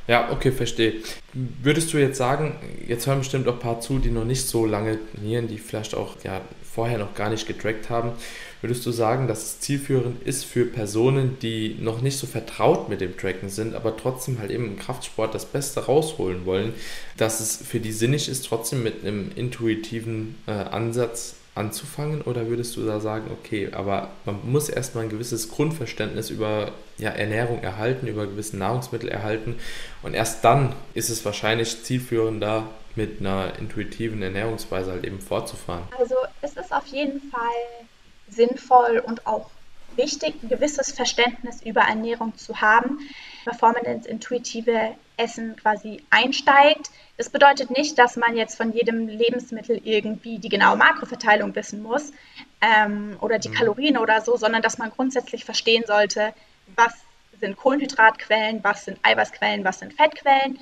Ja, 0.07 0.31
okay, 0.31 0.53
verstehe. 0.53 1.03
Würdest 1.35 1.93
du 1.93 1.99
jetzt 1.99 2.17
sagen, 2.17 2.59
jetzt 2.87 3.07
hören 3.07 3.19
bestimmt 3.19 3.47
auch 3.47 3.55
ein 3.55 3.59
paar 3.59 3.81
zu, 3.83 3.99
die 3.99 4.11
noch 4.11 4.25
nicht 4.25 4.49
so 4.49 4.65
lange 4.65 4.99
trainieren, 5.13 5.49
die 5.49 5.59
vielleicht 5.59 5.95
auch 5.95 6.17
ja, 6.25 6.41
vorher 6.63 6.97
noch 6.97 7.15
gar 7.15 7.29
nicht 7.29 7.47
getrackt 7.47 7.91
haben. 7.91 8.13
Würdest 8.61 8.85
du 8.87 8.91
sagen, 8.91 9.29
dass 9.29 9.45
es 9.45 9.61
zielführend 9.61 10.23
ist 10.25 10.45
für 10.45 10.65
Personen, 10.65 11.39
die 11.41 11.77
noch 11.81 12.01
nicht 12.01 12.19
so 12.19 12.27
vertraut 12.27 12.89
mit 12.89 13.01
dem 13.01 13.17
Tracken 13.17 13.49
sind, 13.49 13.75
aber 13.75 13.97
trotzdem 13.97 14.41
halt 14.41 14.51
eben 14.51 14.65
im 14.65 14.79
Kraftsport 14.79 15.35
das 15.35 15.47
Beste 15.47 15.87
rausholen 15.87 16.45
wollen, 16.45 16.75
dass 17.17 17.41
es 17.41 17.57
für 17.57 17.81
die 17.81 17.93
sinnig 17.93 18.29
ist, 18.29 18.47
trotzdem 18.47 18.83
mit 18.83 19.05
einem 19.05 19.31
intuitiven 19.37 20.37
äh, 20.47 20.53
Ansatz 20.53 21.37
anzufangen? 21.59 22.23
Oder 22.23 22.49
würdest 22.49 22.77
du 22.77 22.87
da 22.87 23.01
sagen, 23.01 23.31
okay, 23.33 23.71
aber 23.73 24.11
man 24.25 24.39
muss 24.45 24.69
erstmal 24.69 25.05
ein 25.05 25.11
gewisses 25.11 25.51
Grundverständnis 25.51 26.31
über 26.31 26.73
ja, 26.97 27.11
Ernährung 27.11 27.63
erhalten, 27.63 28.07
über 28.07 28.27
gewisse 28.27 28.57
Nahrungsmittel 28.57 29.09
erhalten 29.09 29.57
und 30.03 30.15
erst 30.15 30.45
dann 30.45 30.75
ist 30.95 31.11
es 31.11 31.25
wahrscheinlich 31.25 31.83
zielführender, 31.83 32.69
mit 32.95 33.21
einer 33.21 33.53
intuitiven 33.59 34.21
Ernährungsweise 34.23 34.91
halt 34.91 35.05
eben 35.05 35.21
fortzufahren? 35.21 35.85
Also 35.99 36.17
es 36.43 36.57
ist 36.57 36.73
auf 36.73 36.87
jeden 36.89 37.21
Fall 37.31 37.87
sinnvoll 38.31 39.03
und 39.05 39.27
auch 39.27 39.51
wichtig, 39.97 40.43
ein 40.43 40.49
gewisses 40.49 40.93
Verständnis 40.93 41.63
über 41.63 41.83
Ernährung 41.83 42.37
zu 42.37 42.61
haben, 42.61 42.99
bevor 43.45 43.73
man 43.73 43.85
ins 43.85 44.07
intuitive 44.07 44.95
Essen 45.17 45.57
quasi 45.57 46.03
einsteigt. 46.11 46.91
Das 47.17 47.31
bedeutet 47.31 47.71
nicht, 47.71 47.99
dass 47.99 48.17
man 48.17 48.37
jetzt 48.37 48.57
von 48.57 48.73
jedem 48.73 49.09
Lebensmittel 49.09 49.81
irgendwie 49.85 50.39
die 50.39 50.49
genaue 50.49 50.77
Makroverteilung 50.77 51.55
wissen 51.55 51.83
muss 51.83 52.13
ähm, 52.61 53.17
oder 53.21 53.39
die 53.39 53.49
mhm. 53.49 53.55
Kalorien 53.55 53.99
oder 53.99 54.21
so, 54.21 54.37
sondern 54.37 54.63
dass 54.63 54.79
man 54.79 54.91
grundsätzlich 54.91 55.45
verstehen 55.45 55.83
sollte, 55.87 56.33
was 56.77 56.95
sind 57.41 57.57
Kohlenhydratquellen, 57.57 58.63
was 58.63 58.85
sind 58.85 58.99
Eiweißquellen, 59.03 59.65
was 59.65 59.81
sind 59.81 59.95
Fettquellen, 59.95 60.59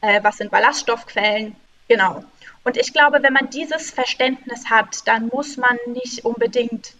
äh, 0.00 0.22
was 0.22 0.38
sind 0.38 0.50
Ballaststoffquellen. 0.50 1.54
Genau. 1.88 2.24
Und 2.62 2.76
ich 2.76 2.92
glaube, 2.92 3.22
wenn 3.22 3.32
man 3.32 3.50
dieses 3.50 3.90
Verständnis 3.90 4.70
hat, 4.70 5.06
dann 5.06 5.28
muss 5.28 5.56
man 5.56 5.76
nicht 5.86 6.24
unbedingt 6.24 6.94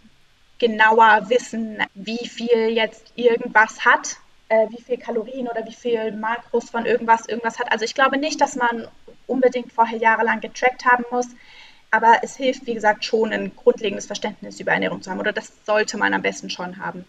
genauer 0.60 1.28
wissen, 1.28 1.78
wie 1.94 2.28
viel 2.28 2.68
jetzt 2.68 3.12
irgendwas 3.16 3.84
hat, 3.84 4.18
äh, 4.48 4.68
wie 4.68 4.80
viel 4.80 4.98
Kalorien 4.98 5.48
oder 5.48 5.66
wie 5.66 5.74
viel 5.74 6.12
Makros 6.12 6.70
von 6.70 6.86
irgendwas 6.86 7.26
irgendwas 7.26 7.58
hat. 7.58 7.72
Also 7.72 7.84
ich 7.84 7.94
glaube 7.94 8.18
nicht, 8.18 8.40
dass 8.40 8.54
man 8.54 8.86
unbedingt 9.26 9.72
vorher 9.72 9.98
jahrelang 9.98 10.40
getrackt 10.40 10.84
haben 10.84 11.04
muss, 11.10 11.26
aber 11.90 12.18
es 12.22 12.36
hilft, 12.36 12.66
wie 12.66 12.74
gesagt, 12.74 13.04
schon 13.04 13.32
ein 13.32 13.52
grundlegendes 13.56 14.06
Verständnis 14.06 14.60
über 14.60 14.72
Ernährung 14.72 15.02
zu 15.02 15.10
haben 15.10 15.18
oder 15.18 15.32
das 15.32 15.52
sollte 15.66 15.96
man 15.96 16.14
am 16.14 16.22
besten 16.22 16.50
schon 16.50 16.78
haben. 16.78 17.04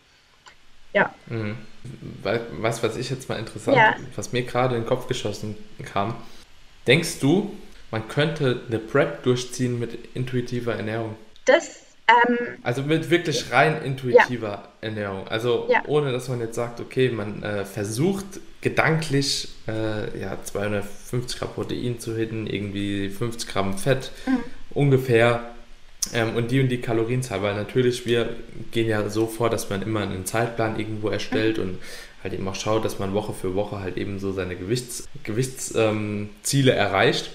Ja. 0.94 1.14
Mhm. 1.28 1.58
Was, 2.24 2.84
was 2.84 2.98
ich 2.98 3.10
jetzt 3.10 3.30
mal 3.30 3.40
interessant, 3.40 3.78
ja. 3.78 3.96
was 4.16 4.34
mir 4.34 4.44
gerade 4.44 4.76
in 4.76 4.82
den 4.82 4.88
Kopf 4.88 5.08
geschossen 5.08 5.58
kam, 5.84 6.16
denkst 6.88 7.20
du, 7.20 7.56
man 7.92 8.08
könnte 8.08 8.62
eine 8.68 8.80
Prep 8.80 9.24
durchziehen 9.24 9.80
mit 9.80 10.16
intuitiver 10.16 10.76
Ernährung? 10.76 11.16
Das 11.46 11.81
ähm, 12.08 12.38
also 12.64 12.82
mit 12.84 13.10
wirklich 13.10 13.52
rein 13.52 13.82
intuitiver 13.84 14.48
ja. 14.48 14.70
Ernährung. 14.82 15.28
Also 15.28 15.68
ja. 15.70 15.84
ohne, 15.88 16.12
dass 16.12 16.30
man 16.30 16.40
jetzt 16.40 16.56
sagt, 16.56 16.80
okay, 16.80 17.10
man 17.10 17.44
äh, 17.44 17.66
versucht 17.66 18.26
gedanklich 18.62 19.50
äh, 19.68 20.20
ja, 20.20 20.38
250 20.44 21.40
Gramm 21.40 21.54
Protein 21.54 22.00
zu 22.00 22.16
hitten, 22.16 22.48
irgendwie 22.48 23.10
50 23.10 23.50
Gramm 23.50 23.78
Fett 23.78 24.12
mhm. 24.26 24.38
ungefähr 24.72 25.52
ähm, 26.14 26.36
und 26.36 26.52
die 26.52 26.60
und 26.60 26.70
die 26.70 26.82
Kalorienzahl. 26.82 27.42
Weil 27.42 27.56
natürlich, 27.56 28.06
wir 28.06 28.36
gehen 28.72 28.88
ja 28.88 29.10
so 29.10 29.28
vor, 29.28 29.50
dass 29.50 29.70
man 29.70 29.82
immer 29.82 30.02
einen 30.02 30.26
Zeitplan 30.26 30.80
irgendwo 30.80 31.10
erstellt 31.10 31.58
mhm. 31.58 31.64
und 31.64 31.78
halt 32.24 32.34
eben 32.34 32.48
auch 32.48 32.56
schaut, 32.56 32.86
dass 32.86 33.00
man 33.00 33.14
Woche 33.14 33.34
für 33.34 33.56
Woche 33.56 33.80
halt 33.80 33.98
eben 33.98 34.20
so 34.20 34.32
seine 34.32 34.56
Gewichts, 34.56 35.08
Gewichtsziele 35.24 36.72
ähm, 36.72 36.78
erreicht. 36.78 37.32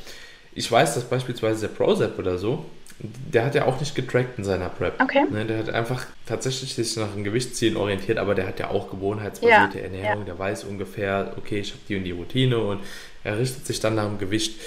Ich 0.54 0.70
weiß, 0.70 0.94
dass 0.94 1.04
beispielsweise 1.04 1.68
der 1.68 1.74
Prozep 1.74 2.18
oder 2.18 2.38
so, 2.38 2.64
der 2.98 3.44
hat 3.44 3.54
ja 3.54 3.66
auch 3.66 3.78
nicht 3.78 3.94
getrackt 3.94 4.38
in 4.38 4.44
seiner 4.44 4.68
Prep. 4.68 5.00
Okay. 5.00 5.24
Ne, 5.30 5.44
der 5.44 5.58
hat 5.58 5.70
einfach 5.70 6.06
tatsächlich 6.24 6.74
sich 6.74 6.96
nach 6.96 7.12
einem 7.12 7.24
Gewichtsziel 7.24 7.76
orientiert, 7.76 8.18
aber 8.18 8.34
der 8.34 8.46
hat 8.46 8.58
ja 8.58 8.70
auch 8.70 8.90
gewohnheitsbasierte 8.90 9.78
ja, 9.78 9.84
Ernährung. 9.84 10.20
Ja. 10.20 10.24
Der 10.24 10.38
weiß 10.38 10.64
ungefähr, 10.64 11.34
okay, 11.36 11.60
ich 11.60 11.72
habe 11.72 11.80
die 11.88 11.96
und 11.96 12.04
die 12.04 12.12
Routine 12.12 12.58
und 12.58 12.80
er 13.22 13.38
richtet 13.38 13.66
sich 13.66 13.80
dann 13.80 13.96
nach 13.96 14.06
dem 14.06 14.18
Gewicht. 14.18 14.58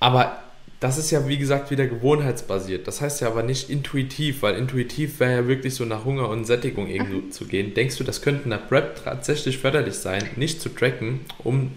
Aber 0.00 0.38
das 0.80 0.98
ist 0.98 1.10
ja, 1.10 1.26
wie 1.28 1.38
gesagt, 1.38 1.70
wieder 1.70 1.86
gewohnheitsbasiert. 1.86 2.86
Das 2.86 3.00
heißt 3.00 3.20
ja 3.20 3.28
aber 3.28 3.42
nicht 3.42 3.70
intuitiv, 3.70 4.42
weil 4.42 4.56
intuitiv 4.56 5.20
wäre 5.20 5.32
ja 5.32 5.48
wirklich 5.48 5.74
so 5.74 5.84
nach 5.84 6.04
Hunger 6.04 6.28
und 6.28 6.44
Sättigung 6.44 6.88
irgendwo 6.88 7.18
mhm. 7.18 7.30
zu 7.30 7.46
gehen. 7.46 7.72
Denkst 7.74 7.96
du, 7.96 8.04
das 8.04 8.20
könnte 8.20 8.44
in 8.44 8.50
der 8.50 8.58
Prep 8.58 9.02
tatsächlich 9.04 9.58
förderlich 9.58 9.94
sein, 9.94 10.28
nicht 10.36 10.60
zu 10.60 10.68
tracken, 10.68 11.20
um 11.44 11.72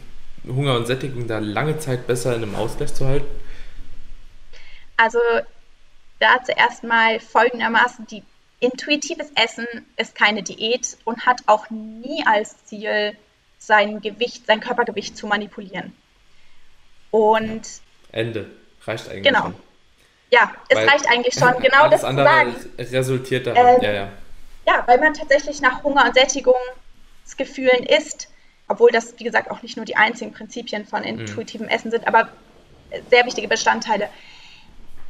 Hunger 0.47 0.75
und 0.75 0.87
Sättigung 0.87 1.27
da 1.27 1.39
lange 1.39 1.77
Zeit 1.79 2.07
besser 2.07 2.35
in 2.35 2.43
einem 2.43 2.55
Ausgleich 2.55 2.93
zu 2.93 3.05
halten? 3.05 3.27
Also 4.97 5.19
da 6.19 6.43
zuerst 6.43 6.83
mal 6.83 7.19
folgendermaßen, 7.19 8.05
die 8.07 8.23
intuitives 8.59 9.31
Essen 9.35 9.65
ist 9.95 10.15
keine 10.15 10.43
Diät 10.43 10.97
und 11.05 11.25
hat 11.25 11.41
auch 11.45 11.69
nie 11.69 12.23
als 12.25 12.65
Ziel, 12.65 13.15
sein 13.57 14.01
Gewicht, 14.01 14.45
sein 14.45 14.59
Körpergewicht 14.59 15.17
zu 15.17 15.27
manipulieren. 15.27 15.93
Und 17.11 17.61
Ende. 18.11 18.49
Reicht 18.85 19.09
eigentlich 19.09 19.23
genau. 19.23 19.41
schon. 19.43 19.55
Ja, 20.31 20.53
es 20.69 20.77
weil 20.77 20.87
reicht 20.87 21.09
eigentlich 21.09 21.33
schon. 21.33 21.53
Genau 21.61 21.89
das 21.89 22.03
andere 22.03 22.25
sagen. 22.25 22.55
resultiert 22.77 23.47
daran. 23.47 23.75
Ähm, 23.75 23.81
ja, 23.81 23.91
ja. 23.91 24.09
ja, 24.65 24.83
weil 24.87 24.99
man 24.99 25.13
tatsächlich 25.13 25.61
nach 25.61 25.83
Hunger 25.83 26.05
und 26.05 26.13
Sättigungsgefühlen 26.13 27.85
isst, 27.85 28.29
obwohl 28.67 28.91
das, 28.91 29.17
wie 29.17 29.23
gesagt, 29.23 29.51
auch 29.51 29.61
nicht 29.61 29.75
nur 29.75 29.85
die 29.85 29.95
einzigen 29.95 30.31
Prinzipien 30.31 30.85
von 30.85 31.01
mhm. 31.01 31.19
intuitivem 31.19 31.67
mhm. 31.67 31.73
Essen 31.73 31.91
sind, 31.91 32.07
aber 32.07 32.29
sehr 33.09 33.25
wichtige 33.25 33.47
Bestandteile 33.47 34.09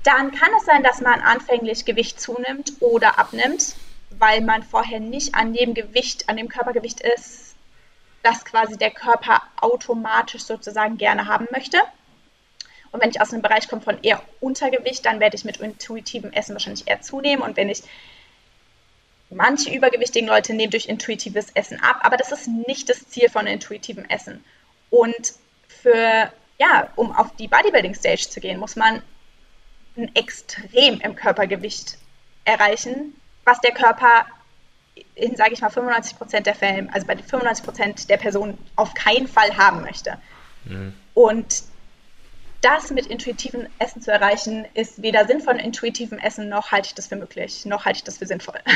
dann 0.03 0.31
kann 0.31 0.49
es 0.57 0.65
sein, 0.65 0.83
dass 0.83 1.01
man 1.01 1.21
anfänglich 1.21 1.85
Gewicht 1.85 2.21
zunimmt 2.21 2.73
oder 2.79 3.19
abnimmt, 3.19 3.75
weil 4.12 4.41
man 4.41 4.63
vorher 4.63 4.99
nicht 4.99 5.35
an 5.35 5.53
dem 5.53 5.73
Gewicht, 5.73 6.29
an 6.29 6.38
dem 6.38 6.49
Körpergewicht 6.49 7.01
ist, 7.01 7.55
das 8.23 8.45
quasi 8.45 8.77
der 8.77 8.91
Körper 8.91 9.41
automatisch 9.59 10.43
sozusagen 10.43 10.97
gerne 10.97 11.27
haben 11.27 11.47
möchte. 11.51 11.79
Und 12.91 13.01
wenn 13.01 13.12
ich 13.12 13.21
aus 13.21 13.31
einem 13.31 13.41
Bereich 13.41 13.67
komme 13.67 13.81
von 13.81 14.01
eher 14.01 14.21
Untergewicht, 14.39 15.05
dann 15.05 15.19
werde 15.19 15.35
ich 15.35 15.45
mit 15.45 15.57
intuitivem 15.57 16.31
Essen 16.33 16.53
wahrscheinlich 16.53 16.88
eher 16.88 17.01
zunehmen. 17.01 17.43
Und 17.43 17.55
wenn 17.55 17.69
ich 17.69 17.83
manche 19.29 19.73
übergewichtigen 19.73 20.27
Leute 20.27 20.53
nehmen 20.53 20.71
durch 20.71 20.88
intuitives 20.88 21.51
Essen 21.53 21.79
ab, 21.81 21.99
aber 22.01 22.17
das 22.17 22.31
ist 22.31 22.47
nicht 22.47 22.89
das 22.89 23.07
Ziel 23.07 23.29
von 23.29 23.45
intuitivem 23.45 24.05
Essen. 24.05 24.43
Und 24.89 25.33
für, 25.67 26.33
ja, 26.57 26.89
um 26.95 27.15
auf 27.15 27.35
die 27.35 27.47
Bodybuilding 27.47 27.93
Stage 27.93 28.27
zu 28.29 28.39
gehen, 28.39 28.59
muss 28.59 28.75
man 28.75 29.03
ein 30.03 30.15
Extrem 30.15 30.99
im 31.01 31.15
Körpergewicht 31.15 31.97
erreichen, 32.45 33.13
was 33.45 33.59
der 33.62 33.71
Körper 33.71 34.25
in, 35.15 35.35
sage 35.35 35.53
ich 35.53 35.62
mal, 35.62 35.69
95 35.69 36.17
Prozent 36.17 36.45
der 36.45 36.55
Fälle, 36.55 36.88
also 36.91 37.05
bei 37.05 37.15
95 37.15 37.65
Prozent 37.65 38.09
der 38.09 38.17
Personen 38.17 38.57
auf 38.75 38.93
keinen 38.93 39.27
Fall 39.27 39.57
haben 39.57 39.81
möchte. 39.81 40.17
Mhm. 40.65 40.93
Und 41.13 41.63
das 42.62 42.91
mit 42.91 43.05
intuitivem 43.05 43.67
Essen 43.79 44.01
zu 44.01 44.12
erreichen, 44.12 44.65
ist 44.73 45.01
weder 45.01 45.25
Sinn 45.27 45.41
von 45.41 45.59
intuitivem 45.59 46.19
Essen, 46.19 46.49
noch 46.49 46.71
halte 46.71 46.88
ich 46.88 46.95
das 46.95 47.07
für 47.07 47.15
möglich, 47.15 47.65
noch 47.65 47.85
halte 47.85 47.97
ich 47.97 48.03
das 48.03 48.17
für 48.17 48.25
sinnvoll. 48.25 48.59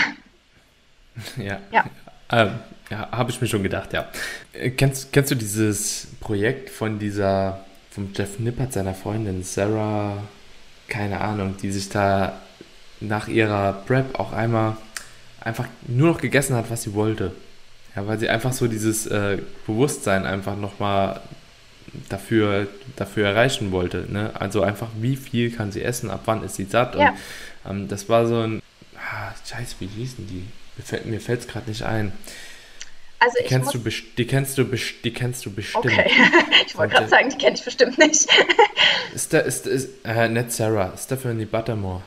Ja. 1.37 1.59
Ja, 1.71 1.85
ähm, 2.31 2.59
ja 2.89 3.11
habe 3.11 3.29
ich 3.29 3.39
mir 3.39 3.45
schon 3.45 3.61
gedacht, 3.61 3.93
ja. 3.93 4.09
Äh, 4.51 4.71
kennst, 4.71 5.13
kennst 5.13 5.29
du 5.29 5.35
dieses 5.35 6.07
Projekt 6.21 6.71
von 6.71 6.97
dieser, 6.97 7.63
vom 7.91 8.11
Jeff 8.15 8.39
Nippert, 8.39 8.73
seiner 8.73 8.95
Freundin 8.95 9.43
Sarah 9.43 10.23
keine 10.93 11.21
Ahnung, 11.21 11.55
die 11.59 11.71
sich 11.71 11.89
da 11.89 12.33
nach 12.99 13.27
ihrer 13.27 13.73
Prep 13.73 14.19
auch 14.19 14.31
einmal 14.31 14.77
einfach 15.41 15.65
nur 15.87 16.09
noch 16.09 16.21
gegessen 16.21 16.55
hat, 16.55 16.69
was 16.69 16.83
sie 16.83 16.93
wollte. 16.93 17.31
Ja, 17.95 18.05
weil 18.07 18.19
sie 18.19 18.29
einfach 18.29 18.53
so 18.53 18.67
dieses 18.67 19.07
äh, 19.07 19.39
Bewusstsein 19.65 20.25
einfach 20.25 20.55
nochmal 20.55 21.19
dafür, 22.09 22.67
dafür 22.95 23.27
erreichen 23.27 23.71
wollte. 23.71 24.05
Ne? 24.07 24.31
Also 24.35 24.61
einfach, 24.61 24.87
wie 24.99 25.15
viel 25.15 25.51
kann 25.51 25.71
sie 25.71 25.81
essen, 25.81 26.11
ab 26.11 26.21
wann 26.25 26.43
ist 26.43 26.55
sie 26.55 26.65
satt. 26.65 26.95
Ja. 26.95 27.13
Und 27.63 27.81
ähm, 27.81 27.87
das 27.87 28.07
war 28.07 28.27
so 28.27 28.41
ein, 28.41 28.61
ah, 28.95 29.33
scheiße, 29.47 29.75
wie 29.79 29.87
hießen 29.87 30.27
die? 30.27 30.45
Mir 31.09 31.19
fällt 31.19 31.41
es 31.41 31.47
gerade 31.47 31.69
nicht 31.69 31.83
ein. 31.83 32.13
Also 33.23 33.37
die, 33.41 33.47
kennst 33.47 33.73
du 33.73 33.79
die 34.17 34.27
kennst 34.27 34.57
du 34.57 34.63
die 34.65 35.13
kennst 35.13 35.45
du 35.45 35.51
bestimmt. 35.51 35.85
Okay, 35.85 36.11
ich 36.67 36.77
wollte 36.77 36.95
gerade 36.95 37.07
sagen, 37.07 37.29
die 37.29 37.37
kenne 37.37 37.55
ich 37.55 37.63
bestimmt 37.63 37.97
nicht. 37.97 38.27
ist 39.15 39.33
da 39.33 39.39
ist, 39.39 39.65
ist 39.65 39.89
äh, 40.03 40.27
nicht 40.27 40.51
Sarah, 40.51 40.93
Stephanie 40.97 41.45
Buttermore. 41.45 42.01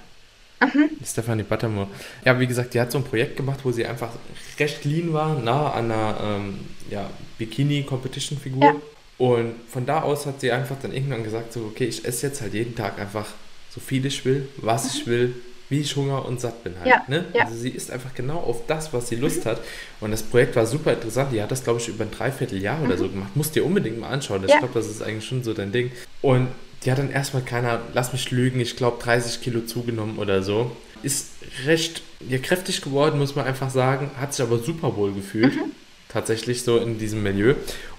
Mhm. 0.60 0.90
Stephanie 1.04 1.42
Buttermore. 1.42 1.88
Ja, 2.24 2.38
wie 2.38 2.46
gesagt, 2.46 2.74
die 2.74 2.80
hat 2.80 2.92
so 2.92 2.98
ein 2.98 3.04
Projekt 3.04 3.36
gemacht, 3.38 3.60
wo 3.62 3.72
sie 3.72 3.86
einfach 3.86 4.10
recht 4.58 4.84
lean 4.84 5.12
war, 5.14 5.38
nah 5.38 5.72
an 5.72 5.90
einer 5.90 6.18
ähm, 6.22 6.58
ja, 6.90 7.08
Bikini-Competition-Figur. 7.38 8.64
Ja. 8.64 8.74
Und 9.18 9.54
von 9.68 9.86
da 9.86 10.02
aus 10.02 10.26
hat 10.26 10.40
sie 10.40 10.52
einfach 10.52 10.76
dann 10.80 10.92
irgendwann 10.92 11.24
gesagt, 11.24 11.52
so, 11.52 11.60
okay, 11.60 11.86
ich 11.86 12.04
esse 12.04 12.26
jetzt 12.26 12.42
halt 12.42 12.52
jeden 12.52 12.74
Tag 12.74 12.98
einfach 12.98 13.26
so 13.70 13.80
viel 13.80 14.04
ich 14.04 14.24
will, 14.24 14.48
was 14.56 14.84
mhm. 14.84 14.90
ich 14.90 15.06
will, 15.06 15.34
wie 15.68 15.80
ich 15.80 15.96
Hunger 15.96 16.24
und 16.24 16.40
satt 16.40 16.62
bin 16.62 16.74
halt. 16.78 16.86
Ja, 16.86 17.02
ne? 17.08 17.24
ja. 17.32 17.44
Also 17.44 17.56
sie 17.56 17.70
ist 17.70 17.90
einfach 17.90 18.14
genau 18.14 18.36
auf 18.36 18.66
das, 18.66 18.92
was 18.92 19.08
sie 19.08 19.16
Lust 19.16 19.44
mhm. 19.44 19.50
hat. 19.50 19.60
Und 20.00 20.10
das 20.10 20.22
Projekt 20.22 20.56
war 20.56 20.66
super 20.66 20.92
interessant. 20.92 21.32
Die 21.32 21.42
hat 21.42 21.50
das, 21.50 21.64
glaube 21.64 21.80
ich, 21.80 21.88
über 21.88 22.04
ein 22.04 22.10
Dreivierteljahr 22.10 22.78
mhm. 22.78 22.86
oder 22.86 22.98
so 22.98 23.08
gemacht. 23.08 23.34
Musst 23.34 23.56
dir 23.56 23.64
unbedingt 23.64 23.98
mal 23.98 24.08
anschauen. 24.08 24.42
Ja. 24.42 24.48
Ich 24.48 24.58
glaube, 24.58 24.74
das 24.74 24.86
ist 24.86 25.02
eigentlich 25.02 25.26
schon 25.26 25.42
so 25.42 25.54
dein 25.54 25.72
Ding. 25.72 25.90
Und 26.22 26.48
die 26.84 26.90
hat 26.90 26.98
dann 26.98 27.10
erstmal 27.10 27.42
keiner, 27.42 27.80
lass 27.94 28.12
mich 28.12 28.30
lügen, 28.30 28.60
ich 28.60 28.76
glaube 28.76 29.02
30 29.02 29.40
Kilo 29.40 29.62
zugenommen 29.62 30.18
oder 30.18 30.42
so. 30.42 30.70
Ist 31.02 31.30
recht 31.64 32.02
ja, 32.28 32.38
kräftig 32.38 32.80
geworden, 32.80 33.18
muss 33.18 33.34
man 33.34 33.44
einfach 33.44 33.70
sagen. 33.70 34.10
Hat 34.20 34.34
sich 34.34 34.44
aber 34.46 34.58
super 34.58 34.96
wohl 34.96 35.12
gefühlt. 35.12 35.54
Mhm. 35.54 35.72
Tatsächlich 36.08 36.62
so 36.62 36.78
in 36.78 36.98
diesem 36.98 37.22
Milieu. 37.22 37.54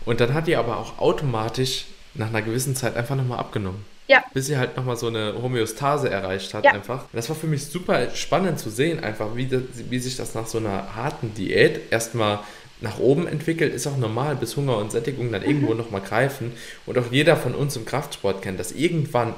Und 0.05 0.21
dann 0.21 0.33
hat 0.33 0.47
die 0.47 0.55
aber 0.55 0.77
auch 0.77 0.99
automatisch 0.99 1.85
nach 2.13 2.29
einer 2.29 2.41
gewissen 2.41 2.75
Zeit 2.75 2.95
einfach 2.95 3.15
nochmal 3.15 3.39
abgenommen. 3.39 3.83
Ja. 4.07 4.23
Bis 4.33 4.47
sie 4.47 4.57
halt 4.57 4.77
nochmal 4.77 4.97
so 4.97 5.07
eine 5.07 5.33
Homöostase 5.41 6.09
erreicht 6.09 6.53
hat, 6.53 6.65
ja. 6.65 6.71
einfach. 6.71 7.05
Das 7.13 7.29
war 7.29 7.35
für 7.35 7.47
mich 7.47 7.65
super 7.65 8.09
spannend 8.15 8.59
zu 8.59 8.69
sehen, 8.69 9.03
einfach, 9.03 9.35
wie, 9.35 9.47
das, 9.47 9.61
wie 9.89 9.99
sich 9.99 10.15
das 10.15 10.33
nach 10.33 10.47
so 10.47 10.57
einer 10.57 10.95
harten 10.95 11.33
Diät 11.33 11.91
erstmal 11.91 12.39
nach 12.79 12.99
oben 12.99 13.27
entwickelt, 13.27 13.73
ist 13.73 13.87
auch 13.87 13.97
normal, 13.97 14.35
bis 14.35 14.55
Hunger 14.55 14.77
und 14.77 14.91
Sättigung 14.91 15.31
dann 15.31 15.43
irgendwo 15.43 15.71
mhm. 15.71 15.77
nochmal 15.77 16.01
greifen. 16.01 16.53
Und 16.85 16.97
auch 16.97 17.11
jeder 17.11 17.35
von 17.35 17.55
uns 17.55 17.75
im 17.75 17.85
Kraftsport 17.85 18.41
kennt 18.41 18.59
das. 18.59 18.71
Irgendwann 18.71 19.33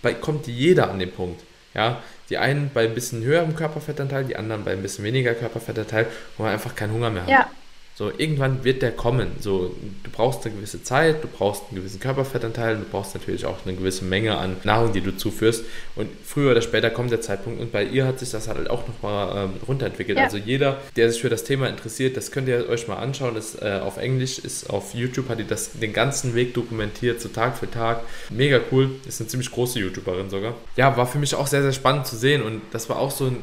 bei, 0.00 0.14
kommt 0.14 0.46
jeder 0.46 0.90
an 0.90 0.98
den 0.98 1.10
Punkt. 1.10 1.42
Ja, 1.74 2.02
die 2.30 2.38
einen 2.38 2.70
bei 2.72 2.84
ein 2.84 2.94
bisschen 2.94 3.24
höherem 3.24 3.56
Körperfettanteil, 3.56 4.24
die 4.24 4.36
anderen 4.36 4.62
bei 4.64 4.70
ein 4.70 4.82
bisschen 4.82 5.04
weniger 5.04 5.34
Körperfettanteil, 5.34 6.06
wo 6.36 6.44
man 6.44 6.52
einfach 6.52 6.76
keinen 6.76 6.92
Hunger 6.92 7.10
mehr 7.10 7.22
hat. 7.22 7.30
Ja. 7.30 7.50
So, 7.96 8.10
irgendwann 8.16 8.64
wird 8.64 8.82
der 8.82 8.90
kommen. 8.90 9.28
So, 9.38 9.72
du 10.02 10.10
brauchst 10.10 10.44
eine 10.44 10.56
gewisse 10.56 10.82
Zeit, 10.82 11.22
du 11.22 11.28
brauchst 11.28 11.62
einen 11.68 11.76
gewissen 11.76 12.00
Körperfettanteil, 12.00 12.76
du 12.76 12.84
brauchst 12.90 13.14
natürlich 13.14 13.46
auch 13.46 13.58
eine 13.64 13.76
gewisse 13.76 14.04
Menge 14.04 14.36
an 14.36 14.56
Nahrung, 14.64 14.92
die 14.92 15.00
du 15.00 15.16
zuführst. 15.16 15.64
Und 15.94 16.08
früher 16.24 16.50
oder 16.50 16.60
später 16.60 16.90
kommt 16.90 17.12
der 17.12 17.20
Zeitpunkt 17.20 17.60
und 17.60 17.70
bei 17.70 17.84
ihr 17.84 18.04
hat 18.04 18.18
sich 18.18 18.32
das 18.32 18.48
halt 18.48 18.68
auch 18.68 18.88
nochmal 18.88 19.44
ähm, 19.44 19.52
runterentwickelt. 19.68 20.18
Ja. 20.18 20.24
Also 20.24 20.38
jeder, 20.38 20.80
der 20.96 21.12
sich 21.12 21.20
für 21.20 21.28
das 21.28 21.44
Thema 21.44 21.68
interessiert, 21.68 22.16
das 22.16 22.32
könnt 22.32 22.48
ihr 22.48 22.68
euch 22.68 22.88
mal 22.88 22.96
anschauen. 22.96 23.36
Das 23.36 23.54
äh, 23.62 23.78
auf 23.80 23.96
Englisch 23.96 24.40
ist 24.40 24.70
auf 24.70 24.92
YouTube, 24.92 25.28
hat 25.28 25.38
die 25.38 25.46
das 25.46 25.70
den 25.74 25.92
ganzen 25.92 26.34
Weg 26.34 26.52
dokumentiert, 26.54 27.20
so 27.20 27.28
Tag 27.28 27.56
für 27.56 27.70
Tag. 27.70 28.00
Mega 28.28 28.58
cool. 28.72 28.90
Ist 29.06 29.20
eine 29.20 29.28
ziemlich 29.28 29.52
große 29.52 29.78
YouTuberin 29.78 30.30
sogar. 30.30 30.54
Ja, 30.76 30.96
war 30.96 31.06
für 31.06 31.18
mich 31.18 31.36
auch 31.36 31.46
sehr, 31.46 31.62
sehr 31.62 31.72
spannend 31.72 32.08
zu 32.08 32.16
sehen 32.16 32.42
und 32.42 32.60
das 32.72 32.88
war 32.88 32.98
auch 32.98 33.12
so 33.12 33.26
ein 33.26 33.36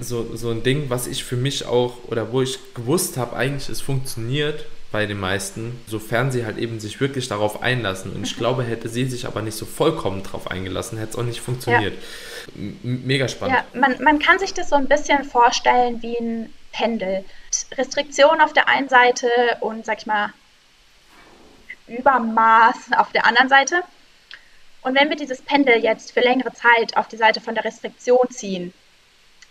so, 0.00 0.36
so 0.36 0.50
ein 0.50 0.62
Ding, 0.62 0.88
was 0.88 1.06
ich 1.06 1.24
für 1.24 1.36
mich 1.36 1.66
auch, 1.66 1.94
oder 2.08 2.32
wo 2.32 2.42
ich 2.42 2.58
gewusst 2.74 3.16
habe, 3.16 3.36
eigentlich 3.36 3.68
es 3.68 3.80
funktioniert 3.80 4.66
bei 4.92 5.06
den 5.06 5.18
meisten, 5.18 5.80
sofern 5.88 6.30
sie 6.30 6.46
halt 6.46 6.58
eben 6.58 6.80
sich 6.80 7.00
wirklich 7.00 7.28
darauf 7.28 7.62
einlassen. 7.62 8.12
Und 8.12 8.24
ich 8.24 8.34
mhm. 8.36 8.40
glaube, 8.40 8.62
hätte 8.62 8.88
sie 8.88 9.04
sich 9.04 9.26
aber 9.26 9.42
nicht 9.42 9.56
so 9.56 9.66
vollkommen 9.66 10.22
darauf 10.22 10.50
eingelassen, 10.50 10.98
hätte 10.98 11.10
es 11.10 11.18
auch 11.18 11.24
nicht 11.24 11.40
funktioniert. 11.40 11.94
Ja. 12.54 12.70
Mega 12.82 13.28
spannend. 13.28 13.58
Ja, 13.58 13.78
man, 13.78 14.02
man 14.02 14.18
kann 14.18 14.38
sich 14.38 14.54
das 14.54 14.70
so 14.70 14.76
ein 14.76 14.86
bisschen 14.86 15.24
vorstellen 15.24 16.02
wie 16.02 16.16
ein 16.16 16.52
Pendel. 16.72 17.24
Restriktion 17.76 18.40
auf 18.40 18.52
der 18.52 18.68
einen 18.68 18.88
Seite 18.88 19.28
und, 19.60 19.84
sag 19.84 19.98
ich 19.98 20.06
mal, 20.06 20.32
Übermaß 21.88 22.92
auf 22.96 23.12
der 23.12 23.26
anderen 23.26 23.48
Seite. 23.48 23.82
Und 24.82 24.98
wenn 24.98 25.08
wir 25.08 25.16
dieses 25.16 25.42
Pendel 25.42 25.82
jetzt 25.82 26.12
für 26.12 26.20
längere 26.20 26.52
Zeit 26.52 26.96
auf 26.96 27.08
die 27.08 27.16
Seite 27.16 27.40
von 27.40 27.54
der 27.54 27.64
Restriktion 27.64 28.28
ziehen, 28.30 28.72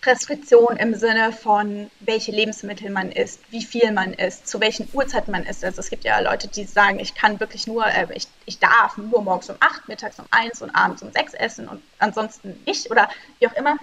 Restriktion 0.05 0.77
im 0.77 0.95
Sinne 0.95 1.31
von, 1.31 1.89
welche 1.99 2.31
Lebensmittel 2.31 2.89
man 2.89 3.11
isst, 3.11 3.39
wie 3.51 3.63
viel 3.63 3.91
man 3.91 4.13
isst, 4.13 4.47
zu 4.47 4.59
welchen 4.59 4.87
Uhrzeiten 4.93 5.31
man 5.31 5.45
isst. 5.45 5.63
Also 5.63 5.79
es 5.79 5.89
gibt 5.89 6.03
ja 6.03 6.19
Leute, 6.19 6.47
die 6.47 6.63
sagen, 6.65 6.99
ich 6.99 7.15
kann 7.15 7.39
wirklich 7.39 7.67
nur, 7.67 7.85
äh, 7.85 8.07
ich, 8.13 8.27
ich 8.45 8.59
darf 8.59 8.97
nur 8.97 9.21
morgens 9.21 9.49
um 9.49 9.55
8, 9.59 9.87
mittags 9.87 10.19
um 10.19 10.25
1 10.31 10.61
und 10.61 10.71
abends 10.71 11.01
um 11.01 11.11
6 11.11 11.33
essen 11.33 11.67
und 11.67 11.81
ansonsten 11.99 12.61
nicht 12.65 12.91
oder 12.91 13.09
wie 13.39 13.47
auch 13.47 13.53
immer. 13.53 13.77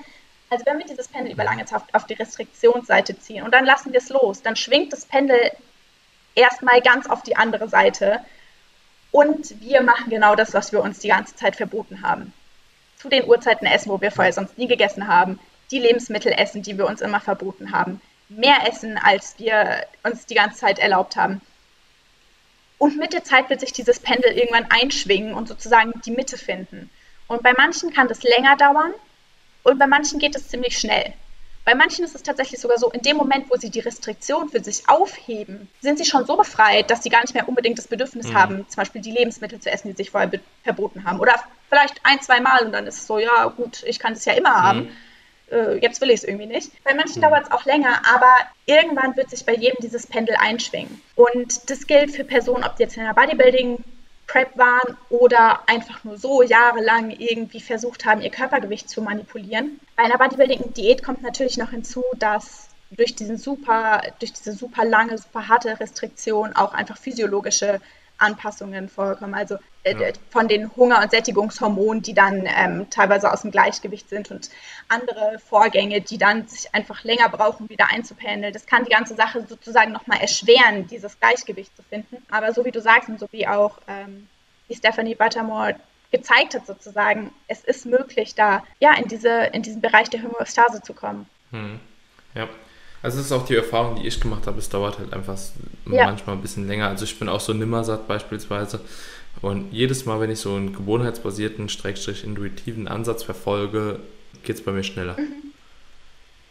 Also 0.51 0.67
wenn 0.67 0.79
wir 0.79 0.87
dieses 0.87 1.09
Pendel 1.09 1.33
über 1.33 1.45
lange 1.45 1.65
Zeit 1.65 1.83
auf 1.93 2.07
die 2.07 2.15
Restriktionsseite 2.15 3.19
ziehen 3.19 3.43
und 3.43 3.53
dann 3.53 3.65
lassen 3.65 3.93
wir 3.93 3.99
es 3.99 4.09
los, 4.09 4.43
dann 4.43 4.57
schwingt 4.57 4.93
das 4.93 5.07
Pendel 5.07 5.51
erstmal 6.35 6.81
ganz 6.83 7.07
auf 7.07 7.23
die 7.23 7.37
andere 7.37 7.69
Seite 7.69 8.21
und 9.11 9.61
wir 9.61 9.83
machen 9.83 10.11
genau 10.11 10.35
das, 10.35 10.55
was 10.55 10.73
wir 10.73 10.83
uns 10.83 10.99
die 10.99 11.09
ganze 11.09 11.37
Zeit 11.37 11.57
verboten 11.57 12.03
haben. 12.03 12.33
Zu 12.97 13.09
den 13.09 13.27
Uhrzeiten 13.27 13.67
essen, 13.67 13.91
wo 13.91 14.01
wir 14.01 14.11
vorher 14.11 14.33
sonst 14.33 14.59
nie 14.59 14.69
gegessen 14.69 15.09
haben, 15.09 15.39
die 15.73 15.79
Lebensmittel 15.79 16.33
essen, 16.33 16.63
die 16.63 16.79
wir 16.79 16.87
uns 16.87 17.01
immer 17.01 17.21
verboten 17.21 17.73
haben. 17.73 18.01
Mehr 18.29 18.69
essen, 18.69 18.99
als 18.99 19.35
wir 19.39 19.85
uns 20.05 20.27
die 20.27 20.35
ganze 20.35 20.61
Zeit 20.61 20.79
erlaubt 20.79 21.17
haben. 21.17 21.41
Und 22.79 22.99
mit 22.99 23.13
der 23.13 23.25
Zeit 23.25 23.51
wird 23.51 23.61
sich 23.61 23.73
dieses 23.73 24.01
Pendel 24.01 24.33
irgendwann 24.33 24.67
einschwingen 24.71 25.35
und 25.35 25.49
sozusagen 25.49 25.93
die 26.05 26.11
Mitte 26.11 26.37
finden. 26.37 26.91
Und 27.29 27.43
bei 27.43 27.53
manchen 27.57 27.93
kann 27.93 28.09
das 28.09 28.23
länger 28.23 28.57
dauern 28.57 28.93
und 29.63 29.79
bei 29.79 29.87
manchen 29.87 30.19
geht 30.19 30.37
es 30.37 30.49
ziemlich 30.49 30.79
schnell. 30.79 31.13
Bei 31.65 31.77
manchen 31.77 32.05
ist 32.05 32.17
es 32.17 32.25
tatsächlich 32.25 32.61
sogar 32.61 32.79
so, 32.79 32.91
in 32.91 33.03
dem 33.03 33.17
Moment, 33.17 33.49
wo 33.49 33.57
sie 33.57 33.71
die 33.71 33.79
Restriktion 33.79 34.49
für 34.49 34.63
sich 34.65 34.89
aufheben, 34.89 35.71
sind 35.81 35.97
sie 35.97 36.05
schon 36.05 36.27
so 36.27 36.37
befreit, 36.37 36.91
dass 36.91 37.05
sie 37.05 37.09
gar 37.09 37.21
nicht 37.21 37.35
mehr 37.35 37.49
unbedingt 37.49 37.79
das 37.79 37.87
Bedürfnis 37.87 38.29
mhm. 38.29 38.35
haben, 38.35 38.69
zum 38.69 38.77
Beispiel 38.77 39.01
die 39.01 39.13
Lebensmittel 39.13 39.61
zu 39.61 39.71
essen, 39.71 39.89
die 39.89 39.97
sich 39.97 40.11
vorher 40.11 40.29
verboten 40.65 41.05
haben. 41.05 41.21
Oder 41.21 41.35
vielleicht 41.69 42.01
ein, 42.03 42.21
zwei 42.21 42.41
Mal 42.41 42.67
und 42.67 42.73
dann 42.73 42.89
ist 42.89 42.99
es 42.99 43.07
so, 43.07 43.21
ja 43.21 43.47
gut, 43.47 43.85
ich 43.85 44.01
kann 44.01 44.15
es 44.15 44.25
ja 44.25 44.33
immer 44.33 44.59
mhm. 44.59 44.63
haben 44.63 44.97
äh, 45.53 45.77
jetzt 45.77 46.01
will 46.01 46.11
ich 46.11 46.17
es 46.17 46.25
irgendwie 46.25 46.47
nicht. 46.47 46.73
Bei 46.85 46.95
manchen 46.95 47.19
mhm. 47.19 47.27
dauert 47.27 47.45
es 47.45 47.51
auch 47.51 47.65
länger, 47.65 48.03
aber 48.13 48.33
irgendwann 48.67 49.17
wird 49.17 49.31
sich 49.31 49.45
bei 49.45 49.55
jedem 49.55 49.77
dieses 49.83 50.07
Pendel 50.07 50.37
einschwingen. 50.37 51.01
Und 51.15 51.71
das 51.71 51.87
gilt 51.87 52.15
für 52.15 52.25
Personen, 52.25 52.65
ob 52.65 52.77
die 52.77 52.85
jetzt 52.85 52.97
in 52.97 53.05
der 53.05 53.15
Bodybuilding 53.15 53.79
Prep 54.27 54.57
waren 54.57 54.97
oder 55.11 55.69
einfach 55.69 56.05
nur 56.05 56.17
so 56.17 56.43
jahrelang 56.43 57.11
irgendwie 57.11 57.61
versucht 57.61 58.07
haben, 58.07 58.23
ihr 58.23 58.31
Körpergewicht 58.31 58.89
zu 58.89 59.03
manipulieren. 59.03 59.79
Bei 59.95 60.05
einer 60.05 60.17
Bodybuilding-Diät 60.17 61.03
kommt 61.03 61.23
natürlich 61.23 61.59
noch 61.59 61.71
hinzu, 61.71 62.03
dass 62.19 62.69
durch, 62.91 63.15
diesen 63.15 63.37
super, 63.37 64.03
durch 64.21 64.33
diese 64.33 64.53
super 64.53 64.85
lange, 64.85 65.19
super 65.19 65.49
harte 65.49 65.79
Restriktion 65.79 66.55
auch 66.55 66.73
einfach 66.73 66.97
physiologische 66.97 67.81
Anpassungen 68.19 68.89
vorkommen. 68.89 69.35
Also 69.35 69.57
äh, 69.85 69.97
ja. 69.97 70.13
von 70.31 70.49
den 70.49 70.75
Hunger- 70.77 71.03
und 71.03 71.11
Sättigungshormonen, 71.11 72.03
die 72.03 72.15
dann 72.15 72.47
ähm, 72.47 72.89
teilweise 72.91 73.33
aus 73.33 73.43
dem 73.43 73.51
Gleichgewicht 73.51 74.09
sind 74.09 74.31
und 74.31 74.51
andere 74.89 75.39
Vorgänge, 75.39 76.01
die 76.01 76.19
dann 76.19 76.47
sich 76.47 76.75
einfach 76.75 77.03
länger 77.05 77.29
brauchen, 77.29 77.69
wieder 77.69 77.91
einzupendeln. 77.91 78.53
Das 78.53 78.67
kann 78.67 78.85
die 78.85 78.91
ganze 78.91 79.15
Sache 79.15 79.45
sozusagen 79.49 79.93
nochmal 79.93 80.21
erschweren, 80.21 80.87
dieses 80.87 81.19
Gleichgewicht 81.19 81.77
zu 81.77 81.83
finden. 81.83 82.19
Aber 82.31 82.53
so 82.53 82.65
wie 82.65 82.71
du 82.71 82.81
sagst 82.81 83.09
und 83.09 83.19
so 83.19 83.27
wie 83.33 83.47
auch 83.47 83.79
ähm, 83.89 84.29
die 84.69 84.75
Stephanie 84.77 85.15
Buttermore 85.15 85.77
gezeigt 86.13 86.55
hat 86.55 86.67
sozusagen, 86.67 87.33
es 87.49 87.65
ist 87.65 87.87
möglich, 87.87 88.35
da 88.35 88.63
ja 88.81 88.95
in 88.95 89.09
diese 89.09 89.45
in 89.53 89.63
diesen 89.63 89.81
Bereich 89.81 90.11
der 90.11 90.23
Homöostase 90.23 90.83
zu 90.83 90.93
kommen. 90.93 91.27
Hm. 91.51 91.81
Ja. 92.35 92.49
Also 93.03 93.19
das 93.19 93.27
ist 93.27 93.33
auch 93.33 93.45
die 93.45 93.57
Erfahrung, 93.57 93.97
die 93.97 94.07
ich 94.07 94.21
gemacht 94.21 94.47
habe. 94.47 94.59
Es 94.59 94.69
dauert 94.69 94.99
halt 94.99 95.13
einfach 95.13 95.37
ja. 95.91 96.07
manchmal 96.07 96.37
ein 96.37 96.43
bisschen 96.43 96.69
länger. 96.69 96.89
Also 96.89 97.05
ich 97.05 97.19
bin 97.19 97.29
auch 97.29 97.41
so 97.41 97.53
nimmersatt 97.53 98.07
beispielsweise. 98.07 98.81
Und 99.41 99.73
jedes 99.73 100.07
Mal, 100.07 100.21
wenn 100.21 100.31
ich 100.31 100.39
so 100.39 100.55
einen 100.55 100.73
gewohnheitsbasierten, 100.73 101.69
streckstrich 101.69 102.23
intuitiven 102.23 102.87
Ansatz 102.87 103.25
verfolge, 103.25 103.99
geht 104.45 104.57
es 104.57 104.63
bei 104.63 104.73
mir 104.73 104.85
schneller. 104.85 105.17
Mhm. 105.19 105.53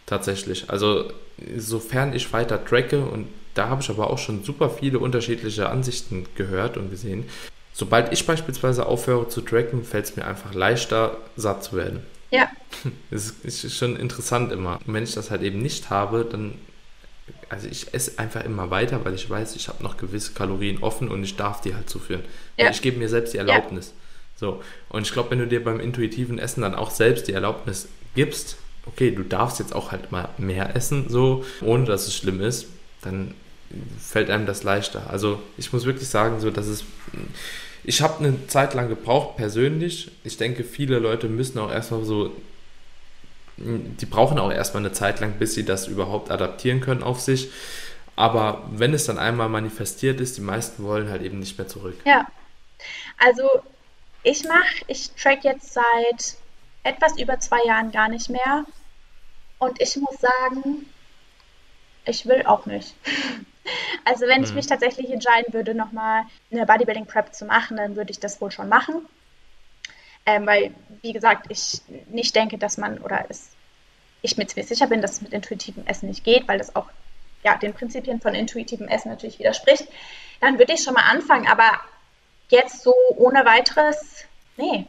Tatsächlich. 0.05 0.69
Also 0.69 1.11
sofern 1.57 2.13
ich 2.13 2.33
weiter 2.33 2.63
tracke, 2.63 3.05
und 3.05 3.27
da 3.53 3.69
habe 3.69 3.81
ich 3.81 3.89
aber 3.89 4.09
auch 4.09 4.17
schon 4.17 4.43
super 4.43 4.69
viele 4.69 4.99
unterschiedliche 4.99 5.69
Ansichten 5.69 6.25
gehört 6.35 6.75
und 6.75 6.89
gesehen, 6.89 7.25
sobald 7.71 8.11
ich 8.11 8.25
beispielsweise 8.25 8.85
aufhöre 8.87 9.29
zu 9.29 9.39
tracken, 9.39 9.85
fällt 9.85 10.05
es 10.05 10.15
mir 10.17 10.25
einfach 10.25 10.53
leichter, 10.53 11.17
satt 11.37 11.63
zu 11.63 11.77
werden. 11.77 12.01
Ja. 12.31 12.49
Das 13.11 13.29
ist 13.43 13.75
schon 13.75 13.95
interessant 13.95 14.51
immer. 14.51 14.79
Und 14.85 14.93
wenn 14.93 15.03
ich 15.03 15.13
das 15.13 15.29
halt 15.29 15.41
eben 15.41 15.61
nicht 15.61 15.89
habe, 15.89 16.25
dann 16.29 16.55
also 17.49 17.67
ich 17.67 17.93
esse 17.93 18.17
einfach 18.17 18.43
immer 18.43 18.69
weiter, 18.71 19.03
weil 19.05 19.13
ich 19.13 19.29
weiß, 19.29 19.55
ich 19.55 19.67
habe 19.67 19.83
noch 19.83 19.97
gewisse 19.97 20.33
Kalorien 20.33 20.81
offen 20.81 21.09
und 21.09 21.23
ich 21.23 21.35
darf 21.35 21.61
die 21.61 21.75
halt 21.75 21.89
zuführen. 21.89 22.23
Ja. 22.57 22.69
Ich 22.69 22.81
gebe 22.81 22.97
mir 22.97 23.09
selbst 23.09 23.33
die 23.33 23.37
Erlaubnis. 23.37 23.87
Ja. 23.87 23.93
So. 24.37 24.63
Und 24.89 25.05
ich 25.05 25.13
glaube, 25.13 25.31
wenn 25.31 25.39
du 25.39 25.47
dir 25.47 25.63
beim 25.63 25.79
intuitiven 25.79 26.39
Essen 26.39 26.61
dann 26.61 26.75
auch 26.75 26.91
selbst 26.91 27.27
die 27.27 27.33
Erlaubnis 27.33 27.87
gibst, 28.15 28.57
okay, 28.85 29.11
du 29.11 29.23
darfst 29.23 29.59
jetzt 29.59 29.75
auch 29.75 29.91
halt 29.91 30.11
mal 30.11 30.29
mehr 30.37 30.75
essen, 30.75 31.09
so, 31.09 31.45
ohne 31.61 31.85
dass 31.85 32.07
es 32.07 32.15
schlimm 32.15 32.41
ist, 32.41 32.67
dann 33.01 33.33
fällt 33.99 34.29
einem 34.29 34.45
das 34.45 34.63
leichter. 34.63 35.09
Also 35.09 35.41
ich 35.57 35.71
muss 35.71 35.85
wirklich 35.85 36.09
sagen, 36.09 36.39
so, 36.39 36.51
dass 36.51 36.67
es. 36.67 36.83
Ich 37.83 38.01
habe 38.01 38.23
eine 38.23 38.47
Zeit 38.47 38.73
lang 38.73 38.89
gebraucht, 38.89 39.37
persönlich. 39.37 40.11
Ich 40.23 40.37
denke, 40.37 40.63
viele 40.63 40.99
Leute 40.99 41.27
müssen 41.27 41.59
auch 41.59 41.71
erstmal 41.71 42.03
so 42.03 42.31
die 43.63 44.05
brauchen 44.05 44.39
auch 44.39 44.51
erstmal 44.51 44.83
eine 44.83 44.93
Zeit 44.93 45.19
lang, 45.19 45.33
bis 45.33 45.53
sie 45.53 45.65
das 45.65 45.87
überhaupt 45.87 46.31
adaptieren 46.31 46.81
können 46.81 47.03
auf 47.03 47.19
sich. 47.19 47.51
Aber 48.15 48.63
wenn 48.71 48.93
es 48.93 49.05
dann 49.05 49.17
einmal 49.17 49.49
manifestiert 49.49 50.19
ist, 50.19 50.37
die 50.37 50.41
meisten 50.41 50.83
wollen 50.83 51.09
halt 51.09 51.21
eben 51.21 51.39
nicht 51.39 51.57
mehr 51.57 51.67
zurück. 51.67 51.99
Ja. 52.05 52.27
Also 53.17 53.47
ich 54.23 54.43
mache, 54.43 54.83
ich 54.87 55.11
track 55.11 55.43
jetzt 55.43 55.73
seit 55.73 56.35
etwas 56.83 57.19
über 57.19 57.39
zwei 57.39 57.63
Jahren 57.65 57.91
gar 57.91 58.09
nicht 58.09 58.29
mehr. 58.29 58.65
Und 59.59 59.79
ich 59.81 59.95
muss 59.97 60.17
sagen, 60.19 60.85
ich 62.05 62.25
will 62.25 62.43
auch 62.45 62.65
nicht. 62.65 62.95
Also 64.05 64.25
wenn 64.27 64.43
ich 64.43 64.49
hm. 64.49 64.55
mich 64.55 64.67
tatsächlich 64.67 65.11
entscheiden 65.11 65.53
würde, 65.53 65.75
nochmal 65.75 66.23
eine 66.51 66.65
Bodybuilding 66.65 67.05
Prep 67.05 67.33
zu 67.33 67.45
machen, 67.45 67.77
dann 67.77 67.95
würde 67.95 68.11
ich 68.11 68.19
das 68.19 68.41
wohl 68.41 68.51
schon 68.51 68.69
machen. 68.69 69.05
Ähm, 70.25 70.45
weil, 70.45 70.73
wie 71.01 71.13
gesagt, 71.13 71.47
ich 71.49 71.81
nicht 72.09 72.35
denke, 72.35 72.57
dass 72.57 72.77
man, 72.77 72.99
oder 72.99 73.25
es, 73.29 73.49
ich 74.21 74.37
mir 74.37 74.45
ziemlich 74.45 74.67
sicher 74.67 74.87
bin, 74.87 75.01
dass 75.01 75.13
es 75.13 75.21
mit 75.21 75.33
intuitivem 75.33 75.85
Essen 75.87 76.09
nicht 76.09 76.23
geht, 76.23 76.47
weil 76.47 76.57
das 76.57 76.75
auch 76.75 76.87
ja, 77.43 77.57
den 77.57 77.73
Prinzipien 77.73 78.21
von 78.21 78.35
intuitivem 78.35 78.87
Essen 78.87 79.09
natürlich 79.09 79.39
widerspricht, 79.39 79.87
dann 80.39 80.59
würde 80.59 80.73
ich 80.73 80.83
schon 80.83 80.93
mal 80.93 81.09
anfangen. 81.09 81.47
Aber 81.47 81.79
jetzt 82.49 82.83
so 82.83 82.93
ohne 83.15 83.45
weiteres, 83.45 84.25
nee. 84.57 84.85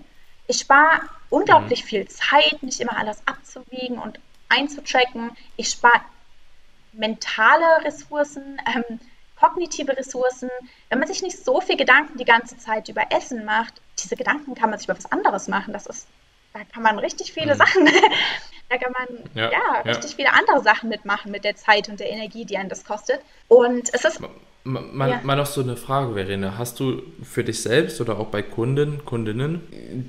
Ich 0.49 0.59
spare 0.59 1.03
unglaublich 1.31 1.85
mhm. 1.85 1.89
viel 1.89 2.09
Zeit, 2.09 2.63
nicht 2.63 2.81
immer 2.81 2.97
alles 2.97 3.23
abzuwiegen 3.27 3.99
und 3.99 4.19
einzutracken. 4.49 5.31
Ich 5.57 5.71
spare 5.71 6.03
mentale 6.93 7.85
Ressourcen, 7.85 8.61
ähm, 8.75 9.01
kognitive 9.39 9.97
Ressourcen. 9.97 10.51
Wenn 10.89 10.99
man 10.99 11.09
sich 11.09 11.23
nicht 11.23 11.45
so 11.45 11.61
viel 11.61 11.77
Gedanken 11.77 12.19
die 12.19 12.25
ganze 12.25 12.57
Zeit 12.59 12.89
über 12.89 13.11
Essen 13.11 13.45
macht, 13.45 13.81
diese 13.99 14.17
Gedanken 14.17 14.55
kann 14.55 14.71
man 14.71 14.79
sich 14.79 14.89
über 14.89 14.97
was 14.97 15.11
anderes 15.11 15.49
machen. 15.49 15.73
Das 15.73 15.87
ist, 15.87 16.07
da 16.53 16.61
kann 16.65 16.83
man 16.83 16.99
richtig 16.99 17.33
viele 17.33 17.55
mhm. 17.55 17.59
Sachen, 17.59 17.87
da 18.69 18.79
kann 18.79 18.93
man 18.93 19.31
ja, 19.35 19.51
ja 19.51 19.81
richtig 19.85 20.13
ja. 20.13 20.17
viele 20.17 20.33
andere 20.33 20.63
Sachen 20.63 20.89
mitmachen 20.89 21.31
mit 21.31 21.45
der 21.45 21.57
Zeit 21.57 21.89
und 21.89 21.99
der 22.01 22.11
Energie, 22.11 22.45
die 22.45 22.57
einen 22.57 22.69
das 22.69 22.85
kostet. 22.85 23.21
Und 23.49 23.93
es 23.93 24.05
ist 24.05 24.21
Mal, 24.65 25.11
ja. 25.11 25.21
mal 25.25 25.35
noch 25.35 25.47
so 25.47 25.61
eine 25.61 25.75
Frage, 25.77 26.15
Verena. 26.15 26.57
Hast 26.57 26.79
du 26.79 27.03
für 27.21 27.43
dich 27.43 27.63
selbst 27.63 28.01
oder 28.01 28.21
auch 28.21 28.29
bei 28.29 28.43
Kunden, 28.43 29.05
Kundinnen 29.05 29.61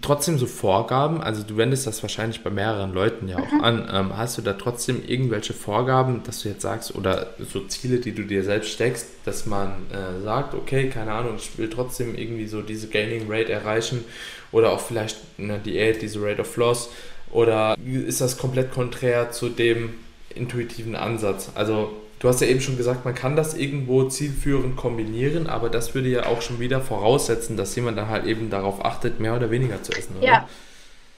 trotzdem 0.04 0.38
so 0.38 0.46
Vorgaben? 0.46 1.22
Also 1.22 1.42
du 1.42 1.58
wendest 1.58 1.88
das 1.88 2.04
wahrscheinlich 2.04 2.44
bei 2.44 2.52
mehreren 2.52 2.94
Leuten 2.94 3.28
ja 3.28 3.40
auch 3.40 3.52
mhm. 3.52 3.64
an. 3.64 3.90
Ähm, 3.92 4.16
hast 4.18 4.38
du 4.38 4.44
da 4.44 4.54
trotzdem 4.54 5.02
irgendwelche 5.08 5.54
Vorgaben, 5.54 6.22
dass 6.24 6.44
du 6.44 6.50
jetzt 6.50 6.62
sagst, 6.62 6.94
oder 6.94 7.34
so 7.52 7.62
Ziele, 7.62 7.98
die 7.98 8.14
du 8.14 8.26
dir 8.26 8.44
selbst 8.44 8.70
steckst, 8.70 9.08
dass 9.26 9.48
man 9.48 9.88
äh, 9.92 10.22
sagt, 10.22 10.54
okay, 10.54 10.88
keine 10.88 11.14
Ahnung, 11.14 11.38
ich 11.38 11.58
will 11.58 11.70
trotzdem 11.72 12.14
irgendwie 12.14 12.46
so 12.46 12.62
diese 12.62 12.90
Gaining 12.90 13.26
Rate 13.28 13.52
erreichen 13.52 14.06
oder 14.52 14.72
auch 14.72 14.82
vielleicht 14.82 15.18
eine 15.40 15.58
Diät, 15.58 16.04
diese 16.04 16.22
Rate 16.22 16.42
of 16.42 16.56
Loss? 16.58 16.92
Oder 17.32 17.76
ist 17.84 18.22
das 18.22 18.38
komplett 18.38 18.72
konträr 18.72 19.32
zu 19.32 19.50
dem 19.50 19.96
intuitiven 20.36 20.96
Ansatz? 20.96 21.50
Also 21.56 21.92
Du 22.24 22.30
hast 22.30 22.40
ja 22.40 22.48
eben 22.48 22.62
schon 22.62 22.78
gesagt, 22.78 23.04
man 23.04 23.14
kann 23.14 23.36
das 23.36 23.54
irgendwo 23.54 24.06
zielführend 24.06 24.78
kombinieren, 24.78 25.48
aber 25.48 25.70
das 25.70 25.94
würde 25.94 26.08
ja 26.08 26.26
auch 26.28 26.42
schon 26.42 26.58
wieder 26.62 26.80
voraussetzen, 26.80 27.58
dass 27.58 27.76
jemand 27.76 27.98
dann 27.98 28.08
halt 28.08 28.24
eben 28.26 28.50
darauf 28.50 28.86
achtet, 28.86 29.20
mehr 29.20 29.36
oder 29.36 29.52
weniger 29.52 29.84
zu 29.84 29.92
essen, 29.92 30.16
oder? 30.16 30.26
Ja, 30.26 30.50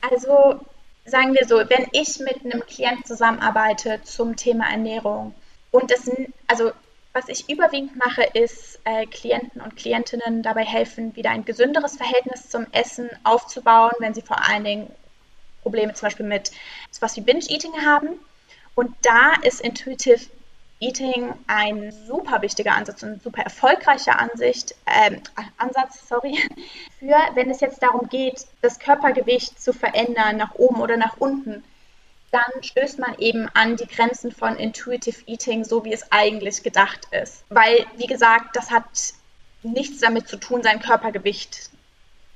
also 0.02 0.60
sagen 1.06 1.36
wir 1.36 1.48
so, 1.48 1.58
wenn 1.58 1.86
ich 1.92 2.18
mit 2.18 2.44
einem 2.44 2.66
Klient 2.66 3.06
zusammenarbeite 3.06 4.00
zum 4.04 4.36
Thema 4.36 4.68
Ernährung 4.72 5.36
und 5.70 5.92
das, 5.92 6.10
also 6.48 6.72
was 7.14 7.30
ich 7.30 7.48
überwiegend 7.52 7.96
mache, 7.98 8.24
ist 8.34 8.80
äh, 8.86 9.06
Klienten 9.06 9.62
und 9.62 9.76
Klientinnen 9.76 10.42
dabei 10.42 10.66
helfen, 10.66 11.16
wieder 11.16 11.30
ein 11.30 11.46
gesünderes 11.46 11.98
Verhältnis 11.98 12.50
zum 12.50 12.66
Essen 12.72 13.12
aufzubauen, 13.24 13.92
wenn 14.00 14.16
sie 14.16 14.24
vor 14.24 14.44
allen 14.50 14.64
Dingen 14.64 14.90
Probleme 15.62 15.94
zum 15.94 16.08
Beispiel 16.08 16.26
mit 16.26 16.50
sowas 16.90 17.16
wie 17.16 17.22
Binge-Eating 17.22 17.86
haben. 17.86 18.10
Und 18.74 18.96
da 19.04 19.34
ist 19.44 19.62
Intuitive 19.62 20.26
Eating 20.86 21.34
ein 21.48 21.92
super 21.92 22.42
wichtiger 22.42 22.76
Ansatz 22.76 23.02
und 23.02 23.24
super 23.24 23.42
erfolgreicher 23.42 24.20
Ansicht, 24.20 24.76
äh, 24.86 25.18
Ansatz, 25.58 26.08
sorry, 26.08 26.38
für, 27.00 27.18
wenn 27.34 27.50
es 27.50 27.60
jetzt 27.60 27.82
darum 27.82 28.08
geht, 28.08 28.46
das 28.62 28.78
Körpergewicht 28.78 29.60
zu 29.60 29.74
verändern, 29.74 30.38
nach 30.38 30.56
oben 30.56 30.82
oder 30.82 30.98
nach 30.98 31.18
unten, 31.18 31.64
dann 32.32 32.64
stößt 32.64 33.00
man 33.00 33.18
eben 33.18 33.50
an 33.54 33.78
die 33.78 33.88
Grenzen 33.88 34.32
von 34.32 34.58
Intuitive 34.58 35.22
Eating, 35.26 35.64
so 35.64 35.86
wie 35.86 35.94
es 35.94 36.12
eigentlich 36.12 36.62
gedacht 36.64 37.08
ist. 37.12 37.44
Weil, 37.50 37.86
wie 37.98 38.08
gesagt, 38.08 38.56
das 38.56 38.70
hat 38.72 39.14
nichts 39.64 40.02
damit 40.02 40.28
zu 40.28 40.38
tun, 40.38 40.62
sein 40.62 40.80
Körpergewicht 40.80 41.70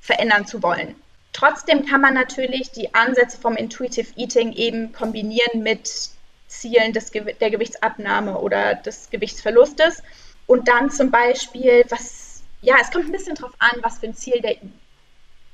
verändern 0.00 0.46
zu 0.46 0.62
wollen. 0.62 0.96
Trotzdem 1.32 1.86
kann 1.86 2.00
man 2.00 2.14
natürlich 2.14 2.72
die 2.72 2.94
Ansätze 2.94 3.38
vom 3.38 3.56
Intuitive 3.56 4.12
Eating 4.16 4.52
eben 4.54 4.92
kombinieren 4.92 5.62
mit 5.62 6.10
Zielen 6.50 6.92
des, 6.92 7.10
der 7.10 7.50
Gewichtsabnahme 7.50 8.38
oder 8.38 8.74
des 8.74 9.08
Gewichtsverlustes. 9.10 10.02
Und 10.46 10.68
dann 10.68 10.90
zum 10.90 11.10
Beispiel, 11.10 11.84
was, 11.88 12.42
ja, 12.60 12.74
es 12.80 12.90
kommt 12.90 13.06
ein 13.06 13.12
bisschen 13.12 13.36
drauf 13.36 13.52
an, 13.58 13.78
was 13.82 14.00
für 14.00 14.06
ein 14.06 14.14
Ziel 14.14 14.40
der, 14.42 14.56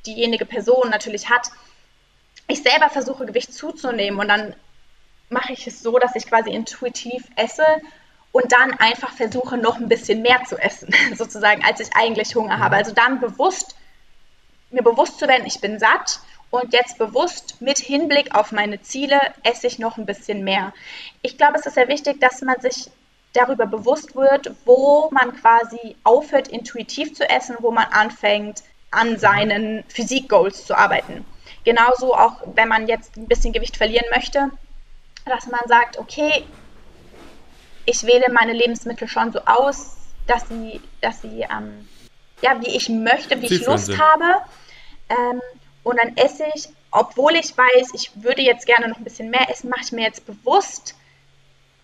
diejenige 0.07 0.47
Person 0.47 0.89
natürlich 0.91 1.29
hat. 1.29 1.51
Ich 2.49 2.63
selber 2.63 2.89
versuche, 2.89 3.27
Gewicht 3.27 3.53
zuzunehmen 3.53 4.19
und 4.21 4.29
dann 4.29 4.55
mache 5.29 5.53
ich 5.53 5.67
es 5.67 5.83
so, 5.83 5.99
dass 5.99 6.15
ich 6.15 6.27
quasi 6.27 6.51
intuitiv 6.51 7.25
esse 7.35 7.65
und 8.33 8.53
dann 8.53 8.73
einfach 8.75 9.13
versuche, 9.13 9.57
noch 9.57 9.77
ein 9.77 9.89
bisschen 9.89 10.23
mehr 10.23 10.45
zu 10.45 10.57
essen, 10.57 10.95
sozusagen, 11.17 11.65
als 11.65 11.81
ich 11.81 11.89
eigentlich 11.95 12.35
Hunger 12.35 12.59
habe. 12.59 12.77
Mhm. 12.77 12.79
Also 12.79 12.93
dann 12.93 13.21
bewusst, 13.21 13.77
mir 14.71 14.83
bewusst 14.83 15.19
zu 15.19 15.29
werden, 15.29 15.47
ich 15.47 15.61
bin 15.61 15.79
satt 15.79 16.21
und 16.61 16.73
jetzt 16.73 16.99
bewusst 16.99 17.61
mit 17.61 17.79
Hinblick 17.79 18.35
auf 18.35 18.53
meine 18.53 18.81
Ziele 18.83 19.21
esse 19.43 19.67
ich 19.67 19.79
noch 19.79 19.97
ein 19.99 20.07
bisschen 20.07 20.45
mehr. 20.45 20.73
Ich 21.23 21.39
glaube, 21.39 21.59
es 21.59 21.67
ist 21.67 21.75
sehr 21.75 21.89
wichtig, 21.89 22.21
dass 22.21 22.43
man 22.43 22.61
sich 22.61 22.91
darüber 23.33 23.67
bewusst 23.67 24.17
wird, 24.17 24.53
wo 24.65 25.09
man 25.11 25.37
quasi 25.37 25.97
aufhört, 26.05 26.49
intuitiv 26.49 27.15
zu 27.15 27.29
essen, 27.29 27.57
wo 27.61 27.71
man 27.71 27.87
anfängt, 27.87 28.63
an 28.91 29.19
seinen 29.19 29.85
Physik-Goals 29.89 30.65
zu 30.65 30.77
arbeiten. 30.77 31.25
Genauso 31.65 32.15
auch, 32.15 32.43
wenn 32.55 32.69
man 32.69 32.89
jetzt 32.89 33.17
ein 33.17 33.27
bisschen 33.27 33.53
Gewicht 33.53 33.77
verlieren 33.77 34.07
möchte, 34.15 34.51
dass 35.27 35.47
man 35.49 35.61
sagt, 35.67 35.99
okay, 35.99 36.45
ich 37.85 38.05
wähle 38.05 38.33
meine 38.33 38.53
Lebensmittel 38.53 39.09
schon 39.09 39.33
so 39.33 39.41
aus, 39.45 39.97
dass 40.27 40.49
sie, 40.49 40.81
dass 41.01 41.23
sie 41.23 41.43
ähm, 41.43 41.87
ja, 42.43 42.61
wie 42.61 42.77
ich 42.77 42.89
möchte, 42.89 43.41
wie 43.41 43.47
ich 43.47 43.67
Lust 43.67 43.99
habe. 43.99 44.43
Ähm, 45.09 45.41
und 45.87 46.01
dann 46.01 46.17
esse 46.17 46.45
ich, 46.53 46.69
obwohl 46.91 47.37
ich 47.37 47.57
weiß, 47.57 47.91
ich 47.95 48.11
würde 48.17 48.43
jetzt 48.43 48.67
gerne 48.67 48.89
noch 48.89 48.97
ein 48.97 49.05
bisschen 49.05 49.31
mehr 49.31 49.49
essen, 49.49 49.71
mache 49.71 49.83
ich 49.85 49.93
mir 49.93 50.03
jetzt 50.03 50.27
bewusst, 50.27 50.97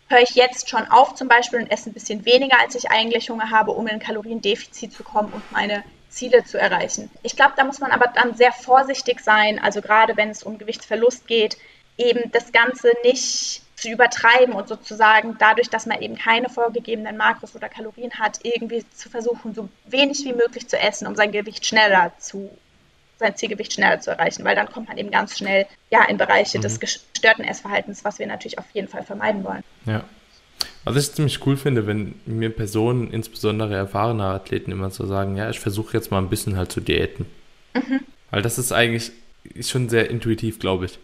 höre 0.09 0.23
ich 0.23 0.35
jetzt 0.35 0.69
schon 0.69 0.89
auf 0.89 1.15
zum 1.15 1.29
Beispiel 1.29 1.61
und 1.61 1.71
esse 1.71 1.89
ein 1.89 1.93
bisschen 1.93 2.25
weniger, 2.25 2.59
als 2.59 2.75
ich 2.75 2.91
eigentlich 2.91 3.31
Hunger 3.31 3.51
habe, 3.51 3.71
um 3.71 3.87
in 3.87 3.95
ein 3.95 4.01
Kaloriendefizit 4.01 4.93
zu 4.93 5.05
kommen 5.05 5.33
und 5.33 5.53
meine 5.53 5.85
Ziele 6.09 6.43
zu 6.43 6.59
erreichen. 6.59 7.11
Ich 7.23 7.37
glaube, 7.37 7.53
da 7.57 7.63
muss 7.63 7.79
man 7.79 7.93
aber 7.93 8.11
dann 8.13 8.35
sehr 8.35 8.51
vorsichtig 8.51 9.21
sein, 9.21 9.61
also 9.61 9.81
gerade 9.81 10.17
wenn 10.17 10.31
es 10.31 10.43
um 10.43 10.59
Gewichtsverlust 10.59 11.29
geht, 11.29 11.57
eben 11.97 12.33
das 12.33 12.51
Ganze 12.51 12.91
nicht 13.05 13.63
zu 13.77 13.89
übertreiben 13.89 14.53
und 14.53 14.67
sozusagen 14.67 15.37
dadurch, 15.39 15.71
dass 15.71 15.87
man 15.87 16.03
eben 16.03 16.19
keine 16.19 16.49
vorgegebenen 16.49 17.17
Makros 17.17 17.55
oder 17.55 17.69
Kalorien 17.69 18.19
hat, 18.19 18.41
irgendwie 18.43 18.85
zu 18.97 19.09
versuchen, 19.09 19.55
so 19.55 19.69
wenig 19.85 20.25
wie 20.25 20.33
möglich 20.33 20.67
zu 20.67 20.77
essen, 20.77 21.07
um 21.07 21.15
sein 21.15 21.31
Gewicht 21.31 21.65
schneller 21.65 22.11
zu 22.19 22.51
sein 23.19 23.37
Zielgewicht 23.37 23.73
schneller 23.73 24.01
zu 24.01 24.11
erreichen, 24.11 24.45
weil 24.45 24.57
dann 24.57 24.69
kommt 24.69 24.89
man 24.89 24.99
eben 24.99 25.11
ganz 25.11 25.39
schnell 25.39 25.67
ja 25.91 26.05
in 26.05 26.17
Bereiche 26.17 26.59
mhm. 26.59 26.63
des 26.63 26.81
gestörten 26.81 27.45
Essverhaltens, 27.45 28.05
was 28.05 28.19
wir 28.19 28.27
natürlich 28.27 28.59
auf 28.59 28.71
jeden 28.73 28.89
Fall 28.89 29.05
vermeiden 29.05 29.45
wollen. 29.45 29.63
Ja. 29.87 30.05
Was 30.85 30.97
ich 30.97 31.13
ziemlich 31.13 31.47
cool 31.47 31.57
finde, 31.57 31.87
wenn 31.87 32.15
mir 32.27 32.51
Personen, 32.51 33.11
insbesondere 33.11 33.75
erfahrene 33.75 34.25
Athleten, 34.25 34.73
immer 34.73 34.91
so 34.91 35.07
sagen, 35.07 35.37
ja, 35.37 35.49
ich 35.51 35.61
versuche 35.61 35.97
jetzt 35.97 36.11
mal 36.11 36.19
ein 36.19 36.29
bisschen 36.29 36.57
halt 36.57 36.73
zu 36.73 36.81
diäten. 36.81 37.27
Mhm. 37.75 38.01
Weil 38.31 38.43
das 38.43 38.59
ist 38.59 38.73
eigentlich 38.73 39.13
schon 39.61 39.89
sehr 39.89 40.11
intuitiv, 40.11 40.59
glaube 40.59 40.87
ich. 40.87 40.99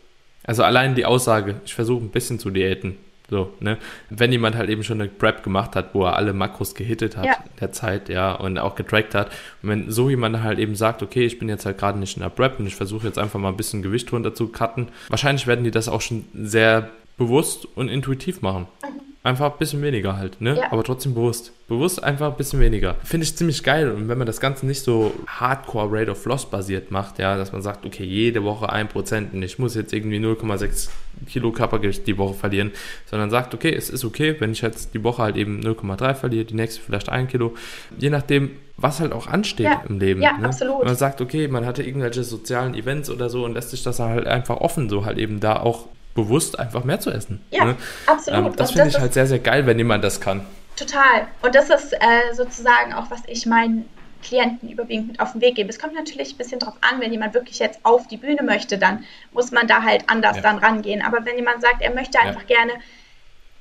Also 0.44 0.64
allein 0.64 0.94
die 0.94 1.04
Aussage, 1.04 1.60
ich 1.64 1.74
versuche 1.74 2.04
ein 2.04 2.10
bisschen 2.10 2.38
zu 2.38 2.50
diäten, 2.50 2.96
so, 3.30 3.52
ne? 3.60 3.76
Wenn 4.08 4.32
jemand 4.32 4.56
halt 4.56 4.70
eben 4.70 4.82
schon 4.82 5.00
eine 5.00 5.10
Prep 5.10 5.42
gemacht 5.42 5.76
hat, 5.76 5.94
wo 5.94 6.04
er 6.04 6.16
alle 6.16 6.32
Makros 6.32 6.74
gehittet 6.74 7.16
hat 7.16 7.26
ja. 7.26 7.34
in 7.34 7.56
der 7.60 7.72
Zeit, 7.72 8.08
ja, 8.08 8.32
und 8.32 8.58
auch 8.58 8.74
getrackt 8.74 9.14
hat. 9.14 9.30
Und 9.62 9.68
wenn 9.68 9.90
so 9.90 10.08
jemand 10.08 10.42
halt 10.42 10.58
eben 10.58 10.74
sagt, 10.74 11.02
okay, 11.02 11.26
ich 11.26 11.38
bin 11.38 11.48
jetzt 11.48 11.66
halt 11.66 11.78
gerade 11.78 11.98
nicht 11.98 12.16
in 12.16 12.22
der 12.22 12.30
Prep 12.30 12.58
und 12.58 12.66
ich 12.66 12.74
versuche 12.74 13.06
jetzt 13.06 13.18
einfach 13.18 13.38
mal 13.38 13.50
ein 13.50 13.56
bisschen 13.56 13.82
Gewicht 13.82 14.10
runter 14.12 14.34
zu 14.34 14.48
cutten, 14.48 14.88
wahrscheinlich 15.08 15.46
werden 15.46 15.64
die 15.64 15.70
das 15.70 15.88
auch 15.88 16.00
schon 16.00 16.24
sehr 16.32 16.90
bewusst 17.18 17.66
und 17.76 17.88
intuitiv 17.88 18.40
machen. 18.40 18.66
Mhm. 18.82 19.07
Einfach 19.24 19.52
ein 19.52 19.58
bisschen 19.58 19.82
weniger 19.82 20.16
halt, 20.16 20.40
ne? 20.40 20.56
Ja. 20.56 20.70
Aber 20.70 20.84
trotzdem 20.84 21.12
bewusst. 21.12 21.52
Bewusst 21.66 22.02
einfach 22.02 22.30
ein 22.30 22.36
bisschen 22.36 22.60
weniger. 22.60 22.94
Finde 23.02 23.24
ich 23.24 23.36
ziemlich 23.36 23.64
geil. 23.64 23.90
Und 23.90 24.08
wenn 24.08 24.16
man 24.16 24.28
das 24.28 24.40
Ganze 24.40 24.64
nicht 24.64 24.82
so 24.82 25.12
Hardcore 25.26 25.88
Rate 25.90 26.12
of 26.12 26.24
Loss 26.24 26.48
basiert 26.48 26.92
macht, 26.92 27.18
ja, 27.18 27.36
dass 27.36 27.52
man 27.52 27.60
sagt, 27.60 27.84
okay, 27.84 28.04
jede 28.04 28.44
Woche 28.44 28.72
1% 28.72 29.32
und 29.32 29.42
ich 29.42 29.58
muss 29.58 29.74
jetzt 29.74 29.92
irgendwie 29.92 30.18
0,6 30.18 30.88
Kilo 31.26 31.50
Körpergewicht 31.50 32.06
die 32.06 32.16
Woche 32.16 32.34
verlieren, 32.34 32.70
sondern 33.06 33.28
sagt, 33.30 33.54
okay, 33.54 33.74
es 33.74 33.90
ist 33.90 34.04
okay, 34.04 34.36
wenn 34.38 34.52
ich 34.52 34.62
jetzt 34.62 34.94
die 34.94 35.02
Woche 35.02 35.22
halt 35.22 35.36
eben 35.36 35.60
0,3 35.60 36.14
verliere, 36.14 36.44
die 36.44 36.54
nächste 36.54 36.80
vielleicht 36.80 37.08
1 37.08 37.28
Kilo, 37.28 37.54
je 37.98 38.10
nachdem, 38.10 38.52
was 38.76 39.00
halt 39.00 39.12
auch 39.12 39.26
ansteht 39.26 39.66
ja, 39.66 39.82
im 39.88 39.98
Leben. 39.98 40.22
Ja, 40.22 40.38
ne? 40.38 40.46
absolut. 40.46 40.84
man 40.84 40.94
sagt, 40.94 41.20
okay, 41.20 41.48
man 41.48 41.66
hatte 41.66 41.82
irgendwelche 41.82 42.22
sozialen 42.22 42.74
Events 42.74 43.10
oder 43.10 43.28
so 43.28 43.44
und 43.44 43.54
lässt 43.54 43.70
sich 43.70 43.82
das 43.82 43.98
halt 43.98 44.28
einfach 44.28 44.58
offen, 44.58 44.88
so 44.88 45.04
halt 45.04 45.18
eben 45.18 45.40
da 45.40 45.56
auch 45.56 45.88
bewusst 46.14 46.58
einfach 46.58 46.84
mehr 46.84 47.00
zu 47.00 47.10
essen. 47.10 47.40
Ja, 47.50 47.64
ne? 47.64 47.76
absolut. 48.06 48.46
Ähm, 48.46 48.56
das 48.56 48.72
finde 48.72 48.88
ich 48.88 48.98
halt 48.98 49.14
sehr, 49.14 49.26
sehr 49.26 49.38
geil, 49.38 49.66
wenn 49.66 49.78
jemand 49.78 50.02
das 50.04 50.20
kann. 50.20 50.44
Total. 50.76 51.26
Und 51.42 51.54
das 51.54 51.70
ist 51.70 51.92
äh, 51.92 52.34
sozusagen 52.34 52.92
auch, 52.92 53.10
was 53.10 53.22
ich 53.26 53.46
meinen 53.46 53.88
Klienten 54.22 54.68
überwiegend 54.68 55.08
mit 55.08 55.20
auf 55.20 55.32
den 55.32 55.40
Weg 55.40 55.54
gebe. 55.54 55.70
Es 55.70 55.78
kommt 55.78 55.94
natürlich 55.94 56.34
ein 56.34 56.38
bisschen 56.38 56.58
drauf 56.58 56.74
an, 56.80 57.00
wenn 57.00 57.12
jemand 57.12 57.34
wirklich 57.34 57.58
jetzt 57.58 57.80
auf 57.84 58.06
die 58.08 58.16
Bühne 58.16 58.42
möchte, 58.42 58.78
dann 58.78 59.04
muss 59.32 59.52
man 59.52 59.66
da 59.66 59.82
halt 59.82 60.04
anders 60.08 60.36
ja. 60.36 60.42
dann 60.42 60.58
rangehen. 60.58 61.02
Aber 61.02 61.24
wenn 61.24 61.36
jemand 61.36 61.62
sagt, 61.62 61.82
er 61.82 61.94
möchte 61.94 62.18
einfach 62.18 62.48
ja. 62.48 62.56
gerne 62.56 62.72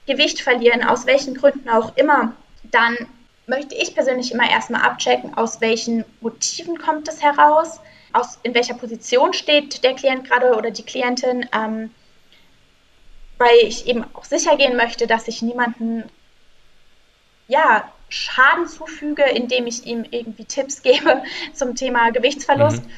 Gewicht 0.08 0.42
verlieren, 0.42 0.84
aus 0.84 1.06
welchen 1.06 1.36
Gründen 1.36 1.70
auch 1.70 1.96
immer, 1.96 2.34
dann 2.64 2.96
möchte 3.46 3.76
ich 3.76 3.94
persönlich 3.94 4.32
immer 4.32 4.50
erstmal 4.50 4.82
abchecken, 4.82 5.38
aus 5.38 5.62
welchen 5.62 6.06
Motiven 6.22 6.78
kommt 6.78 7.08
es 7.08 7.22
heraus, 7.22 7.80
aus 8.14 8.40
in 8.44 8.54
welcher 8.54 8.74
Position 8.74 9.34
steht 9.34 9.84
der 9.84 9.94
Klient 9.94 10.30
gerade 10.30 10.56
oder 10.56 10.72
die 10.72 10.84
Klientin, 10.84 11.48
ähm, 11.54 11.92
weil 13.38 13.58
ich 13.64 13.88
eben 13.88 14.04
auch 14.14 14.26
sicher 14.26 14.58
gehen 14.58 14.76
möchte, 14.76 15.08
dass 15.08 15.28
ich 15.28 15.42
niemanden 15.42 16.04
ja, 17.48 17.92
Schaden 18.10 18.68
zufüge, 18.68 19.24
indem 19.24 19.68
ich 19.68 19.86
ihm 19.86 20.06
irgendwie 20.10 20.46
Tipps 20.46 20.82
gebe 20.84 21.24
zum 21.54 21.76
Thema 21.76 22.12
Gewichtsverlust. 22.12 22.84
Mhm. 22.84 22.92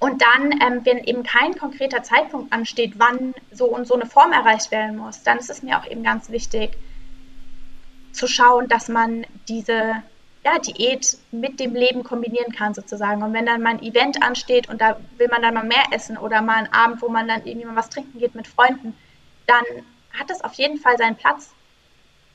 Und 0.00 0.22
dann, 0.22 0.52
ähm, 0.52 0.84
wenn 0.84 0.98
eben 0.98 1.24
kein 1.24 1.58
konkreter 1.58 2.04
Zeitpunkt 2.04 2.52
ansteht, 2.52 2.94
wann 2.98 3.34
so 3.50 3.66
und 3.66 3.86
so 3.86 3.94
eine 3.94 4.06
Form 4.06 4.32
erreicht 4.32 4.70
werden 4.70 4.96
muss, 4.96 5.24
dann 5.24 5.38
ist 5.38 5.50
es 5.50 5.62
mir 5.62 5.78
auch 5.78 5.86
eben 5.86 6.04
ganz 6.04 6.30
wichtig 6.30 6.70
zu 8.12 8.28
schauen, 8.28 8.68
dass 8.68 8.88
man 8.88 9.26
diese 9.48 10.02
ja, 10.44 10.58
Diät 10.60 11.18
mit 11.32 11.58
dem 11.58 11.74
Leben 11.74 12.04
kombinieren 12.04 12.52
kann 12.52 12.74
sozusagen. 12.74 13.24
Und 13.24 13.32
wenn 13.32 13.46
dann 13.46 13.60
mal 13.60 13.70
ein 13.70 13.82
Event 13.82 14.22
ansteht 14.22 14.68
und 14.68 14.80
da 14.80 14.98
will 15.16 15.26
man 15.28 15.42
dann 15.42 15.54
mal 15.54 15.64
mehr 15.64 15.84
essen 15.90 16.16
oder 16.16 16.42
mal 16.42 16.58
einen 16.58 16.72
Abend, 16.72 17.02
wo 17.02 17.08
man 17.08 17.26
dann 17.26 17.44
irgendwie 17.44 17.66
mal 17.66 17.76
was 17.76 17.90
trinken 17.90 18.20
geht 18.20 18.36
mit 18.36 18.46
Freunden, 18.46 18.94
dann 19.48 19.64
hat 20.16 20.30
es 20.30 20.42
auf 20.42 20.54
jeden 20.54 20.78
Fall 20.78 20.96
seinen 20.98 21.16
Platz 21.16 21.50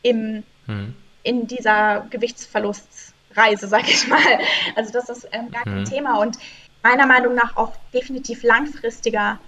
im, 0.02 0.44
hm. 0.66 0.94
in 1.24 1.48
dieser 1.48 2.06
Gewichtsverlustreise, 2.10 3.68
sag 3.68 3.88
ich 3.88 4.08
mal. 4.08 4.40
Also 4.76 4.92
das 4.92 5.10
ist 5.10 5.28
ähm, 5.32 5.52
gar 5.52 5.64
kein 5.64 5.78
hm. 5.80 5.86
Thema 5.86 6.20
und 6.20 6.38
meiner 6.82 7.06
Meinung 7.06 7.36
nach 7.36 7.56
auch 7.56 7.74
definitiv 7.94 8.44
langfristiger 8.44 9.40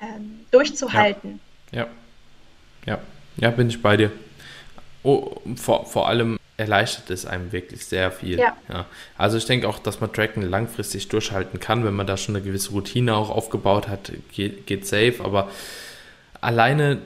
ähm, 0.00 0.40
durchzuhalten. 0.50 1.40
Ja. 1.72 1.86
ja. 2.86 2.94
ja, 2.94 2.98
ja, 3.36 3.50
bin 3.50 3.68
ich 3.68 3.82
bei 3.82 3.96
dir. 3.96 4.12
Oh, 5.02 5.36
vor, 5.56 5.86
vor 5.86 6.08
allem 6.08 6.38
erleichtert 6.56 7.10
es 7.10 7.26
einem 7.26 7.52
wirklich 7.52 7.84
sehr 7.84 8.12
viel. 8.12 8.38
Ja. 8.38 8.56
ja. 8.68 8.86
Also 9.18 9.36
ich 9.36 9.46
denke 9.46 9.68
auch, 9.68 9.78
dass 9.78 10.00
man 10.00 10.12
Tracken 10.12 10.42
langfristig 10.42 11.08
durchhalten 11.08 11.58
kann, 11.58 11.84
wenn 11.84 11.94
man 11.94 12.06
da 12.06 12.16
schon 12.16 12.36
eine 12.36 12.44
gewisse 12.44 12.70
Routine 12.70 13.16
auch 13.16 13.30
aufgebaut 13.30 13.88
hat, 13.88 14.12
geht, 14.32 14.66
geht 14.66 14.86
safe, 14.86 15.16
aber 15.22 15.50
alleine 16.44 16.98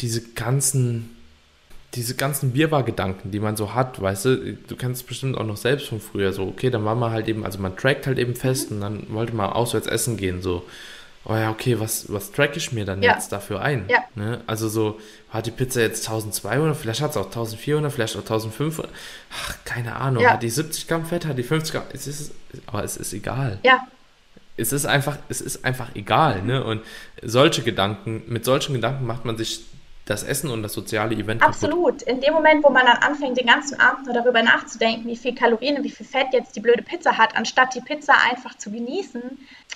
diese 0.00 0.22
ganzen 0.22 1.16
diese 1.94 2.14
ganzen 2.14 2.52
Bierbar-Gedanken, 2.52 3.30
die 3.30 3.40
man 3.40 3.56
so 3.56 3.74
hat, 3.74 4.00
weißt 4.00 4.24
du, 4.26 4.52
du 4.54 4.76
kennst 4.76 5.02
es 5.02 5.06
bestimmt 5.06 5.38
auch 5.38 5.44
noch 5.44 5.56
selbst 5.56 5.88
von 5.88 6.00
früher 6.00 6.32
so, 6.32 6.42
okay, 6.42 6.68
dann 6.68 6.84
war 6.84 6.94
man 6.94 7.12
halt 7.12 7.28
eben, 7.28 7.44
also 7.46 7.58
man 7.58 7.76
trackt 7.76 8.06
halt 8.06 8.18
eben 8.18 8.36
fest 8.36 8.70
mhm. 8.70 8.76
und 8.76 8.80
dann 8.82 9.06
wollte 9.14 9.34
man 9.34 9.50
auswärts 9.50 9.86
essen 9.86 10.18
gehen, 10.18 10.42
so, 10.42 10.66
oh 11.24 11.34
ja, 11.34 11.50
okay, 11.50 11.80
was, 11.80 12.12
was 12.12 12.30
track 12.30 12.56
ich 12.56 12.72
mir 12.72 12.84
dann 12.84 13.02
ja. 13.02 13.14
jetzt 13.14 13.32
dafür 13.32 13.62
ein? 13.62 13.86
Ja. 13.88 14.04
Ne? 14.16 14.40
Also 14.46 14.68
so, 14.68 15.00
hat 15.30 15.46
die 15.46 15.50
Pizza 15.50 15.80
jetzt 15.80 16.06
1200, 16.06 16.76
vielleicht 16.76 17.00
hat 17.00 17.12
es 17.12 17.16
auch 17.16 17.26
1400, 17.26 17.90
vielleicht 17.90 18.16
auch 18.16 18.20
1500, 18.20 18.90
ach, 19.32 19.56
keine 19.64 19.96
Ahnung, 19.96 20.22
ja. 20.22 20.32
hat 20.32 20.42
die 20.42 20.50
70 20.50 20.88
Gramm 20.88 21.06
Fett, 21.06 21.24
hat 21.24 21.38
die 21.38 21.42
50 21.42 21.74
Gramm, 21.74 21.84
es 21.94 22.06
ist, 22.06 22.32
aber 22.66 22.84
es 22.84 22.98
ist 22.98 23.14
egal. 23.14 23.60
Ja. 23.64 23.86
Es 24.58 24.72
ist 24.72 24.86
einfach, 24.86 25.16
es 25.28 25.40
ist 25.40 25.64
einfach 25.64 25.94
egal, 25.94 26.42
ne? 26.42 26.62
Und 26.64 26.82
solche 27.22 27.62
Gedanken, 27.62 28.24
mit 28.26 28.44
solchen 28.44 28.74
Gedanken 28.74 29.06
macht 29.06 29.24
man 29.24 29.38
sich 29.38 29.64
das 30.08 30.22
Essen 30.22 30.50
und 30.50 30.62
das 30.62 30.72
soziale 30.72 31.14
Event. 31.14 31.42
Absolut. 31.42 31.98
Kaputt. 31.98 32.02
In 32.02 32.20
dem 32.20 32.32
Moment, 32.32 32.64
wo 32.64 32.70
man 32.70 32.86
dann 32.86 32.96
anfängt, 32.98 33.36
den 33.36 33.46
ganzen 33.46 33.78
Abend 33.78 34.06
nur 34.06 34.14
darüber 34.14 34.42
nachzudenken, 34.42 35.06
wie 35.06 35.16
viel 35.16 35.34
Kalorien 35.34 35.76
und 35.76 35.84
wie 35.84 35.90
viel 35.90 36.06
Fett 36.06 36.28
jetzt 36.32 36.56
die 36.56 36.60
blöde 36.60 36.82
Pizza 36.82 37.16
hat, 37.18 37.36
anstatt 37.36 37.74
die 37.74 37.80
Pizza 37.80 38.14
einfach 38.30 38.56
zu 38.56 38.70
genießen 38.70 39.22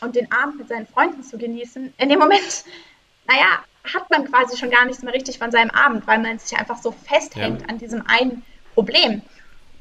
und 0.00 0.16
den 0.16 0.30
Abend 0.32 0.58
mit 0.58 0.68
seinen 0.68 0.86
Freunden 0.86 1.22
zu 1.22 1.36
genießen, 1.36 1.92
in 1.96 2.08
dem 2.08 2.18
Moment, 2.18 2.64
naja, 3.28 3.62
hat 3.92 4.08
man 4.10 4.24
quasi 4.24 4.56
schon 4.56 4.70
gar 4.70 4.84
nichts 4.86 5.02
mehr 5.02 5.12
richtig 5.12 5.38
von 5.38 5.50
seinem 5.50 5.70
Abend, 5.70 6.06
weil 6.06 6.18
man 6.18 6.38
sich 6.38 6.56
einfach 6.56 6.80
so 6.80 6.92
festhängt 6.92 7.62
ja. 7.62 7.68
an 7.68 7.78
diesem 7.78 8.02
einen 8.06 8.42
Problem. 8.74 9.22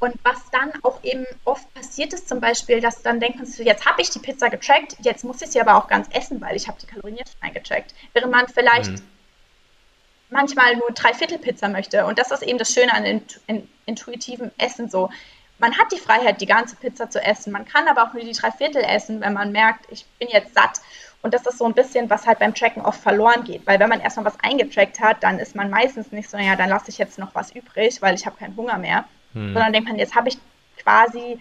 Und 0.02 0.16
was 0.24 0.50
dann 0.50 0.72
auch 0.82 0.98
eben 1.04 1.24
oft 1.44 1.72
passiert 1.74 2.12
ist, 2.12 2.28
zum 2.28 2.40
Beispiel, 2.40 2.80
dass 2.80 3.02
dann 3.02 3.20
denken 3.20 3.46
sie, 3.46 3.62
jetzt 3.62 3.86
habe 3.86 4.02
ich 4.02 4.10
die 4.10 4.18
Pizza 4.18 4.50
getrackt, 4.50 4.96
jetzt 5.00 5.22
muss 5.22 5.40
ich 5.42 5.50
sie 5.50 5.60
aber 5.60 5.76
auch 5.76 5.86
ganz 5.86 6.08
essen, 6.12 6.40
weil 6.40 6.56
ich 6.56 6.66
habe 6.66 6.76
die 6.80 6.86
Kalorien 6.86 7.18
jetzt 7.18 7.34
schon 7.34 7.42
eingecheckt. 7.42 7.94
Während 8.12 8.32
man 8.32 8.48
vielleicht 8.48 8.90
mhm 8.90 9.02
manchmal 10.32 10.76
nur 10.76 10.90
Dreiviertel-Pizza 10.90 11.68
möchte. 11.68 12.06
Und 12.06 12.18
das 12.18 12.30
ist 12.30 12.42
eben 12.42 12.58
das 12.58 12.72
Schöne 12.72 12.92
an 12.92 13.04
int 13.04 13.40
in, 13.46 13.68
intuitivem 13.86 14.50
Essen 14.58 14.88
so. 14.88 15.10
Man 15.58 15.78
hat 15.78 15.92
die 15.92 15.98
Freiheit, 15.98 16.40
die 16.40 16.46
ganze 16.46 16.74
Pizza 16.74 17.08
zu 17.08 17.22
essen. 17.22 17.52
Man 17.52 17.64
kann 17.64 17.86
aber 17.86 18.02
auch 18.02 18.14
nur 18.14 18.24
die 18.24 18.32
Dreiviertel 18.32 18.82
essen, 18.82 19.20
wenn 19.20 19.34
man 19.34 19.52
merkt, 19.52 19.86
ich 19.92 20.06
bin 20.18 20.28
jetzt 20.28 20.54
satt. 20.54 20.80
Und 21.20 21.34
das 21.34 21.46
ist 21.46 21.58
so 21.58 21.66
ein 21.66 21.74
bisschen, 21.74 22.10
was 22.10 22.26
halt 22.26 22.40
beim 22.40 22.54
Tracken 22.54 22.82
oft 22.82 23.00
verloren 23.00 23.44
geht. 23.44 23.64
Weil 23.66 23.78
wenn 23.78 23.88
man 23.88 24.00
erstmal 24.00 24.24
was 24.24 24.40
eingetrackt 24.42 24.98
hat, 24.98 25.22
dann 25.22 25.38
ist 25.38 25.54
man 25.54 25.70
meistens 25.70 26.10
nicht 26.10 26.28
so, 26.28 26.36
ja, 26.36 26.56
dann 26.56 26.68
lasse 26.68 26.88
ich 26.88 26.98
jetzt 26.98 27.18
noch 27.18 27.34
was 27.34 27.52
übrig, 27.52 28.02
weil 28.02 28.16
ich 28.16 28.26
habe 28.26 28.36
keinen 28.36 28.56
Hunger 28.56 28.78
mehr. 28.78 29.04
Hm. 29.34 29.52
Sondern 29.52 29.72
denkt 29.72 29.88
man, 29.88 29.98
jetzt 29.98 30.14
habe 30.14 30.28
ich 30.28 30.38
quasi 30.78 31.38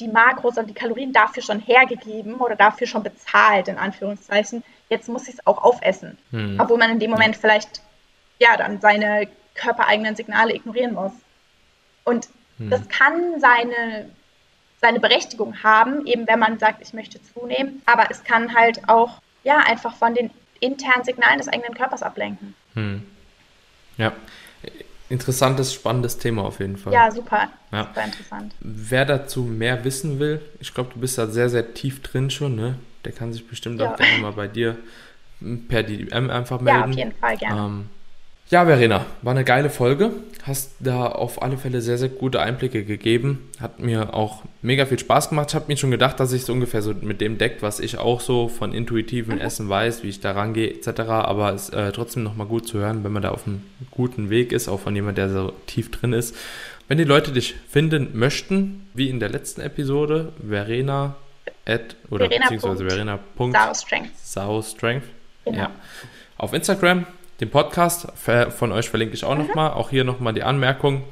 die 0.00 0.08
Makros 0.08 0.58
und 0.58 0.68
die 0.68 0.74
Kalorien 0.74 1.12
dafür 1.12 1.42
schon 1.42 1.60
hergegeben 1.60 2.34
oder 2.34 2.56
dafür 2.56 2.86
schon 2.86 3.02
bezahlt, 3.02 3.68
in 3.68 3.78
Anführungszeichen. 3.78 4.62
Jetzt 4.88 5.08
muss 5.08 5.28
ich 5.28 5.34
es 5.34 5.46
auch 5.46 5.62
aufessen. 5.62 6.18
Hm. 6.30 6.58
Obwohl 6.60 6.78
man 6.78 6.90
in 6.90 7.00
dem 7.00 7.10
Moment 7.10 7.36
vielleicht 7.36 7.80
ja, 8.38 8.56
dann 8.56 8.80
seine 8.80 9.28
körpereigenen 9.54 10.16
Signale 10.16 10.54
ignorieren 10.54 10.94
muss. 10.94 11.12
Und 12.04 12.28
hm. 12.58 12.70
das 12.70 12.88
kann 12.88 13.40
seine, 13.40 14.10
seine 14.80 15.00
Berechtigung 15.00 15.62
haben, 15.62 16.06
eben 16.06 16.26
wenn 16.26 16.38
man 16.38 16.58
sagt, 16.58 16.82
ich 16.82 16.92
möchte 16.92 17.20
zunehmen, 17.22 17.82
aber 17.86 18.10
es 18.10 18.24
kann 18.24 18.54
halt 18.54 18.88
auch 18.88 19.20
ja 19.44 19.58
einfach 19.58 19.96
von 19.96 20.14
den 20.14 20.30
internen 20.60 21.04
Signalen 21.04 21.38
des 21.38 21.48
eigenen 21.48 21.74
Körpers 21.74 22.02
ablenken. 22.02 22.54
Hm. 22.74 23.06
Ja, 23.96 24.12
interessantes, 25.08 25.72
spannendes 25.72 26.18
Thema 26.18 26.42
auf 26.42 26.60
jeden 26.60 26.76
Fall. 26.76 26.92
Ja, 26.92 27.10
super, 27.10 27.48
ja. 27.72 27.84
super 27.84 28.04
interessant. 28.04 28.54
Wer 28.60 29.04
dazu 29.04 29.42
mehr 29.42 29.84
wissen 29.84 30.18
will, 30.18 30.40
ich 30.60 30.74
glaube, 30.74 30.90
du 30.94 31.00
bist 31.00 31.18
da 31.18 31.26
sehr, 31.26 31.48
sehr 31.48 31.74
tief 31.74 32.02
drin 32.02 32.30
schon, 32.30 32.56
ne? 32.56 32.76
Der 33.04 33.12
kann 33.12 33.32
sich 33.32 33.46
bestimmt 33.46 33.80
ja. 33.80 33.92
auch 33.92 33.96
gerne 33.96 34.18
mal 34.18 34.32
bei 34.32 34.48
dir 34.48 34.76
per 35.68 35.82
DM 35.82 36.30
einfach 36.30 36.60
melden. 36.60 36.80
Ja, 36.80 36.84
auf 36.84 36.94
jeden 36.94 37.12
Fall 37.12 37.36
gerne. 37.36 37.60
Ähm, 37.60 37.90
ja, 38.48 38.64
Verena, 38.64 39.04
war 39.22 39.32
eine 39.32 39.42
geile 39.42 39.70
Folge. 39.70 40.12
Hast 40.44 40.72
da 40.78 41.06
auf 41.06 41.42
alle 41.42 41.58
Fälle 41.58 41.80
sehr, 41.80 41.98
sehr 41.98 42.08
gute 42.08 42.40
Einblicke 42.40 42.84
gegeben. 42.84 43.50
Hat 43.60 43.80
mir 43.80 44.14
auch 44.14 44.44
mega 44.62 44.86
viel 44.86 45.00
Spaß 45.00 45.30
gemacht. 45.30 45.48
Ich 45.48 45.56
habe 45.56 45.64
mir 45.66 45.76
schon 45.76 45.90
gedacht, 45.90 46.20
dass 46.20 46.32
ich 46.32 46.42
es 46.42 46.48
ungefähr 46.48 46.80
so 46.80 46.94
mit 46.94 47.20
dem 47.20 47.38
deckt, 47.38 47.62
was 47.62 47.80
ich 47.80 47.98
auch 47.98 48.20
so 48.20 48.46
von 48.46 48.72
intuitivem 48.72 49.36
mhm. 49.36 49.40
Essen 49.40 49.68
weiß, 49.68 50.04
wie 50.04 50.10
ich 50.10 50.20
da 50.20 50.30
rangehe, 50.30 50.70
etc. 50.70 51.00
Aber 51.00 51.52
es 51.52 51.70
ist 51.70 51.74
äh, 51.74 51.90
trotzdem 51.90 52.22
nochmal 52.22 52.46
gut 52.46 52.68
zu 52.68 52.78
hören, 52.78 53.02
wenn 53.02 53.10
man 53.10 53.22
da 53.22 53.30
auf 53.32 53.48
einem 53.48 53.62
guten 53.90 54.30
Weg 54.30 54.52
ist, 54.52 54.68
auch 54.68 54.78
von 54.78 54.94
jemand, 54.94 55.18
der 55.18 55.28
so 55.28 55.52
tief 55.66 55.90
drin 55.90 56.12
ist. 56.12 56.36
Wenn 56.86 56.98
die 56.98 57.04
Leute 57.04 57.32
dich 57.32 57.56
finden 57.68 58.10
möchten, 58.16 58.86
wie 58.94 59.10
in 59.10 59.18
der 59.18 59.28
letzten 59.28 59.60
Episode, 59.60 60.32
Verena 60.46 61.16
at, 61.66 61.96
oder 62.10 62.26
Verena 62.26 62.48
beziehungsweise 62.48 62.88
Verena. 62.88 63.18
Sau 64.22 64.62
Strength. 64.62 65.06
Genau. 65.44 65.58
Ja. 65.58 65.70
Auf 66.38 66.52
Instagram 66.52 67.06
den 67.40 67.50
Podcast 67.50 68.08
von 68.16 68.72
euch 68.72 68.88
verlinke 68.88 69.14
ich 69.14 69.24
auch 69.24 69.34
mhm. 69.34 69.46
nochmal. 69.46 69.72
Auch 69.72 69.90
hier 69.90 70.04
nochmal 70.04 70.32
die 70.32 70.42
Anmerkung. 70.42 71.02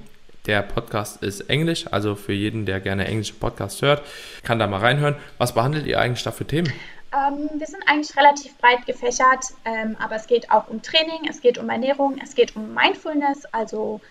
Der 0.47 0.61
Podcast 0.61 1.23
ist 1.23 1.49
Englisch, 1.49 1.87
also 1.91 2.17
für 2.17 2.35
jeden, 2.35 2.67
der 2.67 2.79
gerne 2.79 3.07
englische 3.07 3.33
Podcasts 3.33 3.81
hört, 3.81 4.03
kann 4.43 4.59
da 4.59 4.67
mal 4.67 4.81
reinhören. 4.81 5.17
Was 5.39 5.55
behandelt 5.55 5.87
ihr 5.87 5.99
eigentlich 5.99 6.23
da 6.23 6.33
für 6.33 6.47
Themen? 6.47 6.71
Ähm, 7.15 7.49
wir 7.55 7.67
sind 7.67 7.83
eigentlich 7.87 8.15
relativ 8.15 8.57
breit 8.59 8.85
gefächert, 8.85 9.55
ähm, 9.65 9.97
aber 9.99 10.17
es 10.17 10.27
geht 10.27 10.51
auch 10.51 10.69
um 10.69 10.83
Training, 10.83 11.29
es 11.31 11.41
geht 11.41 11.57
um 11.57 11.71
Ernährung, 11.71 12.19
es 12.23 12.35
geht 12.35 12.57
um 12.57 12.75
Mindfulness, 12.75 13.47
also 13.53 14.03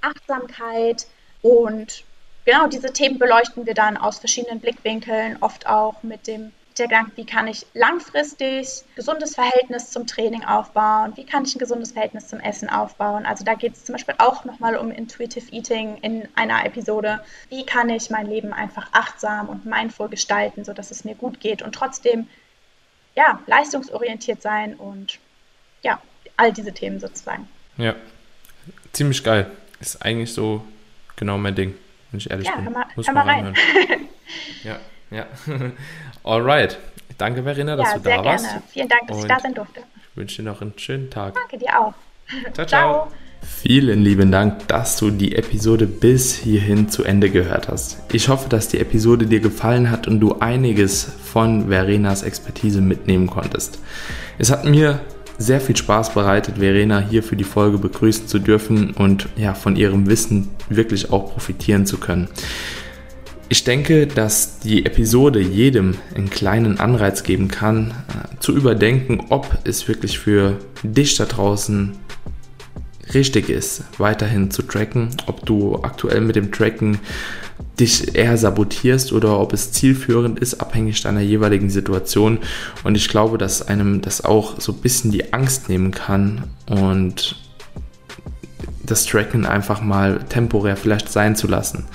Achtsamkeit 0.00 1.06
und 1.42 2.04
genau 2.44 2.68
diese 2.68 2.92
Themen 2.92 3.18
beleuchten 3.18 3.66
wir 3.66 3.74
dann 3.74 3.96
aus 3.96 4.18
verschiedenen 4.18 4.60
Blickwinkeln, 4.60 5.38
oft 5.40 5.66
auch 5.66 6.02
mit 6.02 6.26
dem 6.26 6.52
der 6.80 6.88
Gedanke, 6.88 7.12
wie 7.16 7.26
kann 7.26 7.46
ich 7.46 7.66
langfristig 7.74 8.82
gesundes 8.96 9.34
Verhältnis 9.34 9.90
zum 9.90 10.06
Training 10.06 10.44
aufbauen, 10.44 11.12
wie 11.16 11.24
kann 11.24 11.44
ich 11.44 11.54
ein 11.54 11.58
gesundes 11.58 11.92
Verhältnis 11.92 12.28
zum 12.28 12.40
Essen 12.40 12.68
aufbauen. 12.68 13.26
Also 13.26 13.44
da 13.44 13.54
geht 13.54 13.74
es 13.74 13.84
zum 13.84 13.94
Beispiel 13.94 14.14
auch 14.18 14.44
nochmal 14.44 14.76
um 14.76 14.90
Intuitive 14.90 15.52
Eating 15.52 15.98
in 15.98 16.28
einer 16.34 16.64
Episode. 16.64 17.20
Wie 17.48 17.64
kann 17.64 17.88
ich 17.90 18.10
mein 18.10 18.26
Leben 18.26 18.52
einfach 18.52 18.88
achtsam 18.92 19.48
und 19.48 19.66
mindful 19.66 20.08
gestalten, 20.08 20.64
sodass 20.64 20.90
es 20.90 21.04
mir 21.04 21.14
gut 21.14 21.40
geht 21.40 21.62
und 21.62 21.74
trotzdem 21.74 22.26
ja, 23.14 23.40
leistungsorientiert 23.46 24.40
sein 24.40 24.74
und 24.74 25.18
ja, 25.82 26.00
all 26.36 26.52
diese 26.52 26.72
Themen 26.72 27.00
sozusagen. 27.00 27.48
Ja, 27.76 27.94
ziemlich 28.92 29.22
geil. 29.22 29.50
Ist 29.80 30.02
eigentlich 30.02 30.32
so 30.32 30.64
genau 31.16 31.38
mein 31.38 31.54
Ding, 31.54 31.74
wenn 32.10 32.18
ich 32.18 32.30
ehrlich 32.30 32.46
ja, 32.46 32.56
bin. 32.56 32.64
Hör 32.64 32.72
mal, 32.72 32.86
Muss 32.96 33.06
hör 33.06 33.14
mal 33.14 33.26
rein. 33.26 33.54
ja. 34.64 34.78
Ja. 35.10 35.26
Alright. 36.24 36.78
Danke, 37.18 37.42
Verena, 37.42 37.76
dass 37.76 37.92
ja, 37.92 37.98
du 37.98 38.08
da 38.08 38.24
warst. 38.24 38.44
Gerne. 38.44 38.62
Vielen 38.68 38.88
Dank, 38.88 39.08
dass 39.08 39.16
Und 39.16 39.22
ich 39.22 39.28
da 39.28 39.40
sein 39.40 39.54
durfte. 39.54 39.80
Ich 40.10 40.16
wünsche 40.16 40.42
dir 40.42 40.48
noch 40.48 40.62
einen 40.62 40.72
schönen 40.76 41.10
Tag. 41.10 41.34
Danke 41.34 41.58
dir 41.58 41.78
auch. 41.78 41.94
ciao. 42.52 42.52
ciao. 42.54 42.66
ciao. 42.66 43.12
Vielen 43.42 44.02
lieben 44.02 44.30
Dank, 44.30 44.68
dass 44.68 44.96
du 44.96 45.10
die 45.10 45.34
Episode 45.34 45.86
bis 45.86 46.34
hierhin 46.34 46.88
zu 46.88 47.04
Ende 47.04 47.30
gehört 47.30 47.68
hast. 47.68 47.98
Ich 48.12 48.28
hoffe, 48.28 48.48
dass 48.48 48.68
die 48.68 48.78
Episode 48.78 49.26
dir 49.26 49.40
gefallen 49.40 49.90
hat 49.90 50.06
und 50.06 50.20
du 50.20 50.38
einiges 50.40 51.04
von 51.04 51.68
Verenas 51.68 52.22
Expertise 52.22 52.80
mitnehmen 52.80 53.26
konntest. 53.26 53.78
Es 54.38 54.50
hat 54.50 54.64
mir 54.64 55.00
sehr 55.38 55.60
viel 55.60 55.76
Spaß 55.76 56.12
bereitet, 56.12 56.58
Verena 56.58 57.00
hier 57.00 57.22
für 57.22 57.36
die 57.36 57.44
Folge 57.44 57.78
begrüßen 57.78 58.28
zu 58.28 58.38
dürfen 58.38 58.92
und 58.92 59.28
ja, 59.36 59.54
von 59.54 59.74
ihrem 59.74 60.06
Wissen 60.06 60.50
wirklich 60.68 61.10
auch 61.10 61.32
profitieren 61.32 61.86
zu 61.86 61.98
können. 61.98 62.28
Ich 63.52 63.64
denke, 63.64 64.06
dass 64.06 64.60
die 64.60 64.86
Episode 64.86 65.40
jedem 65.40 65.96
einen 66.14 66.30
kleinen 66.30 66.78
Anreiz 66.78 67.24
geben 67.24 67.48
kann, 67.48 67.90
äh, 67.90 68.38
zu 68.38 68.54
überdenken, 68.56 69.26
ob 69.28 69.58
es 69.64 69.88
wirklich 69.88 70.20
für 70.20 70.56
dich 70.84 71.16
da 71.16 71.24
draußen 71.24 71.98
richtig 73.12 73.48
ist, 73.48 73.82
weiterhin 73.98 74.52
zu 74.52 74.62
tracken, 74.62 75.08
ob 75.26 75.44
du 75.46 75.82
aktuell 75.82 76.20
mit 76.20 76.36
dem 76.36 76.52
Tracken 76.52 77.00
dich 77.80 78.14
eher 78.14 78.36
sabotierst 78.36 79.12
oder 79.12 79.40
ob 79.40 79.52
es 79.52 79.72
zielführend 79.72 80.38
ist, 80.38 80.60
abhängig 80.60 81.02
deiner 81.02 81.20
jeweiligen 81.20 81.70
Situation. 81.70 82.38
Und 82.84 82.96
ich 82.96 83.08
glaube, 83.08 83.36
dass 83.36 83.66
einem 83.66 84.00
das 84.00 84.24
auch 84.24 84.60
so 84.60 84.70
ein 84.70 84.78
bisschen 84.78 85.10
die 85.10 85.32
Angst 85.32 85.68
nehmen 85.68 85.90
kann 85.90 86.44
und 86.68 87.39
das 88.90 89.04
Tracken 89.06 89.46
einfach 89.46 89.80
mal 89.82 90.18
temporär 90.28 90.76
vielleicht 90.76 91.10
sein 91.10 91.36
zu 91.36 91.46
lassen. 91.46 91.86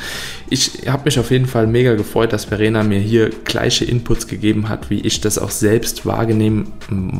Ich 0.50 0.88
habe 0.88 1.04
mich 1.06 1.20
auf 1.20 1.32
jeden 1.32 1.46
Fall 1.46 1.68
mega 1.68 1.96
gefreut, 1.96 2.34
dass 2.34 2.46
Verena 2.46 2.84
mir 2.84 3.00
hier 3.00 3.30
gleiche 3.30 3.86
Inputs 3.86 4.28
gegeben 4.28 4.70
hat, 4.70 4.90
wie 4.90 5.02
ich 5.02 5.22
das 5.22 5.38
auch 5.38 5.52
selbst 5.52 6.06
wahrgenommen 6.06 6.74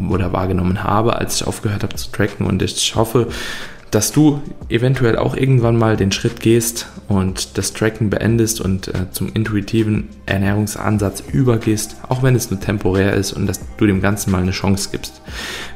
oder 0.10 0.34
wahrgenommen 0.34 0.84
habe, 0.84 1.16
als 1.16 1.36
ich 1.36 1.48
aufgehört 1.48 1.84
habe 1.84 1.96
zu 1.96 2.12
tracken. 2.12 2.46
Und 2.46 2.62
ich 2.62 2.96
hoffe, 2.96 3.28
dass 3.96 4.12
du 4.12 4.42
eventuell 4.68 5.18
auch 5.18 5.38
irgendwann 5.38 5.78
mal 5.78 5.96
den 5.96 6.12
Schritt 6.12 6.42
gehst 6.42 6.88
und 7.08 7.58
das 7.58 7.72
Tracken 7.72 8.10
beendest 8.10 8.60
und 8.60 8.90
äh, 8.90 9.10
zum 9.12 9.32
intuitiven 9.34 10.10
Ernährungsansatz 10.26 11.24
übergehst, 11.32 11.96
auch 12.10 12.22
wenn 12.22 12.36
es 12.36 12.52
nur 12.52 12.60
temporär 12.60 13.14
ist 13.14 13.32
und 13.32 13.48
dass 13.48 13.62
du 13.78 13.86
dem 13.86 14.02
Ganzen 14.02 14.32
mal 14.32 14.42
eine 14.42 14.52
Chance 14.52 14.90
gibst. 14.92 15.22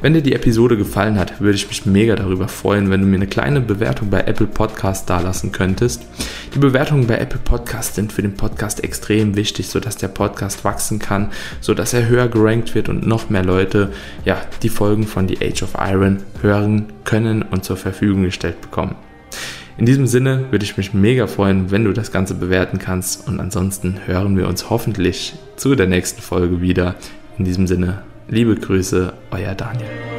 Wenn 0.02 0.14
dir 0.14 0.22
die 0.22 0.34
Episode 0.34 0.76
gefallen 0.76 1.18
hat, 1.18 1.40
würde 1.40 1.56
ich 1.56 1.70
mich 1.70 1.86
mega 1.86 2.18
darüber 2.18 2.50
freuen, 2.50 2.90
wenn 2.90 3.00
du 3.00 3.08
mir 3.08 3.16
eine 3.16 3.28
kleine 3.28 3.62
Bewertung 3.62 4.10
bei 4.10 4.20
Apple 4.20 4.48
Podcast 4.48 5.10
dalassen 5.10 5.54
könntest. 5.54 6.02
Die 6.54 6.60
Bewertungen 6.60 7.08
bei 7.08 7.20
Apple 7.20 7.40
Podcast 7.42 7.96
sind 7.96 8.12
für 8.12 8.22
den 8.22 8.34
Podcast 8.34 8.84
extrem 8.84 9.38
wichtig, 9.38 9.70
sodass 9.70 9.96
der 9.96 10.10
Podcast 10.10 10.66
wachsen 10.66 11.00
kann, 11.00 11.30
sodass 11.62 11.94
er 11.94 12.10
höher 12.10 12.28
gerankt 12.28 12.76
wird 12.76 12.90
und 12.90 13.08
noch 13.08 13.30
mehr 13.30 13.46
Leute 13.46 13.94
ja, 14.26 14.42
die 14.62 14.68
Folgen 14.68 15.08
von 15.08 15.30
The 15.30 15.38
Age 15.42 15.64
of 15.64 15.76
Iron 15.80 16.18
hören 16.42 16.88
können 17.10 17.42
und 17.42 17.66
zur 17.66 17.76
Verfügung 17.76 18.24
gestellt 18.24 18.62
bekommen. 18.62 18.96
In 19.80 19.88
diesem 19.88 20.06
Sinne 20.06 20.46
würde 20.52 20.64
ich 20.64 20.78
mich 20.78 20.94
mega 20.94 21.26
freuen, 21.26 21.72
wenn 21.72 21.86
du 21.86 21.92
das 21.92 22.12
Ganze 22.12 22.36
bewerten 22.36 22.78
kannst 22.78 23.28
und 23.28 23.40
ansonsten 23.40 24.02
hören 24.06 24.38
wir 24.38 24.48
uns 24.48 24.70
hoffentlich 24.70 25.34
zu 25.56 25.74
der 25.74 25.88
nächsten 25.88 26.22
Folge 26.22 26.62
wieder. 26.62 26.96
In 27.40 27.46
diesem 27.46 27.66
Sinne, 27.66 28.04
liebe 28.28 28.56
Grüße, 28.56 29.14
euer 29.32 29.56
Daniel. 29.56 30.19